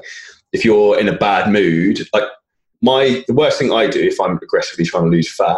if 0.52 0.64
you're 0.64 0.98
in 0.98 1.08
a 1.08 1.16
bad 1.16 1.50
mood, 1.52 2.00
like 2.12 2.24
my 2.84 3.24
the 3.26 3.34
worst 3.34 3.58
thing 3.58 3.72
I 3.72 3.86
do 3.86 4.00
if 4.00 4.20
I'm 4.20 4.36
aggressively 4.36 4.84
trying 4.84 5.04
to 5.04 5.10
lose 5.10 5.34
fat 5.34 5.56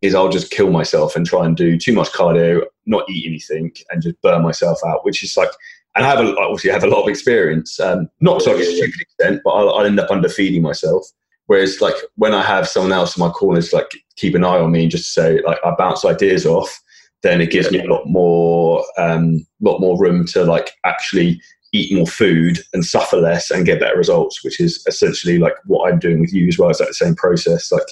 is 0.00 0.14
I'll 0.14 0.30
just 0.30 0.50
kill 0.50 0.70
myself 0.70 1.14
and 1.14 1.26
try 1.26 1.44
and 1.44 1.56
do 1.56 1.78
too 1.78 1.92
much 1.92 2.08
cardio, 2.08 2.62
not 2.86 3.08
eat 3.08 3.26
anything, 3.26 3.72
and 3.90 4.02
just 4.02 4.20
burn 4.22 4.42
myself 4.42 4.78
out. 4.86 5.04
Which 5.04 5.22
is 5.22 5.36
like, 5.36 5.50
and 5.94 6.06
I 6.06 6.08
have 6.08 6.20
a, 6.20 6.34
obviously 6.38 6.70
I 6.70 6.72
have 6.72 6.84
a 6.84 6.88
lot 6.88 7.02
of 7.02 7.08
experience, 7.08 7.78
um, 7.78 8.08
not 8.20 8.40
to 8.40 8.50
like 8.52 8.62
a 8.62 8.64
stupid 8.64 9.00
extent, 9.02 9.42
but 9.44 9.50
I'll, 9.50 9.70
I'll 9.74 9.84
end 9.84 10.00
up 10.00 10.10
underfeeding 10.10 10.62
myself. 10.62 11.06
Whereas 11.46 11.82
like 11.82 11.94
when 12.16 12.32
I 12.32 12.42
have 12.42 12.66
someone 12.66 12.92
else 12.92 13.16
in 13.16 13.20
my 13.20 13.30
corner 13.30 13.60
to 13.60 13.76
like 13.76 13.90
keep 14.16 14.34
an 14.34 14.44
eye 14.44 14.58
on 14.58 14.72
me 14.72 14.82
and 14.82 14.90
just 14.90 15.12
say 15.12 15.42
like 15.42 15.58
I 15.64 15.74
bounce 15.76 16.06
ideas 16.06 16.46
off, 16.46 16.80
then 17.22 17.42
it 17.42 17.50
gives 17.50 17.70
me 17.70 17.80
a 17.80 17.84
lot 17.84 18.06
more 18.06 18.82
um, 18.96 19.46
lot 19.60 19.80
more 19.80 20.00
room 20.00 20.26
to 20.28 20.44
like 20.44 20.70
actually 20.84 21.40
eat 21.72 21.94
more 21.94 22.06
food 22.06 22.58
and 22.72 22.84
suffer 22.84 23.16
less 23.16 23.50
and 23.50 23.66
get 23.66 23.80
better 23.80 23.96
results, 23.96 24.44
which 24.44 24.60
is 24.60 24.84
essentially 24.86 25.38
like 25.38 25.54
what 25.64 25.90
I'm 25.90 25.98
doing 25.98 26.20
with 26.20 26.32
you 26.32 26.46
as 26.46 26.58
well. 26.58 26.70
It's 26.70 26.80
like 26.80 26.90
the 26.90 26.94
same 26.94 27.14
process. 27.14 27.72
Like 27.72 27.86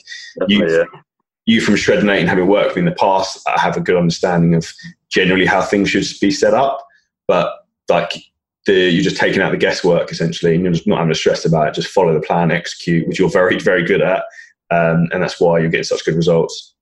you, 0.48 0.68
yeah. 0.68 0.84
you 1.46 1.60
from 1.60 1.76
Shred 1.76 1.98
and 2.00 2.28
having 2.28 2.46
worked 2.46 2.68
with 2.68 2.76
me 2.76 2.80
in 2.80 2.84
the 2.86 2.92
past, 2.92 3.40
I 3.48 3.58
have 3.58 3.76
a 3.76 3.80
good 3.80 3.96
understanding 3.96 4.54
of 4.54 4.70
generally 5.08 5.46
how 5.46 5.62
things 5.62 5.88
should 5.90 6.04
be 6.20 6.30
set 6.30 6.52
up. 6.52 6.86
But 7.26 7.52
like 7.88 8.12
the, 8.66 8.90
you're 8.90 9.02
just 9.02 9.16
taking 9.16 9.40
out 9.40 9.50
the 9.50 9.56
guesswork 9.56 10.12
essentially, 10.12 10.54
and 10.54 10.62
you're 10.62 10.74
just 10.74 10.86
not 10.86 10.98
having 10.98 11.12
to 11.12 11.18
stress 11.18 11.46
about 11.46 11.68
it. 11.68 11.74
Just 11.74 11.88
follow 11.88 12.12
the 12.12 12.20
plan, 12.20 12.50
execute, 12.50 13.08
which 13.08 13.18
you're 13.18 13.30
very, 13.30 13.58
very 13.58 13.84
good 13.84 14.02
at, 14.02 14.24
um, 14.70 15.08
and 15.12 15.22
that's 15.22 15.40
why 15.40 15.58
you're 15.58 15.70
getting 15.70 15.84
such 15.84 16.04
good 16.04 16.16
results. 16.16 16.74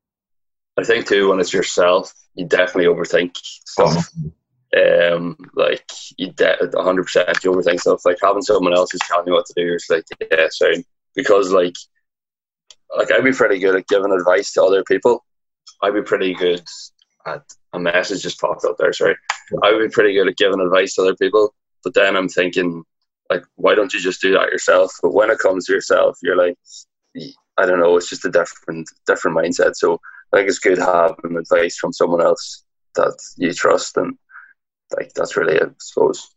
I 0.76 0.84
think 0.84 1.06
too 1.06 1.28
when 1.28 1.38
it's 1.38 1.52
yourself, 1.52 2.12
you 2.34 2.44
definitely 2.46 2.84
overthink 2.84 3.36
stuff. 3.36 4.10
Oh 4.24 4.32
um, 4.78 5.36
like 5.54 5.90
you 6.16 6.32
de- 6.32 6.70
100 6.72 7.02
percent 7.02 7.44
you 7.44 7.52
overthink 7.52 7.80
stuff. 7.80 8.04
Like 8.04 8.18
having 8.22 8.42
someone 8.42 8.74
else 8.74 8.90
who's 8.92 9.00
telling 9.02 9.26
you 9.26 9.32
what 9.32 9.46
to 9.46 9.54
do, 9.56 9.74
is 9.74 9.86
like 9.88 10.04
yeah, 10.30 10.46
so 10.50 10.72
because 11.14 11.52
like 11.52 11.74
like 12.96 13.10
I'd 13.12 13.24
be 13.24 13.32
pretty 13.32 13.58
good 13.58 13.76
at 13.76 13.88
giving 13.88 14.12
advice 14.12 14.52
to 14.52 14.62
other 14.62 14.84
people. 14.84 15.24
I'd 15.82 15.94
be 15.94 16.02
pretty 16.02 16.34
good 16.34 16.62
at 17.26 17.42
a 17.72 17.78
message 17.78 18.22
just 18.22 18.40
popped 18.40 18.64
up 18.64 18.76
there. 18.78 18.92
Sorry, 18.92 19.16
I 19.62 19.72
would 19.72 19.88
be 19.88 19.92
pretty 19.92 20.14
good 20.14 20.28
at 20.28 20.36
giving 20.36 20.60
advice 20.60 20.94
to 20.94 21.02
other 21.02 21.16
people. 21.16 21.54
But 21.84 21.94
then 21.94 22.16
I'm 22.16 22.28
thinking, 22.28 22.82
like, 23.30 23.44
why 23.56 23.74
don't 23.74 23.92
you 23.92 24.00
just 24.00 24.20
do 24.20 24.32
that 24.32 24.50
yourself? 24.50 24.92
But 25.02 25.14
when 25.14 25.30
it 25.30 25.38
comes 25.38 25.66
to 25.66 25.72
yourself, 25.72 26.18
you're 26.22 26.36
like, 26.36 26.56
I 27.58 27.66
don't 27.66 27.80
know. 27.80 27.96
It's 27.96 28.08
just 28.08 28.24
a 28.24 28.30
different 28.30 28.88
different 29.06 29.36
mindset. 29.36 29.76
So 29.76 30.00
I 30.32 30.38
think 30.38 30.48
it's 30.48 30.58
good 30.58 30.78
having 30.78 31.36
advice 31.36 31.76
from 31.78 31.92
someone 31.92 32.22
else 32.22 32.64
that 32.94 33.16
you 33.36 33.52
trust 33.52 33.96
and 33.96 34.16
like 34.96 35.12
that's 35.14 35.36
really 35.36 35.54
it, 35.54 35.62
I 35.62 35.74
suppose. 35.78 36.30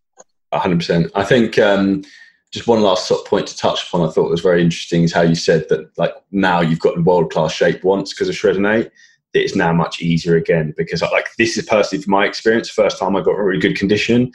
hundred 0.54 0.78
percent. 0.78 1.12
I 1.16 1.24
think 1.24 1.58
um, 1.58 2.04
just 2.52 2.68
one 2.68 2.82
last 2.82 3.08
sort 3.08 3.22
of 3.22 3.28
point 3.28 3.48
to 3.48 3.58
touch 3.58 3.88
upon. 3.88 4.08
I 4.08 4.12
thought 4.12 4.30
was 4.30 4.42
very 4.42 4.62
interesting 4.62 5.04
is 5.04 5.14
how 5.14 5.22
you 5.22 5.36
said 5.36 5.68
that 5.70 5.98
like 5.98 6.14
now 6.32 6.62
you've 6.62 6.80
got 6.80 7.04
world 7.04 7.32
class 7.32 7.54
shape 7.54 7.84
once 7.84 8.14
because 8.14 8.30
of 8.30 8.36
Shreddin8. 8.36 8.92
It's 9.34 9.56
now 9.56 9.72
much 9.72 10.02
easier 10.02 10.36
again 10.36 10.74
because 10.76 11.02
like 11.02 11.28
this 11.38 11.58
is 11.58 11.66
personally 11.66 12.04
from 12.04 12.12
my 12.12 12.26
experience. 12.26 12.70
First 12.70 13.00
time 13.00 13.16
I 13.16 13.22
got 13.22 13.38
really 13.38 13.62
good 13.62 13.78
condition, 13.78 14.32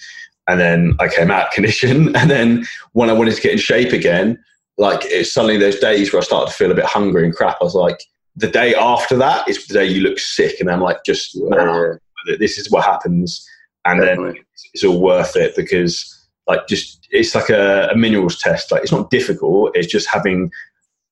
and 0.49 0.59
then 0.59 0.97
I 0.99 1.09
came 1.09 1.31
out 1.31 1.53
condition, 1.53 2.17
and 2.17 2.31
then 2.31 2.65
when 2.93 3.11
I 3.11 3.13
wanted 3.13 3.35
to 3.35 3.43
get 3.43 3.53
in 3.53 3.59
shape 3.59 3.93
again, 3.93 4.43
like 4.79 5.01
it's 5.05 5.33
suddenly 5.33 5.59
those 5.59 5.79
days 5.79 6.13
where 6.13 6.23
I 6.23 6.25
started 6.25 6.51
to 6.51 6.57
feel 6.57 6.71
a 6.71 6.75
bit 6.75 6.87
hungry 6.87 7.27
and 7.27 7.37
crap. 7.37 7.59
I 7.61 7.65
was 7.65 7.75
like, 7.75 8.03
the 8.37 8.49
day 8.49 8.75
after 8.75 9.17
that 9.19 9.47
is 9.49 9.67
the 9.67 9.75
day 9.75 9.87
you 9.87 10.01
look 10.01 10.19
sick, 10.19 10.59
and 10.61 10.71
I'm 10.71 10.81
like, 10.81 11.05
just 11.05 11.33
nah, 11.35 11.97
this 12.39 12.57
is 12.57 12.71
what 12.71 12.85
happens 12.87 13.47
and 13.87 14.01
Definitely. 14.01 14.33
then 14.33 14.45
it's 14.75 14.85
all 14.85 15.01
worth 15.01 15.37
it 15.37 15.55
because 15.57 16.13
like 16.47 16.67
just 16.69 17.07
it's 17.11 17.35
like 17.35 17.51
a, 17.51 17.89
a 17.93 17.97
minerals 17.97 18.39
test. 18.39 18.71
Like 18.71 18.83
it's 18.83 18.93
not 18.93 19.11
difficult. 19.11 19.77
It's 19.77 19.91
just 19.91 20.09
having 20.09 20.51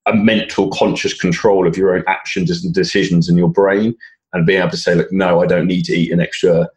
a 0.07 0.15
mental 0.15 0.69
conscious 0.71 1.19
control 1.19 1.67
of 1.67 1.77
your 1.77 1.97
own 1.97 2.05
actions 2.07 2.65
and 2.65 2.75
decisions 2.75 3.29
in 3.29 3.37
your 3.37 3.49
brain 3.49 3.95
and 4.33 4.47
being 4.47 4.61
able 4.61 4.71
to 4.71 4.77
say, 4.77 4.95
look, 4.95 5.11
no, 5.13 5.41
I 5.41 5.47
don't 5.47 5.67
need 5.67 5.85
to 5.87 5.95
eat 5.95 6.13
an 6.13 6.21
extra 6.21 6.69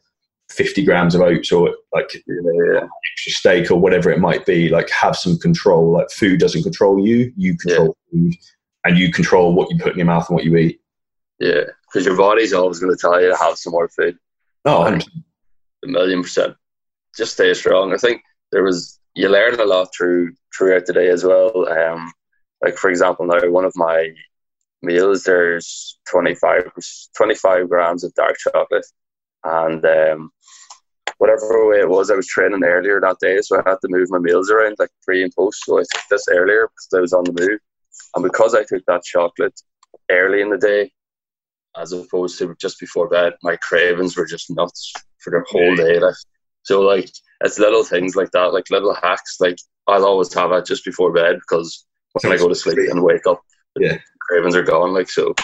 50 0.49 0.85
grams 0.85 1.13
of 1.13 1.21
oats 1.21 1.51
or 1.51 1.75
like 1.93 2.13
yeah. 2.27 2.87
extra 3.13 3.31
steak 3.31 3.69
or 3.69 3.79
whatever 3.79 4.09
it 4.09 4.19
might 4.19 4.45
be. 4.45 4.69
Like 4.69 4.89
have 4.91 5.17
some 5.17 5.37
control. 5.37 5.91
Like 5.91 6.09
food 6.11 6.39
doesn't 6.39 6.63
control 6.63 7.05
you, 7.05 7.33
you 7.35 7.57
control 7.57 7.97
yeah. 8.11 8.19
food 8.19 8.35
and 8.85 8.97
you 8.97 9.11
control 9.11 9.53
what 9.53 9.69
you 9.69 9.77
put 9.77 9.93
in 9.93 9.97
your 9.97 10.07
mouth 10.07 10.29
and 10.29 10.35
what 10.35 10.45
you 10.45 10.55
eat. 10.55 10.79
Yeah, 11.39 11.63
because 11.87 12.05
your 12.05 12.17
body's 12.17 12.53
always 12.53 12.79
going 12.79 12.95
to 12.95 12.99
tell 12.99 13.21
you 13.21 13.29
to 13.29 13.35
have 13.35 13.57
some 13.57 13.71
more 13.71 13.89
food. 13.89 14.17
Oh, 14.65 14.81
like, 14.81 15.03
a 15.87 15.91
million 15.91 16.21
percent. 16.21 16.55
Just 17.15 17.33
stay 17.33 17.53
strong. 17.53 17.93
I 17.93 17.97
think 17.97 18.21
there 18.51 18.63
was 18.63 18.99
you 19.15 19.29
learn 19.29 19.59
a 19.59 19.65
lot 19.65 19.89
through 19.95 20.33
throughout 20.55 20.85
the 20.85 20.93
day 20.93 21.09
as 21.09 21.23
well. 21.23 21.67
Um, 21.67 22.11
like 22.61 22.77
for 22.77 22.89
example, 22.89 23.25
now 23.25 23.49
one 23.49 23.65
of 23.65 23.73
my 23.75 24.11
meals 24.83 25.23
there's 25.23 25.97
25, 26.09 26.71
25 27.15 27.69
grams 27.69 28.03
of 28.03 28.13
dark 28.13 28.35
chocolate, 28.37 28.85
and 29.43 29.83
um, 29.85 30.31
whatever 31.17 31.67
way 31.67 31.79
it 31.79 31.89
was, 31.89 32.11
I 32.11 32.15
was 32.15 32.27
training 32.27 32.63
earlier 32.63 33.01
that 33.01 33.17
day, 33.19 33.39
so 33.41 33.57
I 33.57 33.67
had 33.67 33.77
to 33.81 33.89
move 33.89 34.09
my 34.11 34.19
meals 34.19 34.51
around 34.51 34.75
like 34.79 34.91
pre 35.03 35.23
and 35.23 35.33
post. 35.35 35.63
So 35.65 35.79
I 35.79 35.81
took 35.81 36.03
this 36.09 36.25
earlier 36.29 36.67
because 36.67 36.97
I 36.97 37.01
was 37.01 37.13
on 37.13 37.23
the 37.23 37.33
move, 37.33 37.59
and 38.15 38.23
because 38.23 38.53
I 38.53 38.63
took 38.63 38.83
that 38.85 39.03
chocolate 39.03 39.59
early 40.11 40.41
in 40.41 40.49
the 40.49 40.57
day, 40.57 40.91
as 41.75 41.91
opposed 41.91 42.37
to 42.39 42.55
just 42.59 42.79
before 42.79 43.09
bed, 43.09 43.33
my 43.41 43.55
cravings 43.57 44.15
were 44.15 44.25
just 44.25 44.49
nuts 44.49 44.93
for 45.27 45.39
the 45.39 45.45
whole 45.49 45.75
day. 45.75 45.99
Like, 45.99 46.15
so 46.63 46.81
like 46.81 47.09
it's 47.41 47.59
little 47.59 47.83
things 47.83 48.15
like 48.15 48.31
that, 48.31 48.53
like 48.53 48.69
little 48.69 48.95
hacks. 48.95 49.37
Like 49.39 49.57
I'll 49.87 50.05
always 50.05 50.33
have 50.33 50.51
it 50.51 50.65
just 50.65 50.85
before 50.85 51.11
bed 51.11 51.35
because 51.35 51.85
when 52.21 52.33
I 52.33 52.37
go 52.37 52.47
to 52.47 52.55
sleep 52.55 52.77
and 52.89 53.03
wake 53.03 53.27
up, 53.27 53.41
yeah, 53.77 53.97
cravings 54.21 54.55
are 54.55 54.63
gone. 54.63 54.93
Like 54.93 55.09
so, 55.09 55.35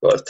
but 0.00 0.28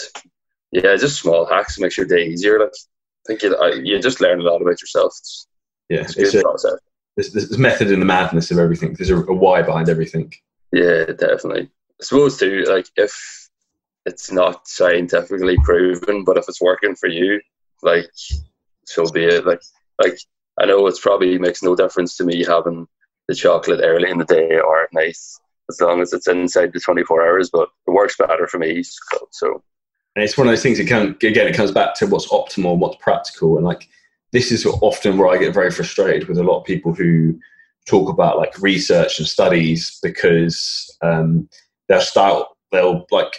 yeah, 0.70 0.96
just 0.96 1.20
small 1.20 1.46
hacks 1.46 1.78
makes 1.78 1.96
your 1.96 2.06
day 2.06 2.26
easier. 2.26 2.58
Like 2.58 2.70
I 2.70 3.26
think 3.26 3.42
you, 3.42 3.82
you 3.84 4.00
just 4.00 4.20
learn 4.20 4.40
a 4.40 4.44
lot 4.44 4.62
about 4.62 4.80
yourself. 4.80 5.14
It's, 5.18 5.46
yeah, 5.88 6.00
it's, 6.00 6.16
it's 6.16 6.34
a, 6.34 6.40
process. 6.40 6.78
There's, 7.16 7.32
there's 7.32 7.58
method 7.58 7.90
in 7.90 8.00
the 8.00 8.06
madness 8.06 8.50
of 8.50 8.58
everything. 8.58 8.94
There's 8.94 9.10
a, 9.10 9.18
a 9.18 9.34
why 9.34 9.62
behind 9.62 9.90
everything. 9.90 10.32
Yeah, 10.72 11.04
definitely. 11.04 11.70
I 12.00 12.04
suppose 12.04 12.38
too, 12.38 12.64
like 12.66 12.86
if 12.96 13.14
it's 14.06 14.32
not 14.32 14.66
scientifically 14.66 15.56
proven, 15.62 16.24
but 16.24 16.38
if 16.38 16.46
it's 16.48 16.60
working 16.60 16.96
for 16.96 17.08
you, 17.08 17.40
like 17.82 18.10
so 18.84 19.10
be 19.10 19.24
it. 19.24 19.46
Like 19.46 19.62
like 20.00 20.18
I 20.60 20.66
know 20.66 20.86
it's 20.86 21.00
probably 21.00 21.38
makes 21.38 21.62
no 21.62 21.74
difference 21.74 22.16
to 22.16 22.24
me 22.24 22.44
having 22.44 22.86
the 23.28 23.34
chocolate 23.34 23.80
early 23.82 24.10
in 24.10 24.18
the 24.18 24.24
day 24.24 24.58
or 24.58 24.82
at 24.82 24.92
night, 24.92 25.16
as 25.70 25.80
long 25.80 26.00
as 26.00 26.12
it's 26.12 26.28
inside 26.28 26.72
the 26.72 26.80
twenty 26.80 27.04
four 27.04 27.26
hours. 27.26 27.50
But 27.50 27.68
it 27.86 27.90
works 27.90 28.16
better 28.16 28.46
for 28.46 28.58
me. 28.58 28.82
So 29.30 29.62
and 30.14 30.24
it's 30.24 30.36
one 30.36 30.46
of 30.46 30.52
those 30.52 30.62
things. 30.62 30.78
It 30.78 30.88
can 30.88 31.16
again, 31.22 31.48
it 31.48 31.56
comes 31.56 31.70
back 31.70 31.94
to 31.96 32.06
what's 32.06 32.28
optimal, 32.28 32.78
what's 32.78 32.96
practical, 32.96 33.56
and 33.56 33.64
like 33.64 33.88
this 34.32 34.50
is 34.50 34.66
often 34.66 35.18
where 35.18 35.28
I 35.28 35.38
get 35.38 35.54
very 35.54 35.70
frustrated 35.70 36.28
with 36.28 36.38
a 36.38 36.42
lot 36.42 36.60
of 36.60 36.66
people 36.66 36.94
who 36.94 37.38
talk 37.86 38.08
about 38.08 38.38
like 38.38 38.60
research 38.60 39.18
and 39.18 39.28
studies 39.28 39.98
because 40.02 40.96
um, 41.02 41.48
they'll 41.88 42.00
start 42.00 42.46
they'll 42.70 43.06
like 43.10 43.32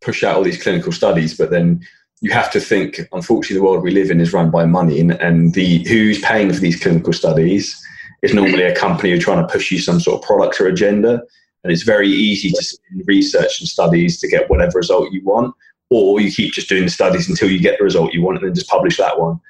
push 0.00 0.24
out 0.24 0.36
all 0.36 0.42
these 0.42 0.62
clinical 0.62 0.92
studies, 0.92 1.36
but 1.36 1.50
then 1.50 1.80
you 2.20 2.30
have 2.32 2.50
to 2.50 2.60
think, 2.60 3.00
unfortunately, 3.12 3.56
the 3.56 3.62
world 3.62 3.82
we 3.82 3.90
live 3.90 4.10
in 4.10 4.20
is 4.20 4.32
run 4.32 4.50
by 4.50 4.66
money, 4.66 5.00
and, 5.00 5.12
and 5.12 5.54
the 5.54 5.86
who's 5.88 6.20
paying 6.20 6.52
for 6.52 6.60
these 6.60 6.80
clinical 6.80 7.12
studies 7.12 7.82
is 8.22 8.34
normally 8.34 8.64
a 8.64 8.74
company 8.74 9.10
who's 9.10 9.24
trying 9.24 9.44
to 9.44 9.50
push 9.50 9.70
you 9.70 9.78
some 9.78 9.98
sort 9.98 10.20
of 10.20 10.26
product 10.26 10.60
or 10.60 10.66
agenda. 10.66 11.22
And 11.62 11.72
it's 11.72 11.82
very 11.82 12.08
easy 12.08 12.50
to 12.50 13.04
research 13.06 13.60
and 13.60 13.68
studies 13.68 14.18
to 14.20 14.28
get 14.28 14.48
whatever 14.50 14.78
result 14.78 15.12
you 15.12 15.22
want, 15.24 15.54
or 15.88 16.20
you 16.20 16.30
keep 16.30 16.52
just 16.52 16.68
doing 16.68 16.84
the 16.84 16.90
studies 16.90 17.28
until 17.28 17.50
you 17.50 17.60
get 17.60 17.78
the 17.78 17.84
result 17.84 18.12
you 18.12 18.22
want 18.22 18.38
and 18.38 18.46
then 18.46 18.54
just 18.54 18.68
publish 18.68 18.98
that 18.98 19.18
one. 19.18 19.40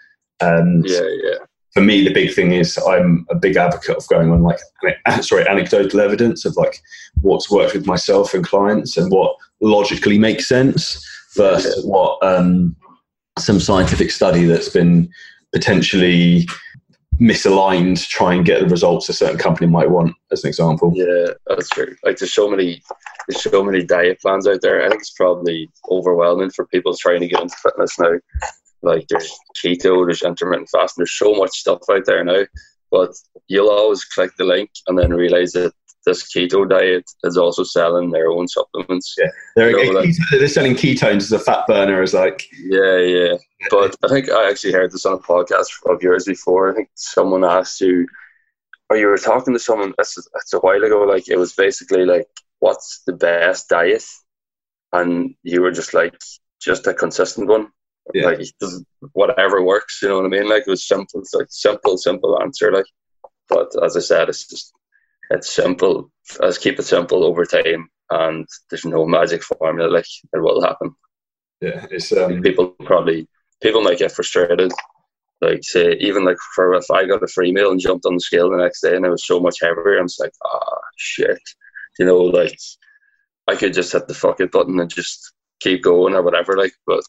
And 0.40 0.88
yeah, 0.88 1.09
yeah. 1.22 1.38
For 1.72 1.80
me, 1.80 2.02
the 2.02 2.12
big 2.12 2.35
thing 2.35 2.52
is 2.52 2.78
I'm 2.78 3.26
a 3.30 3.37
big 3.37 3.56
advocate 3.56 3.96
of 3.96 4.09
going 4.09 4.33
on 4.33 4.42
like 4.42 4.59
sorry 5.20 5.46
anecdotal 5.46 6.00
evidence 6.00 6.44
of 6.44 6.56
like 6.56 6.80
what's 7.20 7.50
worked 7.50 7.74
with 7.74 7.87
myself 7.87 8.35
and 8.35 8.44
clients 8.44 8.96
and 8.96 9.11
what 9.12 9.37
logically 9.61 10.18
makes 10.18 10.48
sense 10.48 11.06
versus 11.37 11.85
what 11.85 12.23
um, 12.23 12.77
some 13.38 13.61
scientific 13.61 14.11
study 14.11 14.45
that's 14.45 14.69
been 14.69 15.09
potentially 15.53 16.47
misaligned 17.21 18.01
to 18.01 18.09
try 18.09 18.33
and 18.33 18.47
get 18.47 18.61
the 18.61 18.66
results 18.66 19.09
a 19.09 19.12
certain 19.12 19.38
company 19.38 19.66
might 19.66 19.90
want, 19.90 20.14
as 20.33 20.43
an 20.43 20.49
example. 20.49 20.93
Yeah, 20.95 21.35
that's 21.47 21.69
true. 21.69 21.95
Like 22.03 22.16
there's 22.19 22.33
so 22.33 22.49
many, 22.49 22.83
there's 23.29 23.43
so 23.43 23.62
many 23.62 23.85
diet 23.85 24.21
plans 24.21 24.49
out 24.49 24.62
there. 24.62 24.83
I 24.83 24.88
think 24.88 25.03
it's 25.03 25.11
probably 25.11 25.69
overwhelming 25.90 26.51
for 26.51 26.66
people 26.66 26.95
trying 26.95 27.21
to 27.21 27.29
get 27.29 27.43
into 27.43 27.57
fitness 27.62 27.99
now. 27.99 28.14
Like 28.83 29.07
there's 29.09 29.31
keto, 29.62 30.07
there's 30.07 30.23
intermittent 30.23 30.71
fasting, 30.71 31.03
there's 31.03 31.19
so 31.19 31.35
much 31.35 31.59
stuff 31.59 31.83
out 31.90 32.07
there 32.07 32.25
now. 32.25 32.45
But 32.90 33.12
you'll 33.49 33.71
always 33.71 34.05
click 34.05 34.33
the 34.37 34.45
link 34.45 34.71
and 34.88 34.99
then 34.99 35.12
realize 35.12 35.53
that 35.53 35.73
this 36.07 36.33
keto 36.35 36.69
diet 36.69 37.05
is 37.25 37.37
also 37.37 37.63
selling 37.63 38.11
their 38.11 38.29
own 38.29 38.49
supplements. 38.49 39.15
Yeah, 39.19 39.27
they're, 39.57 39.93
know, 39.93 40.05
they're 40.31 40.49
selling 40.49 40.75
ketones 40.75 41.23
as 41.23 41.33
a 41.33 41.39
fat 41.39 41.67
burner, 41.67 42.03
as 42.03 42.15
like. 42.15 42.47
Yeah, 42.59 42.99
yeah. 42.99 43.35
But 43.71 43.97
I 44.03 44.09
think 44.09 44.31
I 44.31 44.49
actually 44.49 44.73
heard 44.73 44.93
this 44.93 45.05
on 45.05 45.15
a 45.15 45.19
podcast 45.19 45.69
of 45.87 46.03
yours 46.03 46.25
before. 46.25 46.71
I 46.71 46.75
think 46.75 46.89
someone 46.95 47.45
asked 47.45 47.81
you, 47.81 48.07
or 48.91 48.97
you 48.97 49.07
were 49.07 49.17
talking 49.17 49.55
to 49.55 49.61
someone 49.61 49.95
that's, 49.97 50.17
that's 50.35 50.53
a 50.53 50.59
while 50.59 50.83
ago 50.83 51.05
like 51.05 51.29
it 51.29 51.39
was 51.39 51.55
basically 51.55 52.05
like 52.05 52.27
what's 52.59 53.03
the 53.07 53.13
best 53.13 53.69
diet 53.69 54.05
and 54.93 55.35
you 55.43 55.63
were 55.63 55.71
just 55.71 55.95
like 55.95 56.15
just 56.61 56.87
a 56.87 56.93
consistent 56.93 57.49
one 57.49 57.69
yeah. 58.13 58.27
like 58.27 58.41
whatever 59.13 59.65
works 59.65 60.01
you 60.03 60.09
know 60.09 60.17
what 60.17 60.27
i 60.27 60.29
mean 60.29 60.49
like 60.49 60.65
it 60.67 60.71
was 60.71 60.87
simple 60.87 61.21
it's 61.21 61.33
like 61.33 61.47
simple 61.49 61.97
simple 61.97 62.41
answer 62.43 62.73
like 62.73 62.85
but 63.49 63.71
as 63.83 63.97
i 63.97 64.01
said 64.01 64.29
it's 64.29 64.47
just 64.47 64.73
it's 65.31 65.55
simple 65.55 66.11
let's 66.40 66.59
keep 66.59 66.79
it 66.79 66.85
simple 66.85 67.25
over 67.25 67.45
time 67.45 67.88
and 68.11 68.47
there's 68.69 68.85
no 68.85 69.07
magic 69.07 69.43
formula 69.43 69.88
like 69.88 70.07
it 70.33 70.38
will 70.40 70.62
happen 70.62 70.95
yeah 71.61 71.87
it's 71.90 72.12
um... 72.12 72.43
people 72.43 72.69
probably 72.85 73.29
people 73.62 73.83
might 73.83 73.99
get 73.99 74.12
frustrated 74.12 74.73
like 75.40 75.61
say 75.62 75.95
even 76.01 76.25
like 76.25 76.37
for 76.55 76.75
if 76.75 76.90
I 76.90 77.07
got 77.07 77.23
a 77.23 77.29
free 77.29 77.53
meal 77.53 77.71
and 77.71 77.81
jumped 77.81 78.05
on 78.05 78.14
the 78.14 78.21
scale 78.21 78.51
the 78.51 78.59
next 78.59 78.83
day 78.83 78.95
and 78.95 79.07
it 79.07 79.11
was 79.11 79.27
so 79.27 79.40
much 79.40 79.57
heavier, 79.61 79.99
I'm 79.99 80.07
just 80.07 80.21
like, 80.21 80.33
ah 80.45 80.61
oh, 80.62 80.79
shit. 80.97 81.40
You 81.99 82.07
know, 82.07 82.19
like 82.19 82.59
I 83.47 83.57
could 83.57 83.73
just 83.73 83.93
hit 83.93 84.07
the 84.07 84.14
fuck 84.14 84.40
it 84.40 84.53
button 84.53 84.79
and 84.81 84.90
just 84.90 85.33
keep 85.61 85.83
going 85.83 86.14
or 86.14 86.23
whatever. 86.23 86.57
Like, 86.57 86.73
but 86.87 87.05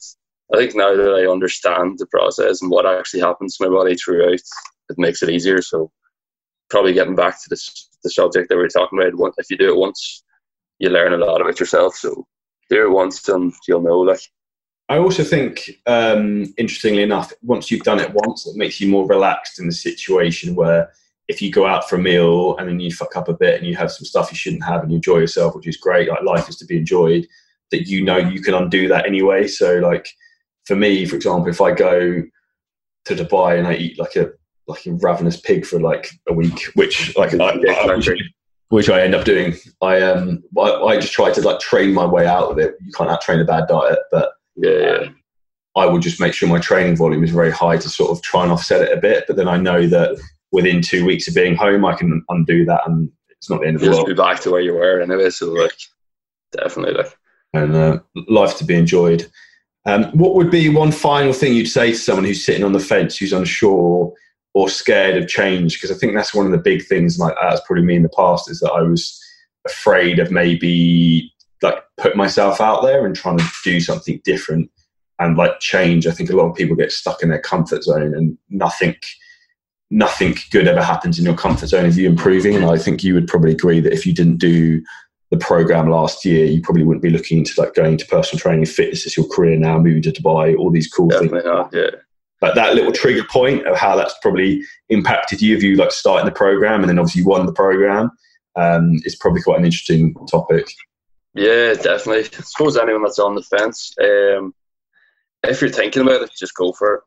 I 0.53 0.57
think 0.57 0.75
now 0.75 0.95
that 0.95 1.13
I 1.13 1.29
understand 1.29 1.97
the 1.97 2.07
process 2.07 2.61
and 2.61 2.71
what 2.71 2.85
actually 2.85 3.21
happens 3.21 3.57
to 3.57 3.67
my 3.67 3.75
body 3.75 3.95
throughout, 3.95 4.33
it 4.33 4.97
makes 4.97 5.21
it 5.23 5.29
easier. 5.29 5.61
So 5.61 5.91
probably 6.69 6.93
getting 6.93 7.15
back 7.15 7.41
to 7.41 7.49
this 7.49 7.89
the 8.03 8.09
subject 8.09 8.49
that 8.49 8.57
we 8.57 8.63
are 8.63 8.67
talking 8.67 8.99
about. 8.99 9.33
If 9.37 9.49
you 9.49 9.57
do 9.57 9.69
it 9.69 9.77
once, 9.77 10.23
you 10.79 10.89
learn 10.89 11.13
a 11.13 11.17
lot 11.17 11.41
about 11.41 11.59
yourself. 11.59 11.95
So 11.95 12.25
do 12.69 12.85
it 12.85 12.91
once 12.91 13.27
and 13.29 13.53
you'll 13.67 13.81
know. 13.81 13.99
Like 13.99 14.21
I 14.89 14.97
also 14.97 15.23
think, 15.23 15.71
um, 15.87 16.53
interestingly 16.57 17.03
enough, 17.03 17.31
once 17.41 17.71
you've 17.71 17.83
done 17.83 17.99
it 17.99 18.13
once, 18.13 18.47
it 18.47 18.55
makes 18.55 18.81
you 18.81 18.89
more 18.89 19.07
relaxed 19.07 19.59
in 19.59 19.67
the 19.67 19.73
situation 19.73 20.55
where 20.55 20.91
if 21.27 21.41
you 21.41 21.51
go 21.51 21.65
out 21.65 21.87
for 21.87 21.95
a 21.95 21.99
meal 21.99 22.57
and 22.57 22.67
then 22.67 22.79
you 22.79 22.91
fuck 22.91 23.15
up 23.15 23.29
a 23.29 23.33
bit 23.33 23.57
and 23.57 23.65
you 23.65 23.75
have 23.75 23.91
some 23.91 24.05
stuff 24.05 24.31
you 24.31 24.37
shouldn't 24.37 24.65
have 24.65 24.81
and 24.81 24.91
you 24.91 24.97
enjoy 24.97 25.17
yourself, 25.17 25.55
which 25.55 25.67
is 25.67 25.77
great, 25.77 26.09
like 26.09 26.23
life 26.23 26.49
is 26.49 26.57
to 26.57 26.65
be 26.65 26.77
enjoyed, 26.77 27.25
that 27.71 27.87
you 27.87 28.03
know 28.03 28.17
you 28.17 28.41
can 28.41 28.53
undo 28.53 28.87
that 28.89 29.05
anyway. 29.05 29.47
So, 29.47 29.75
like 29.79 30.09
for 30.65 30.75
me, 30.75 31.05
for 31.05 31.15
example, 31.15 31.47
if 31.47 31.61
I 31.61 31.71
go 31.71 32.23
to 33.05 33.15
Dubai 33.15 33.57
and 33.57 33.67
I 33.67 33.75
eat 33.75 33.97
like 33.97 34.15
a 34.15 34.31
like 34.71 34.85
a 34.85 34.93
ravenous 34.93 35.39
pig 35.39 35.65
for 35.65 35.79
like 35.79 36.09
a 36.27 36.33
week, 36.33 36.63
which 36.75 37.15
like 37.17 37.33
I, 37.33 37.49
I, 37.49 37.95
which, 37.95 38.09
which 38.69 38.89
I 38.89 39.01
end 39.01 39.15
up 39.15 39.25
doing, 39.25 39.53
I 39.81 40.01
um 40.01 40.43
I, 40.57 40.71
I 40.71 40.99
just 40.99 41.13
try 41.13 41.31
to 41.31 41.41
like 41.41 41.59
train 41.59 41.93
my 41.93 42.05
way 42.05 42.25
out 42.25 42.51
of 42.51 42.57
it. 42.57 42.75
You 42.81 42.91
can't 42.93 43.09
out 43.09 43.21
train 43.21 43.39
a 43.39 43.45
bad 43.45 43.67
diet, 43.67 43.99
but 44.11 44.33
yeah, 44.55 45.09
I 45.75 45.85
would 45.85 46.01
just 46.01 46.19
make 46.19 46.33
sure 46.33 46.49
my 46.49 46.59
training 46.59 46.97
volume 46.97 47.23
is 47.23 47.31
very 47.31 47.51
high 47.51 47.77
to 47.77 47.89
sort 47.89 48.11
of 48.11 48.21
try 48.21 48.43
and 48.43 48.51
offset 48.51 48.81
it 48.81 48.97
a 48.97 48.99
bit. 48.99 49.25
But 49.27 49.37
then 49.37 49.47
I 49.47 49.57
know 49.57 49.87
that 49.87 50.19
within 50.51 50.81
two 50.81 51.05
weeks 51.05 51.27
of 51.27 51.35
being 51.35 51.55
home, 51.55 51.85
I 51.85 51.95
can 51.95 52.23
undo 52.29 52.65
that, 52.65 52.81
and 52.85 53.09
it's 53.29 53.49
not 53.49 53.61
the 53.61 53.67
end 53.67 53.77
of 53.77 53.81
the 53.81 53.91
world. 53.91 54.07
Be 54.07 54.13
back 54.13 54.41
to 54.41 54.51
where 54.51 54.61
you 54.61 54.73
were 54.73 55.01
anyway. 55.01 55.29
So 55.29 55.47
like, 55.51 55.77
definitely 56.51 56.93
like, 56.93 57.17
and 57.53 57.75
uh, 57.75 57.99
life 58.27 58.57
to 58.57 58.65
be 58.65 58.75
enjoyed. 58.75 59.29
Um, 59.85 60.05
what 60.11 60.35
would 60.35 60.51
be 60.51 60.69
one 60.69 60.91
final 60.91 61.33
thing 61.33 61.53
you'd 61.53 61.65
say 61.65 61.91
to 61.91 61.97
someone 61.97 62.25
who's 62.25 62.45
sitting 62.45 62.63
on 62.63 62.73
the 62.73 62.79
fence, 62.79 63.17
who's 63.17 63.33
unsure 63.33 64.13
or 64.53 64.69
scared 64.69 65.21
of 65.21 65.29
change? 65.29 65.75
Because 65.75 65.95
I 65.95 65.99
think 65.99 66.13
that's 66.13 66.33
one 66.33 66.45
of 66.45 66.51
the 66.51 66.57
big 66.57 66.85
things. 66.85 67.19
Like 67.19 67.35
uh, 67.41 67.49
that's 67.49 67.65
probably 67.65 67.85
me 67.85 67.95
in 67.95 68.03
the 68.03 68.09
past 68.09 68.49
is 68.49 68.59
that 68.59 68.71
I 68.71 68.81
was 68.81 69.19
afraid 69.65 70.19
of 70.19 70.31
maybe 70.31 71.31
like 71.61 71.83
put 71.97 72.15
myself 72.15 72.59
out 72.59 72.81
there 72.81 73.05
and 73.05 73.15
trying 73.15 73.37
to 73.37 73.45
do 73.63 73.79
something 73.79 74.19
different 74.23 74.71
and 75.19 75.37
like 75.37 75.59
change. 75.59 76.07
I 76.07 76.11
think 76.11 76.29
a 76.29 76.35
lot 76.35 76.49
of 76.49 76.55
people 76.55 76.75
get 76.75 76.91
stuck 76.91 77.21
in 77.21 77.29
their 77.29 77.41
comfort 77.41 77.83
zone 77.83 78.13
and 78.13 78.37
nothing 78.49 78.95
nothing 79.91 80.35
good 80.51 80.67
ever 80.67 80.81
happens 80.81 81.19
in 81.19 81.25
your 81.25 81.35
comfort 81.35 81.67
zone 81.67 81.85
if 81.85 81.97
you're 81.97 82.09
improving. 82.09 82.55
And 82.55 82.65
I 82.65 82.77
think 82.77 83.03
you 83.03 83.13
would 83.13 83.27
probably 83.27 83.51
agree 83.51 83.81
that 83.81 83.93
if 83.93 84.05
you 84.05 84.13
didn't 84.13 84.37
do 84.37 84.81
the 85.31 85.37
program 85.37 85.89
last 85.89 86.25
year, 86.25 86.45
you 86.45 86.61
probably 86.61 86.83
wouldn't 86.83 87.03
be 87.03 87.09
looking 87.09 87.39
into 87.39 87.59
like 87.59 87.73
going 87.73 87.97
to 87.97 88.05
personal 88.05 88.39
training, 88.39 88.65
fitness 88.65 89.05
as 89.05 89.17
your 89.17 89.27
career 89.27 89.57
now, 89.57 89.77
moving 89.77 90.01
to 90.03 90.11
Dubai, 90.11 90.57
all 90.57 90.71
these 90.71 90.87
cool 90.87 91.09
Definitely 91.09 91.41
things. 91.41 91.45
Not, 91.45 91.73
yeah. 91.73 91.89
But 92.41 92.55
that 92.55 92.73
little 92.73 92.91
trigger 92.91 93.23
point 93.23 93.67
of 93.67 93.77
how 93.77 93.95
that's 93.95 94.15
probably 94.21 94.63
impacted 94.89 95.41
you, 95.41 95.55
if 95.55 95.61
you 95.61 95.75
like 95.75 95.91
starting 95.91 96.25
the 96.25 96.31
program 96.31 96.81
and 96.81 96.89
then 96.89 96.97
obviously 96.97 97.23
won 97.23 97.45
the 97.45 97.53
program, 97.53 98.09
um, 98.55 98.99
is 99.05 99.15
probably 99.15 99.43
quite 99.43 99.59
an 99.59 99.65
interesting 99.65 100.15
topic. 100.29 100.67
Yeah, 101.35 101.75
definitely. 101.75 102.23
I 102.37 102.41
suppose 102.41 102.77
anyone 102.77 103.03
that's 103.03 103.19
on 103.19 103.35
the 103.35 103.43
fence, 103.43 103.93
um, 104.01 104.53
if 105.43 105.61
you're 105.61 105.69
thinking 105.69 106.01
about 106.01 106.23
it, 106.23 106.31
just 106.37 106.55
go 106.55 106.73
for 106.73 106.95
it. 106.95 107.01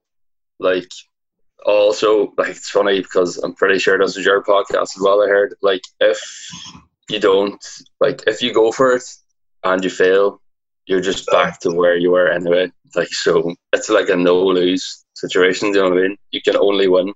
Like, 0.60 0.90
also, 1.66 2.32
like 2.38 2.50
it's 2.50 2.70
funny 2.70 3.00
because 3.00 3.36
I'm 3.38 3.54
pretty 3.54 3.80
sure 3.80 3.98
this 3.98 4.16
is 4.16 4.24
your 4.24 4.42
podcast 4.44 4.96
as 4.96 5.00
well. 5.00 5.22
I 5.22 5.28
heard 5.28 5.54
like 5.62 5.82
if 6.00 6.20
you 7.10 7.18
don't 7.18 7.62
like 8.00 8.22
if 8.26 8.42
you 8.42 8.52
go 8.52 8.70
for 8.70 8.92
it 8.92 9.04
and 9.64 9.82
you 9.82 9.90
fail, 9.90 10.40
you're 10.86 11.00
just 11.00 11.26
back 11.26 11.60
to 11.60 11.70
where 11.70 11.96
you 11.96 12.12
were 12.12 12.30
anyway. 12.30 12.70
Like 12.94 13.08
so, 13.08 13.54
it's 13.72 13.88
like 13.88 14.10
a 14.10 14.16
no 14.16 14.44
lose 14.44 15.03
situation. 15.14 15.68
You 15.68 15.74
know 15.74 15.90
what 15.90 15.98
I 15.98 16.02
mean? 16.02 16.16
You 16.30 16.42
can 16.42 16.56
only 16.56 16.88
win. 16.88 17.12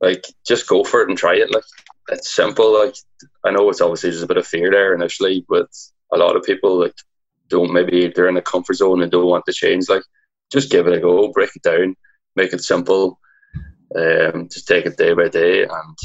Like, 0.00 0.24
just 0.46 0.68
go 0.68 0.84
for 0.84 1.02
it 1.02 1.08
and 1.08 1.18
try 1.18 1.34
it. 1.34 1.52
Like, 1.52 1.64
it's 2.10 2.34
simple. 2.34 2.78
Like, 2.78 2.94
I 3.44 3.50
know 3.50 3.68
it's 3.68 3.80
obviously 3.80 4.10
just 4.10 4.24
a 4.24 4.28
bit 4.28 4.36
of 4.36 4.46
fear 4.46 4.70
there 4.70 4.94
initially, 4.94 5.44
but 5.48 5.68
a 6.12 6.16
lot 6.16 6.36
of 6.36 6.44
people 6.44 6.78
like 6.78 6.94
don't 7.48 7.72
maybe 7.72 8.12
they're 8.14 8.28
in 8.28 8.36
a 8.36 8.42
comfort 8.42 8.74
zone 8.74 9.02
and 9.02 9.10
don't 9.10 9.26
want 9.26 9.44
to 9.46 9.52
change. 9.52 9.88
Like, 9.88 10.02
just 10.52 10.70
give 10.70 10.86
it 10.86 10.94
a 10.94 11.00
go, 11.00 11.32
break 11.32 11.50
it 11.54 11.62
down, 11.62 11.96
make 12.36 12.52
it 12.52 12.62
simple, 12.62 13.18
um, 13.96 14.48
just 14.50 14.68
take 14.68 14.86
it 14.86 14.96
day 14.96 15.14
by 15.14 15.28
day, 15.28 15.62
and 15.62 15.98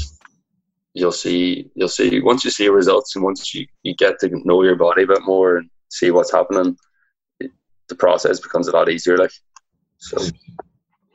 you'll 0.94 1.12
see 1.12 1.70
you'll 1.74 1.88
see 1.88 2.20
once 2.20 2.44
you 2.44 2.50
see 2.50 2.68
results 2.68 3.14
and 3.16 3.24
once 3.24 3.54
you, 3.54 3.66
you 3.82 3.94
get 3.96 4.18
to 4.20 4.30
know 4.44 4.62
your 4.62 4.76
body 4.76 5.02
a 5.02 5.06
bit 5.06 5.22
more 5.24 5.56
and 5.56 5.70
see 5.88 6.10
what's 6.10 6.32
happening, 6.32 6.76
it, 7.40 7.50
the 7.88 7.94
process 7.94 8.40
becomes 8.40 8.68
a 8.68 8.72
lot 8.72 8.88
easier. 8.88 9.16
Like, 9.16 9.32
so 9.98 10.18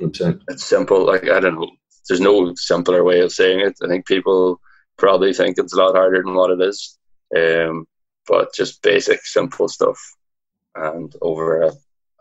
100%. 0.02 0.42
it's 0.48 0.66
simple. 0.66 1.06
Like 1.06 1.30
I 1.30 1.40
don't 1.40 1.56
know, 1.56 1.70
there's 2.08 2.22
no 2.22 2.54
simpler 2.56 3.04
way 3.04 3.22
of 3.22 3.32
saying 3.32 3.60
it. 3.60 3.78
I 3.84 3.88
think 3.88 4.06
people 4.06 4.60
probably 4.98 5.34
think 5.34 5.58
it's 5.58 5.74
a 5.74 5.78
lot 5.78 5.96
harder 5.96 6.22
than 6.24 6.36
what 6.36 6.52
it 6.52 6.62
is. 6.62 6.98
Um, 7.36 7.86
but 8.28 8.54
just 8.54 8.82
basic, 8.82 9.26
simple 9.26 9.68
stuff, 9.68 10.00
and 10.76 11.14
over 11.22 11.64
a, 11.64 11.72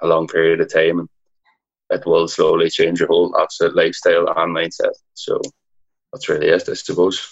a 0.03 0.07
long 0.07 0.27
period 0.27 0.61
of 0.61 0.73
time, 0.73 1.09
it 1.91 2.07
will 2.07 2.29
slowly 2.29 2.71
change 2.71 3.01
your 3.01 3.09
whole 3.09 3.39
absolute 3.39 3.77
lifestyle 3.77 4.29
and 4.29 4.57
mindset. 4.57 4.93
So 5.15 5.41
that's 6.13 6.29
really 6.29 6.49
it, 6.49 6.69
I 6.69 6.75
suppose. 6.75 7.27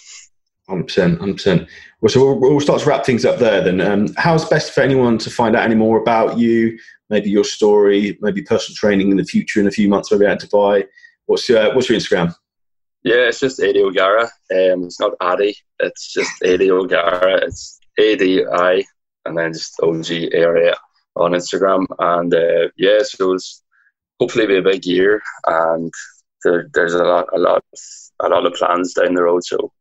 Hundred 0.69 0.87
percent, 0.87 1.19
hundred 1.19 1.37
percent. 1.37 1.69
Well, 2.01 2.09
so 2.09 2.25
we'll, 2.25 2.39
we'll, 2.39 2.59
start 2.59 2.81
to 2.81 2.89
wrap 2.89 3.05
things 3.05 3.23
up 3.23 3.39
there. 3.39 3.63
Then, 3.63 3.79
um, 3.79 4.13
how's 4.17 4.47
best 4.49 4.73
for 4.73 4.81
anyone 4.81 5.17
to 5.19 5.29
find 5.29 5.55
out 5.55 5.63
any 5.63 5.75
more 5.75 5.97
about 5.99 6.37
you? 6.37 6.77
Maybe 7.09 7.29
your 7.29 7.43
story, 7.43 8.17
maybe 8.21 8.41
personal 8.41 8.75
training 8.75 9.11
in 9.11 9.17
the 9.17 9.23
future 9.23 9.59
in 9.59 9.67
a 9.67 9.71
few 9.71 9.87
months. 9.87 10.11
Maybe 10.11 10.25
out 10.25 10.39
to 10.41 10.47
buy. 10.47 10.85
What's 11.25 11.47
your 11.47 11.73
What's 11.73 11.89
your 11.89 11.99
Instagram? 11.99 12.35
Yeah, 13.03 13.27
it's 13.27 13.39
just 13.39 13.61
Adi 13.61 13.81
O'Gara. 13.81 14.23
Um, 14.23 14.83
it's 14.83 14.99
not 14.99 15.13
Addy. 15.21 15.55
It's 15.79 16.11
just 16.11 16.31
Adi 16.43 16.71
O'Gara. 16.71 17.45
It's 17.45 17.79
a 17.99 18.15
D 18.15 18.43
I 18.45 18.83
and 19.25 19.37
then 19.37 19.53
just 19.53 19.79
O 19.81 20.01
G 20.01 20.29
A 20.33 20.45
R 20.45 20.57
A 20.57 20.75
on 21.15 21.31
Instagram. 21.31 21.85
And 21.99 22.33
uh, 22.33 22.69
yeah, 22.77 22.99
so 23.03 23.33
it's 23.33 23.63
hopefully 24.19 24.47
be 24.47 24.57
a 24.57 24.61
big 24.61 24.85
year, 24.85 25.21
and 25.45 25.93
there, 26.43 26.69
there's 26.73 26.93
a 26.93 27.03
lot, 27.03 27.27
a 27.33 27.37
lot, 27.37 27.63
a 28.21 28.29
lot 28.29 28.45
of 28.45 28.53
plans 28.53 28.93
down 28.93 29.13
the 29.13 29.23
road. 29.23 29.43
So 29.43 29.71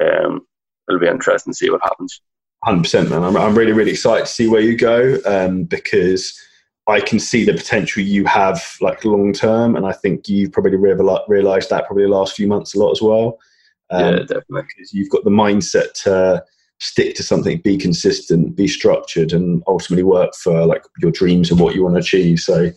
um, 0.00 0.46
it'll 0.88 1.00
be 1.00 1.08
interesting 1.08 1.52
to 1.52 1.56
see 1.56 1.70
what 1.70 1.82
happens. 1.82 2.20
Hundred 2.64 2.82
percent, 2.84 3.10
man. 3.10 3.24
I'm, 3.24 3.36
I'm 3.36 3.56
really, 3.56 3.72
really 3.72 3.90
excited 3.90 4.26
to 4.26 4.32
see 4.32 4.48
where 4.48 4.60
you 4.60 4.76
go 4.76 5.18
um, 5.26 5.64
because 5.64 6.40
I 6.86 7.00
can 7.00 7.20
see 7.20 7.44
the 7.44 7.54
potential 7.54 8.02
you 8.02 8.24
have, 8.24 8.76
like 8.80 9.04
long 9.04 9.32
term, 9.32 9.76
and 9.76 9.86
I 9.86 9.92
think 9.92 10.28
you've 10.28 10.52
probably 10.52 10.76
realised 10.76 11.70
that 11.70 11.86
probably 11.86 12.04
the 12.04 12.08
last 12.08 12.34
few 12.34 12.48
months 12.48 12.74
a 12.74 12.78
lot 12.78 12.90
as 12.90 13.00
well. 13.00 13.38
Um, 13.90 14.02
yeah, 14.04 14.18
definitely. 14.20 14.62
Because 14.76 14.92
you've 14.92 15.10
got 15.10 15.24
the 15.24 15.30
mindset 15.30 15.92
to 16.02 16.44
stick 16.80 17.14
to 17.14 17.22
something, 17.22 17.58
be 17.58 17.78
consistent, 17.78 18.56
be 18.56 18.66
structured, 18.66 19.32
and 19.32 19.62
ultimately 19.68 20.02
work 20.02 20.34
for 20.34 20.66
like 20.66 20.82
your 21.00 21.12
dreams 21.12 21.50
and 21.50 21.60
what 21.60 21.74
you 21.76 21.84
want 21.84 21.94
to 21.94 22.00
achieve. 22.00 22.40
So 22.40 22.72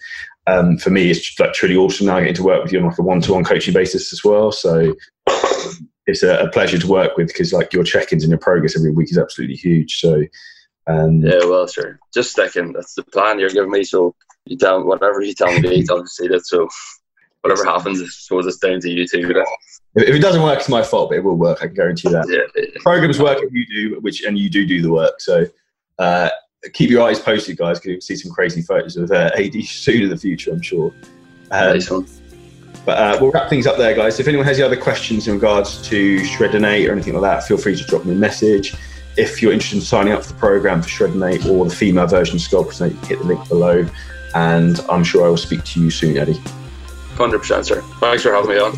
um, 0.46 0.78
for 0.78 0.92
me, 0.92 1.10
it's 1.10 1.40
like 1.40 1.54
truly 1.54 1.76
awesome 1.76 2.06
now 2.06 2.20
getting 2.20 2.36
to 2.36 2.44
work 2.44 2.62
with 2.64 2.72
you 2.72 2.80
on 2.80 2.86
like 2.86 3.00
a 3.00 3.02
one-to-one 3.02 3.44
coaching 3.44 3.74
basis 3.74 4.14
as 4.14 4.24
well. 4.24 4.52
So 4.52 4.94
it's 6.06 6.22
a, 6.22 6.38
a 6.38 6.52
pleasure 6.52 6.78
to 6.78 6.88
work 6.88 7.18
with 7.18 7.30
because 7.30 7.52
like 7.52 7.74
your 7.74 7.84
check-ins 7.84 8.24
and 8.24 8.30
your 8.30 8.38
progress 8.38 8.78
every 8.78 8.92
week 8.92 9.10
is 9.10 9.18
absolutely 9.18 9.56
huge. 9.56 10.00
So 10.00 10.22
um, 10.88 11.22
yeah, 11.22 11.40
well, 11.46 11.68
sure, 11.68 12.00
just 12.14 12.32
sticking. 12.32 12.74
That's 12.74 12.94
the 12.94 13.04
plan 13.04 13.40
you're 13.40 13.50
giving 13.50 13.72
me. 13.72 13.84
So 13.84 14.16
you 14.46 14.58
tell 14.58 14.84
whatever 14.84 15.22
you 15.22 15.34
tell 15.34 15.60
me, 15.60 15.86
I'll 15.90 16.06
see 16.06 16.28
that. 16.28 16.46
So 16.46 16.68
whatever 17.42 17.66
happens, 17.66 18.02
I 18.02 18.06
suppose 18.06 18.46
it's 18.46 18.58
down 18.58 18.80
to 18.82 18.90
you 18.90 19.08
too. 19.08 19.34
If 19.96 20.16
it 20.16 20.20
doesn't 20.20 20.44
work, 20.44 20.60
it's 20.60 20.70
my 20.70 20.84
fault, 20.84 21.10
but 21.10 21.18
it 21.18 21.24
will 21.24 21.38
work. 21.38 21.60
I 21.62 21.68
can 21.68 21.76
guarantee 21.76 22.10
that. 22.10 22.28
Yeah, 22.30 22.62
yeah. 22.62 22.82
Programs 22.82 23.20
work 23.20 23.40
if 23.42 23.52
you 23.54 23.66
do, 23.66 24.00
which 24.02 24.24
and 24.24 24.38
you 24.38 24.50
do 24.50 24.66
do 24.66 24.82
the 24.82 24.92
work. 24.92 25.20
So 25.20 25.46
uh, 25.98 26.30
keep 26.74 26.90
your 26.90 27.08
eyes 27.08 27.20
posted, 27.20 27.58
guys, 27.58 27.80
because 27.80 27.92
you'll 27.92 28.02
see 28.02 28.16
some 28.16 28.32
crazy 28.32 28.62
photos 28.62 28.98
of 28.98 29.12
uh, 29.12 29.32
Adi 29.36 29.64
soon 29.64 30.04
in 30.04 30.10
the 30.10 30.18
future. 30.18 30.52
I'm 30.52 30.62
sure. 30.62 30.94
Um, 31.52 31.74
nice 31.74 31.90
But 32.86 32.98
uh, 32.98 33.18
we'll 33.22 33.32
wrap 33.32 33.50
things 33.50 33.68
up 33.68 33.78
there, 33.78 33.96
guys. 33.96 34.20
If 34.20 34.28
anyone 34.28 34.46
has 34.46 34.60
any 34.60 34.66
other 34.66 34.78
questions 34.80 35.28
in 35.28 35.36
regards 35.36 35.88
to 35.90 36.18
Shreddin8 36.22 36.90
or 36.90 36.92
anything 36.92 37.14
like 37.14 37.24
that, 37.24 37.48
feel 37.48 37.58
free 37.58 37.76
to 37.76 37.84
drop 37.86 38.06
me 38.06 38.14
a 38.14 38.16
message. 38.16 38.76
If 39.18 39.42
you're 39.42 39.54
interested 39.54 39.78
in 39.78 39.82
signing 39.82 40.14
up 40.14 40.24
for 40.24 40.34
the 40.34 40.40
program 40.40 40.82
for 40.82 40.90
Shreddin8 40.90 41.50
or 41.50 41.66
the 41.66 41.76
female 41.76 42.08
version 42.08 42.36
of 42.36 42.42
Sculptin8, 42.42 43.06
hit 43.06 43.20
the 43.20 43.26
link 43.26 43.48
below. 43.48 43.88
And 44.34 44.80
I'm 44.90 45.04
sure 45.04 45.26
I 45.26 45.30
will 45.30 45.38
speak 45.38 45.64
to 45.64 45.82
you 45.82 45.90
soon, 45.90 46.18
Eddie. 46.18 46.42
100%, 47.16 47.66
sir. 47.66 47.82
Thanks 48.00 48.24
for 48.24 48.34
having 48.34 48.50
me 48.50 48.60
on. 48.60 48.74